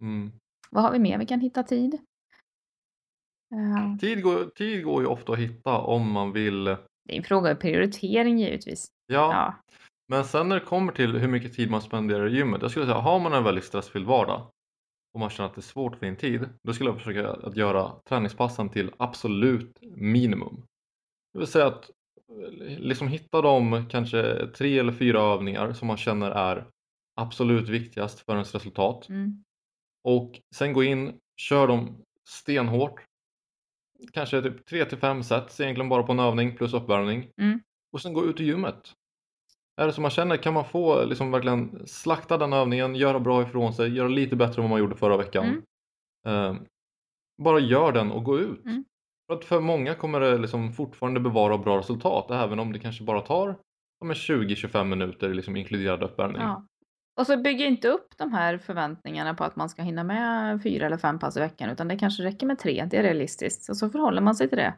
Mm. 0.00 0.32
Vad 0.70 0.82
har 0.84 0.92
vi 0.92 0.98
mer 0.98 1.18
vi 1.18 1.26
kan 1.26 1.40
hitta 1.40 1.62
tid? 1.62 1.94
Eh, 3.54 3.96
Tid, 3.98 4.22
går, 4.22 4.44
tid 4.44 4.84
går 4.84 5.02
ju 5.02 5.06
ofta 5.08 5.32
att 5.32 5.38
hitta 5.38 5.78
om 5.78 6.12
man 6.12 6.32
vill. 6.32 6.64
det 6.64 7.12
är 7.12 7.16
en 7.16 7.22
fråga 7.24 7.50
om 7.50 7.56
prioritering 7.56 8.38
givetvis. 8.38 8.88
Ja, 9.06 9.14
Ja. 9.32 9.54
men 10.08 10.24
sen 10.24 10.48
när 10.48 10.60
det 10.60 10.66
kommer 10.66 10.92
till 10.92 11.18
hur 11.18 11.28
mycket 11.28 11.52
tid 11.54 11.70
man 11.70 11.80
spenderar 11.82 12.26
i 12.28 12.36
gymmet. 12.36 12.62
Jag 12.62 12.70
skulle 12.70 12.86
säga, 12.86 12.98
har 12.98 13.20
man 13.20 13.32
en 13.32 13.44
väldigt 13.44 13.64
stressfylld 13.64 14.06
vardag 14.06 14.46
och 15.14 15.20
man 15.20 15.30
känner 15.30 15.48
att 15.48 15.54
det 15.54 15.60
är 15.60 15.62
svårt 15.62 15.92
att 15.92 15.98
få 15.98 16.06
in 16.06 16.16
tid. 16.16 16.48
Då 16.62 16.72
skulle 16.72 16.90
jag 16.90 16.98
försöka 16.98 17.30
att 17.30 17.56
göra 17.56 17.92
träningspassen 18.08 18.68
till 18.68 18.90
absolut 18.96 19.78
minimum. 19.82 20.66
Det 21.32 21.38
vill 21.38 21.48
säga 21.48 21.66
att 21.66 21.90
eh, 22.28 22.78
liksom 22.78 23.08
hitta 23.08 23.42
de 23.42 23.88
kanske 23.90 24.46
tre 24.46 24.78
eller 24.78 24.92
fyra 24.92 25.20
övningar 25.20 25.72
som 25.72 25.88
man 25.88 25.96
känner 25.96 26.30
är 26.30 26.66
absolut 27.16 27.68
viktigast 27.68 28.20
för 28.20 28.32
ens 28.32 28.54
resultat. 28.54 29.08
Mm. 29.08 29.44
Och 30.04 30.40
sen 30.54 30.72
gå 30.72 30.84
in, 30.84 31.20
kör 31.36 31.66
dem 31.66 32.02
stenhårt. 32.28 33.04
Kanske 34.12 34.42
typ 34.42 34.66
3 34.66 34.84
till 34.84 34.98
5 34.98 35.22
sets 35.22 35.60
egentligen 35.60 35.88
bara 35.88 36.02
på 36.02 36.12
en 36.12 36.20
övning 36.20 36.56
plus 36.56 36.74
uppvärmning. 36.74 37.30
Mm. 37.36 37.60
Och 37.92 38.02
sen 38.02 38.12
gå 38.12 38.24
ut 38.26 38.40
i 38.40 38.44
gymmet. 38.44 38.92
Är 39.76 39.86
det 39.86 39.92
som 39.92 40.02
man 40.02 40.10
känner 40.10 40.36
kan 40.36 40.54
man 40.54 40.64
få 40.64 41.04
liksom 41.04 41.30
verkligen 41.30 41.86
slakta 41.86 42.38
den 42.38 42.52
övningen, 42.52 42.94
göra 42.94 43.20
bra 43.20 43.42
ifrån 43.42 43.74
sig, 43.74 43.94
göra 43.94 44.08
lite 44.08 44.36
bättre 44.36 44.54
än 44.54 44.62
vad 44.62 44.70
man 44.70 44.78
gjorde 44.78 44.96
förra 44.96 45.16
veckan. 45.16 45.62
Mm. 46.26 46.56
Eh, 46.56 46.62
bara 47.42 47.58
gör 47.58 47.92
den 47.92 48.10
och 48.10 48.24
gå 48.24 48.38
ut. 48.38 48.64
Mm. 48.64 48.84
För 49.26 49.34
att 49.34 49.44
för 49.44 49.60
många 49.60 49.94
kommer 49.94 50.20
det 50.20 50.38
liksom 50.38 50.72
fortfarande 50.72 51.20
bevara 51.20 51.58
bra 51.58 51.78
resultat 51.78 52.30
även 52.30 52.58
om 52.58 52.72
det 52.72 52.78
kanske 52.78 53.04
bara 53.04 53.20
tar 53.20 53.56
ja, 54.00 54.06
men 54.06 54.14
20-25 54.16 54.84
minuter 54.84 55.34
liksom 55.34 55.56
inkluderad 55.56 56.02
uppvärmning. 56.02 56.42
Ja. 56.42 56.66
Och 57.16 57.26
så 57.26 57.36
bygg 57.36 57.60
inte 57.60 57.88
upp 57.88 58.08
de 58.16 58.32
här 58.32 58.58
förväntningarna 58.58 59.34
på 59.34 59.44
att 59.44 59.56
man 59.56 59.68
ska 59.68 59.82
hinna 59.82 60.04
med 60.04 60.62
fyra 60.62 60.86
eller 60.86 60.96
fem 60.96 61.18
pass 61.18 61.36
i 61.36 61.40
veckan 61.40 61.70
utan 61.70 61.88
det 61.88 61.98
kanske 61.98 62.22
räcker 62.22 62.46
med 62.46 62.58
tre, 62.58 62.86
det 62.90 62.96
är 62.96 63.02
realistiskt. 63.02 63.68
Och 63.68 63.76
så 63.76 63.90
förhåller 63.90 64.22
man 64.22 64.34
sig 64.34 64.48
till 64.48 64.58
det. 64.58 64.74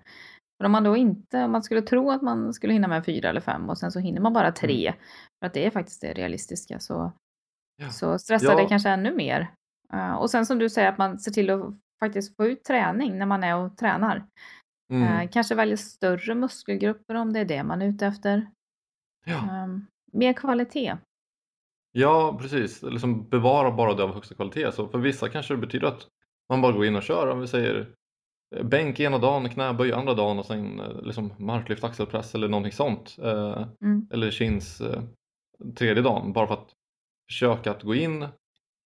För 0.58 0.64
om 0.64 0.72
man 0.72 0.84
då 0.84 0.96
inte, 0.96 1.44
om 1.44 1.52
man 1.52 1.62
skulle 1.62 1.82
tro 1.82 2.10
att 2.10 2.22
man 2.22 2.52
skulle 2.54 2.72
hinna 2.72 2.88
med 2.88 3.04
fyra 3.04 3.28
eller 3.28 3.40
fem 3.40 3.70
och 3.70 3.78
sen 3.78 3.92
så 3.92 3.98
hinner 3.98 4.20
man 4.20 4.32
bara 4.32 4.52
tre, 4.52 4.94
för 5.40 5.46
att 5.46 5.54
det 5.54 5.66
är 5.66 5.70
faktiskt 5.70 6.00
det 6.00 6.12
realistiska, 6.12 6.78
så, 6.80 6.94
Mm. 7.00 7.12
Ja. 7.88 7.90
så 7.90 8.18
stressar 8.18 8.52
Ja. 8.52 8.56
det 8.62 8.68
kanske 8.68 8.88
ännu 8.90 9.14
mer. 9.14 9.50
Eh, 9.92 10.14
och 10.14 10.30
sen 10.30 10.46
som 10.46 10.58
du 10.58 10.70
säger 10.70 10.88
att 10.88 10.98
man 10.98 11.18
ser 11.18 11.30
till 11.32 11.50
att 11.50 11.74
faktiskt 12.00 12.36
få 12.36 12.46
ut 12.46 12.64
träning 12.64 13.18
när 13.18 13.26
man 13.26 13.44
är 13.44 13.56
och 13.56 13.76
tränar. 13.76 14.26
Mm. 14.92 15.02
Eh, 15.20 15.30
kanske 15.30 15.54
välja 15.54 15.76
större 15.76 16.34
muskelgrupper 16.34 17.14
om 17.14 17.32
det 17.32 17.40
är 17.40 17.44
det 17.44 17.62
man 17.62 17.82
är 17.82 17.86
ute 17.86 18.06
efter. 18.06 18.46
Ja. 19.26 19.50
Ehm, 19.50 19.86
mer 20.12 20.32
kvalitet. 20.32 20.96
Ja, 21.92 22.38
precis. 22.40 22.82
Liksom 22.82 23.28
bevara 23.28 23.70
bara 23.70 23.94
det 23.94 24.02
av 24.02 24.14
högsta 24.14 24.34
kvalitet. 24.34 24.72
Så 24.72 24.88
för 24.88 24.98
vissa 24.98 25.28
kanske 25.28 25.54
det 25.54 25.58
betyder 25.58 25.88
att 25.88 26.06
man 26.48 26.62
bara 26.62 26.72
går 26.72 26.86
in 26.86 26.96
och 26.96 27.02
kör. 27.02 27.30
Om 27.30 27.40
vi 27.40 27.46
säger 27.48 27.80
eh, 27.80 27.86
bänk 28.62 29.00
ena 29.00 29.18
dagen, 29.18 29.48
knäböj 29.48 29.92
andra 29.92 30.14
dagen 30.14 30.38
och 30.38 30.46
sen 30.46 30.80
eh, 30.80 31.02
liksom 31.02 31.32
marklyft, 31.38 31.84
axelpress 31.84 32.34
eller 32.34 32.48
någonting 32.48 32.72
sånt. 32.72 33.16
Eh, 33.22 33.66
Mm. 33.80 34.08
eller 34.10 34.30
chins 34.30 34.80
eh, 34.80 35.02
tredje 35.74 36.02
dagen. 36.02 36.32
Bara 36.32 36.46
för 36.46 36.54
att 36.54 36.72
försöka 37.30 37.70
att 37.70 37.82
gå 37.82 37.94
in, 37.94 38.26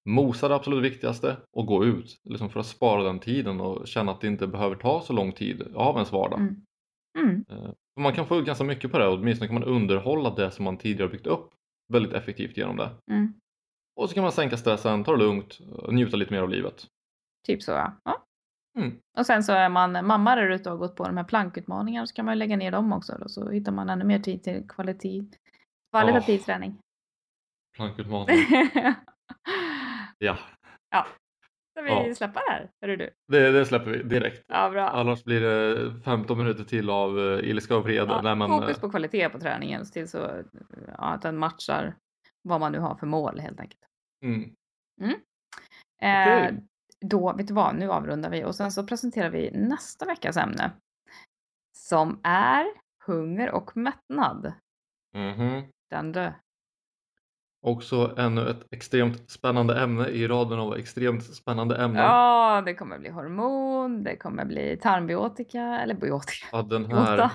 mosa 0.10 0.47
det 0.47 0.55
absolut 0.55 0.84
viktigaste 0.91 1.38
och 1.51 1.66
gå 1.66 1.86
ut. 1.86 2.22
Liksom 2.24 2.49
för 2.49 2.60
att 2.60 2.66
spara 2.66 3.03
den 3.03 3.20
tiden 3.20 3.62
och 3.62 3.88
känna 3.88 4.12
att 4.12 4.22
det 4.22 4.28
inte 4.28 4.47
behöver 4.47 4.76
ta 4.76 5.01
så 5.01 5.14
lång 5.14 5.32
tid 5.32 5.64
av 5.76 5.95
ens 5.95 6.12
vardag. 6.12 6.39
Mm. 6.39 6.55
Mm. 7.20 7.45
Man 7.99 8.14
kan 8.14 8.26
få 8.28 8.36
ut 8.39 8.45
ganska 8.45 8.64
mycket 8.64 8.91
på 8.91 8.99
det 8.99 9.07
och 9.07 9.14
åtminstone 9.14 9.47
kan 9.47 9.53
man 9.60 9.64
underhålla 9.64 10.30
det 10.36 10.51
som 10.51 10.66
man 10.66 10.78
tidigare 10.78 11.10
byggt 11.10 11.28
upp 11.28 11.49
väldigt 11.93 12.14
effektivt 12.14 12.57
genom 12.57 12.78
det. 12.78 12.89
Mm. 13.12 13.34
Och 13.95 14.10
så 14.10 14.14
kan 14.16 14.24
man 14.24 14.32
sänka 14.32 14.57
stressen, 14.57 15.03
ta 15.03 15.12
det 15.12 15.18
lugnt 15.18 15.60
och 15.72 15.93
njuta 15.93 16.18
lite 16.18 16.34
mer 16.34 16.41
av 16.41 16.49
livet. 16.49 16.88
Typ 17.47 17.64
så 17.64 17.72
ja. 17.72 17.93
ja. 18.03 18.24
Mm. 18.78 18.99
Och 19.17 19.26
sen 19.26 19.43
så 19.43 19.53
är 19.53 19.70
man 19.70 20.05
mamma 20.05 20.36
där 20.36 20.49
ute 20.49 20.70
och 20.72 20.78
har 20.78 20.88
gått 20.88 20.95
på 20.95 21.07
de 21.07 21.17
här 21.17 21.24
plankutmaningarna 21.24 22.07
så 22.07 22.13
kan 22.15 22.26
man 22.26 22.38
lägga 22.39 22.57
ner 22.57 22.72
dem 22.72 22.93
också. 22.93 23.17
Då, 23.20 23.30
så 23.30 23.49
hittar 23.49 23.72
man 23.72 23.89
ännu 23.89 24.05
mer 24.05 24.20
tid 24.20 24.43
till 24.43 24.67
kvalitet, 24.70 25.24
kvalitativ 25.91 26.39
Åh. 26.39 26.45
träning. 26.45 26.78
Plankutmaning. 27.78 28.36
Ja, 30.22 30.38
Ska 31.72 31.82
vi 31.82 31.89
Ja. 31.89 32.15
släppa 32.15 32.39
det 32.47 32.51
här? 32.51 32.70
Hörru 32.82 32.95
du? 32.95 33.09
det, 33.28 33.51
det 33.51 33.65
släpper 33.65 33.91
vi 33.91 34.03
direkt. 34.03 34.43
Ja, 34.47 34.70
bra. 34.70 34.89
Annars 34.89 35.24
blir 35.24 35.41
det 35.41 35.93
15 36.05 36.38
minuter 36.38 36.63
till 36.63 36.89
av 36.89 37.17
uh, 37.17 37.49
ilska 37.49 37.76
och 37.78 37.84
vrede. 37.84 38.11
Ja, 38.11 38.22
Nej, 38.22 38.36
men, 38.36 38.49
fokus 38.49 38.78
eh, 38.78 38.82
på 38.82 38.89
kvalitet 38.89 39.30
på 39.30 39.39
träningen 39.39 39.86
så 39.86 39.91
till 39.93 40.07
så 40.09 40.17
ja, 40.88 40.93
att 41.03 41.22
den 41.22 41.38
matchar 41.38 41.95
vad 42.41 42.59
man 42.59 42.72
nu 42.72 42.80
har 42.80 42.95
för 42.95 43.07
mål 43.07 43.39
helt 43.39 43.59
enkelt. 43.59 43.82
mm. 44.24 44.43
Eh, 46.01 46.36
Okej. 46.38 46.63
Då, 47.05 47.33
vet 47.33 47.47
du 47.47 47.53
vad, 47.53 47.75
nu 47.75 47.91
avrundar 47.91 48.29
vi 48.29 48.43
och 48.45 48.55
sen 48.55 48.71
så 48.71 48.83
presenterar 48.83 49.29
vi 49.29 49.51
nästa 49.51 50.05
veckas 50.05 50.37
ämne. 50.37 50.71
Som 51.77 52.19
är 52.23 52.65
hunger 53.05 53.51
och 53.51 53.77
mättnad. 53.77 54.53
Mhm. 55.15 55.63
Den 55.89 56.11
dö. 56.11 56.31
Också 57.65 58.15
ännu 58.17 58.49
ett 58.49 58.67
extremt 58.71 59.29
spännande 59.31 59.81
ämne 59.81 60.07
i 60.07 60.27
raden 60.27 60.59
av 60.59 60.75
extremt 60.75 61.23
spännande 61.23 61.75
ämnen. 61.77 62.03
Ja, 62.03 62.63
det 62.65 62.73
kommer 62.73 62.99
bli 62.99 63.09
hormon, 63.09 64.03
det 64.03 64.15
kommer 64.17 64.45
bli 64.45 64.77
tarmbiotika 64.81 65.61
eller 65.61 65.95
biotika. 65.95 66.47
Ja, 66.51 66.61
den 66.61 66.85
här, 66.91 67.29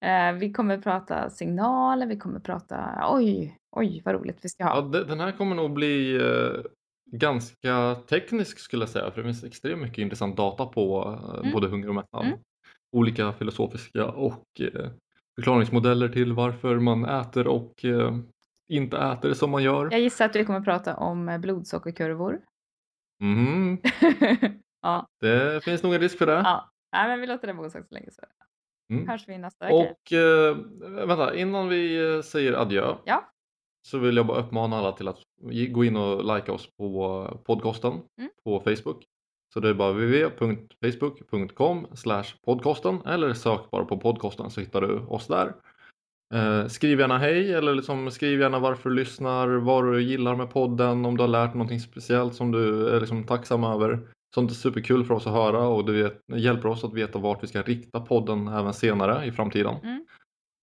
Eh, 0.00 0.32
vi 0.32 0.52
kommer 0.52 0.78
prata 0.78 1.30
signaler, 1.30 2.06
vi 2.06 2.16
kommer 2.18 2.40
prata, 2.40 3.04
oj, 3.10 3.58
oj 3.76 4.02
vad 4.04 4.14
roligt 4.14 4.38
vi 4.42 4.48
ska 4.48 4.64
ha. 4.64 4.74
ja, 4.76 4.80
de- 4.80 5.02
den 5.08 5.20
här 5.20 5.32
kommer 5.32 5.56
nog 5.56 5.72
bli 5.72 6.16
eh, 6.16 6.62
ganska 7.12 7.94
teknisk 8.08 8.58
skulle 8.58 8.82
jag 8.82 8.88
säga. 8.90 9.10
För 9.10 9.16
det 9.22 9.28
finns 9.28 9.44
extremt 9.44 9.82
mycket 9.82 9.98
intressant 9.98 10.36
data 10.36 10.66
på 10.66 11.18
eh, 11.34 11.38
Mm. 11.40 11.52
både 11.52 11.68
hunger 11.68 11.88
och 11.88 11.94
mättnad. 11.94 12.26
Mm. 12.26 12.38
Olika 12.92 13.32
filosofiska 13.32 14.06
och 14.06 14.44
eh, 14.60 14.90
förklaringsmodeller 15.34 16.08
till 16.08 16.32
varför 16.32 16.78
man 16.78 17.04
äter 17.04 17.46
och 17.46 17.84
eh, 17.84 18.16
inte 18.68 18.96
äter 18.98 19.34
som 19.34 19.50
man 19.50 19.62
gör. 19.62 19.88
Jag 19.90 20.00
gissar 20.00 20.24
att 20.24 20.36
vi 20.36 20.44
kommer 20.44 20.60
prata 20.60 20.96
om 20.96 21.38
blodsockerkurvor. 21.42 22.40
Mhm. 23.22 23.78
ja, 24.82 25.06
Det 25.20 25.64
finns 25.64 25.82
nog 25.82 25.94
en 25.94 26.00
risk 26.00 26.18
för 26.18 26.26
det. 26.26 26.32
ja. 26.44 26.70
Nej, 26.92 27.08
men 27.08 27.20
vi 27.20 27.26
låter 27.26 27.46
det 27.46 27.52
vara 27.52 27.66
osagt 27.66 27.88
så 27.88 27.94
länge 27.94 28.10
så 28.10 28.22
Mm. 28.92 29.08
hörs 29.08 29.28
vi 29.28 29.38
nästa 29.38 29.64
vecka. 29.64 29.74
Och 29.76 30.12
eh, 30.12 30.56
vänta, 31.06 31.34
innan 31.34 31.68
vi 31.68 32.22
säger 32.24 32.52
adjö 32.52 32.94
Ja. 33.04 33.32
Så 33.86 33.98
vill 33.98 34.16
jag 34.16 34.26
bara 34.26 34.38
uppmana 34.40 34.76
alla 34.76 34.92
till 34.92 35.08
att 35.08 35.18
gå 35.70 35.84
in 35.84 35.96
och 35.96 36.36
likea 36.36 36.54
oss 36.54 36.68
på 36.78 37.40
podcasten 37.46 37.92
Mm. 37.92 38.30
på 38.44 38.60
Facebook. 38.60 39.04
Så 39.54 39.60
det 39.60 39.68
är 39.68 39.74
bara 39.74 39.92
www.facebook.com 39.92 41.86
podcasten 42.44 43.00
eller 43.06 43.34
sök 43.34 43.70
bara 43.70 43.84
på 43.84 43.98
podcasten 43.98 44.50
så 44.50 44.60
hittar 44.60 44.80
du 44.80 44.98
oss 44.98 45.26
där. 45.26 45.52
Eh, 46.34 46.66
skriv 46.66 47.00
gärna 47.00 47.18
hej 47.18 47.52
eller 47.52 47.74
liksom 47.74 48.10
skriv 48.10 48.40
gärna 48.40 48.58
varför 48.58 48.90
du 48.90 48.96
lyssnar, 48.96 49.48
vad 49.48 49.84
du 49.84 50.02
gillar 50.02 50.36
med 50.36 50.50
podden, 50.50 51.06
om 51.06 51.16
du 51.16 51.22
har 51.22 51.28
lärt 51.28 51.54
någonting 51.54 51.80
speciellt 51.80 52.34
som 52.34 52.52
du 52.52 52.88
är 52.88 53.00
liksom 53.00 53.24
tacksam 53.24 53.64
över. 53.64 54.08
Sånt 54.34 54.50
är 54.50 54.54
superkul 54.54 55.04
för 55.04 55.14
oss 55.14 55.26
att 55.26 55.32
höra 55.32 55.68
och 55.68 55.84
det 55.84 55.92
vet, 55.92 56.20
hjälper 56.36 56.68
oss 56.68 56.84
att 56.84 56.94
veta 56.94 57.18
vart 57.18 57.42
vi 57.42 57.46
ska 57.46 57.62
rikta 57.62 58.00
podden 58.00 58.48
även 58.48 58.74
senare 58.74 59.26
i 59.26 59.32
framtiden. 59.32 59.74
Mm. 59.82 60.06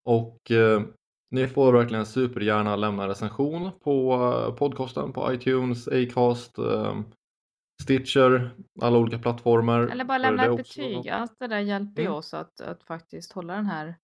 Och 0.06 0.52
eh, 0.52 0.82
ni 1.34 1.48
får 1.48 1.74
verkligen 1.74 2.06
supergärna 2.06 2.76
lämna 2.76 3.08
recension 3.08 3.72
på 3.80 4.14
eh, 4.14 4.56
podcasten 4.56 5.14
på 5.14 5.34
iTunes, 5.34 5.88
Acast, 5.88 6.58
eh, 6.58 7.00
Stitcher, 7.84 8.56
alla 8.82 8.98
olika 8.98 9.20
plattformar. 9.20 9.82
Eller 9.82 10.06
bara 10.06 10.18
lämna 10.18 10.46
ett 10.46 10.58
betyg. 10.58 11.10
Allt 11.10 11.40
det 11.40 11.48
där 11.48 11.60
hjälper 11.60 12.02
ju 12.02 12.08
Mm. 12.08 12.18
oss 12.18 12.34
att, 12.34 12.62
att 12.62 12.84
faktiskt 12.84 13.32
hålla 13.32 13.56
den 13.56 13.66
här 13.66 13.96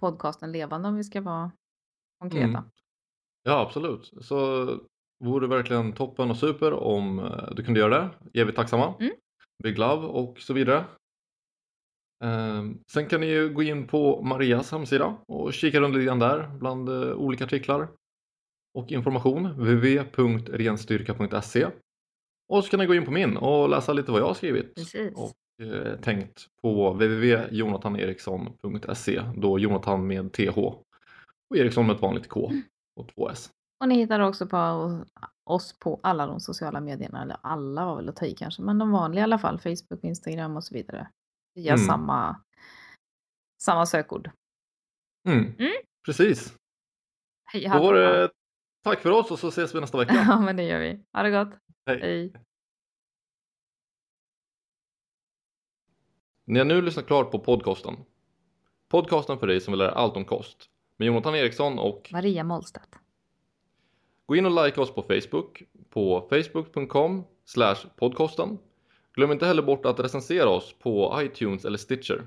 podcasten 0.00 0.52
levande 0.52 0.88
om 0.88 0.96
vi 0.96 1.04
ska 1.04 1.20
vara 1.20 1.50
konkreta. 2.20 2.46
Mm. 2.46 2.64
Ja, 3.42 3.60
absolut. 3.60 4.12
Så 4.20 4.66
vore 5.24 5.46
verkligen 5.46 5.92
toppen 5.92 6.30
och 6.30 6.36
super 6.36 6.72
om 6.72 7.18
eh, 7.18 7.54
du 7.56 7.64
kunde 7.64 7.80
göra 7.80 8.10
det. 8.32 8.40
Är 8.40 8.44
vi 8.44 8.52
tacksamma. 8.52 8.94
Mm. 9.00 9.12
Big 9.62 9.78
love 9.78 10.06
och 10.06 10.38
så 10.38 10.52
vidare. 10.54 10.84
Ehm, 12.24 12.78
Sen 12.92 13.06
kan 13.06 13.20
ni 13.20 13.26
ju 13.26 13.48
gå 13.54 13.62
in 13.62 13.86
på 13.86 14.22
Marias 14.22 14.72
hemsida 14.72 15.16
och 15.28 15.52
kika 15.52 15.80
runt 15.80 15.94
lite 15.94 16.04
grann 16.06 16.18
där 16.18 16.48
bland 16.58 16.88
eh, 16.88 17.12
olika 17.12 17.44
artiklar 17.44 17.88
och 18.78 18.92
information. 18.92 19.46
www.renstyrka.se 19.52 21.66
Och 22.52 22.64
så 22.64 22.70
kan 22.70 22.80
ni 22.80 22.86
gå 22.86 22.94
in 22.94 23.04
på 23.04 23.10
min 23.10 23.36
och 23.36 23.68
läsa 23.68 23.92
lite 23.92 24.12
vad 24.12 24.20
jag 24.20 24.26
har 24.26 24.34
skrivit 24.34 24.74
Precis. 24.74 25.12
och 25.16 25.32
eh, 25.66 25.96
tänkt 26.00 26.46
på 26.62 26.92
www.jonathaneriksson.se 26.92 29.22
då 29.36 29.58
Jonathan 29.58 30.06
med 30.06 30.32
TH 30.32 30.58
och 30.58 30.82
Eriksson 31.56 31.86
med 31.86 31.96
ett 31.96 32.02
vanligt 32.02 32.28
K 32.28 32.50
och 33.00 33.08
två 33.14 33.28
S. 33.30 33.50
Och 33.80 33.88
ni 33.88 33.94
hittar 33.94 34.20
också 34.20 34.46
på 34.46 34.56
oss 35.44 35.78
på 35.78 36.00
alla 36.02 36.26
de 36.26 36.40
sociala 36.40 36.80
medierna. 36.80 37.22
Eller 37.22 37.36
alla 37.42 37.84
var 37.86 37.96
väl 37.96 38.08
att 38.08 38.16
ta 38.16 38.26
i 38.26 38.34
kanske. 38.34 38.62
Men 38.62 38.78
de 38.78 38.90
vanliga 38.90 39.20
i 39.20 39.24
alla 39.24 39.38
fall. 39.38 39.58
Facebook, 39.58 40.04
Instagram 40.04 40.56
och 40.56 40.64
så 40.64 40.74
vidare. 40.74 41.08
Via 41.56 41.72
Mm. 41.74 41.86
samma, 41.86 42.42
samma 43.62 43.86
sökord. 43.86 44.30
Mm. 45.28 45.54
Mm. 45.58 45.72
Precis. 46.06 46.56
Hej 47.44 47.62
Då 47.72 47.78
var 47.82 47.94
det 47.94 48.30
tack 48.84 49.00
för 49.00 49.10
oss 49.10 49.30
och 49.30 49.38
så 49.38 49.48
ses 49.48 49.74
vi 49.74 49.80
nästa 49.80 49.98
vecka. 49.98 50.12
Ja 50.28 50.40
men 50.40 50.56
det 50.56 50.62
gör 50.62 50.80
vi. 50.80 51.04
Ha 51.12 51.22
det 51.22 51.30
gott. 51.30 51.58
Hej. 51.86 52.00
Hej. 52.00 52.32
Ni 56.44 56.58
har 56.58 56.66
nu 56.66 56.82
lyssnat 56.82 57.06
klart 57.06 57.30
på 57.30 57.38
podcasten. 57.38 57.94
Podcasten 58.88 59.38
för 59.38 59.46
dig 59.46 59.60
som 59.60 59.72
vill 59.72 59.78
lära 59.78 59.90
allt 59.90 60.16
om 60.16 60.24
kost. 60.24 60.70
Med 60.96 61.06
Jonathan 61.06 61.34
Eriksson 61.34 61.78
och 61.78 62.08
Maria 62.12 62.44
Mollstedt. 62.44 62.94
gå 64.26 64.36
in 64.36 64.46
och 64.46 64.64
like 64.64 64.80
oss 64.80 64.94
på 64.94 65.02
Facebook 65.02 65.62
på 65.90 66.28
facebook.com 66.30 67.24
podcasten. 67.96 68.58
Glöm 69.16 69.32
inte 69.32 69.46
heller 69.46 69.62
bort 69.62 69.86
att 69.86 70.00
recensera 70.00 70.48
oss 70.48 70.74
på 70.82 71.20
iTunes 71.22 71.64
eller 71.64 71.78
Stitcher. 71.78 72.22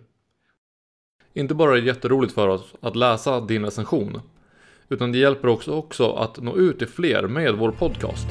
Inte 1.34 1.56
bara 1.56 1.72
är 1.72 1.82
det 1.82 1.88
jätteroligt 1.88 2.34
för 2.34 2.48
oss 2.48 2.74
att 2.82 2.96
läsa 2.96 3.42
din 3.42 3.66
recension 3.66 4.22
utan 4.90 5.12
det 5.12 5.18
hjälper 5.18 5.48
också, 5.48 5.72
också 5.72 6.12
att 6.12 6.38
nå 6.38 6.58
ut 6.58 6.80
till 6.80 6.88
fler 6.88 7.28
med 7.28 7.56
vår 7.56 7.72
podcast. 7.72 8.28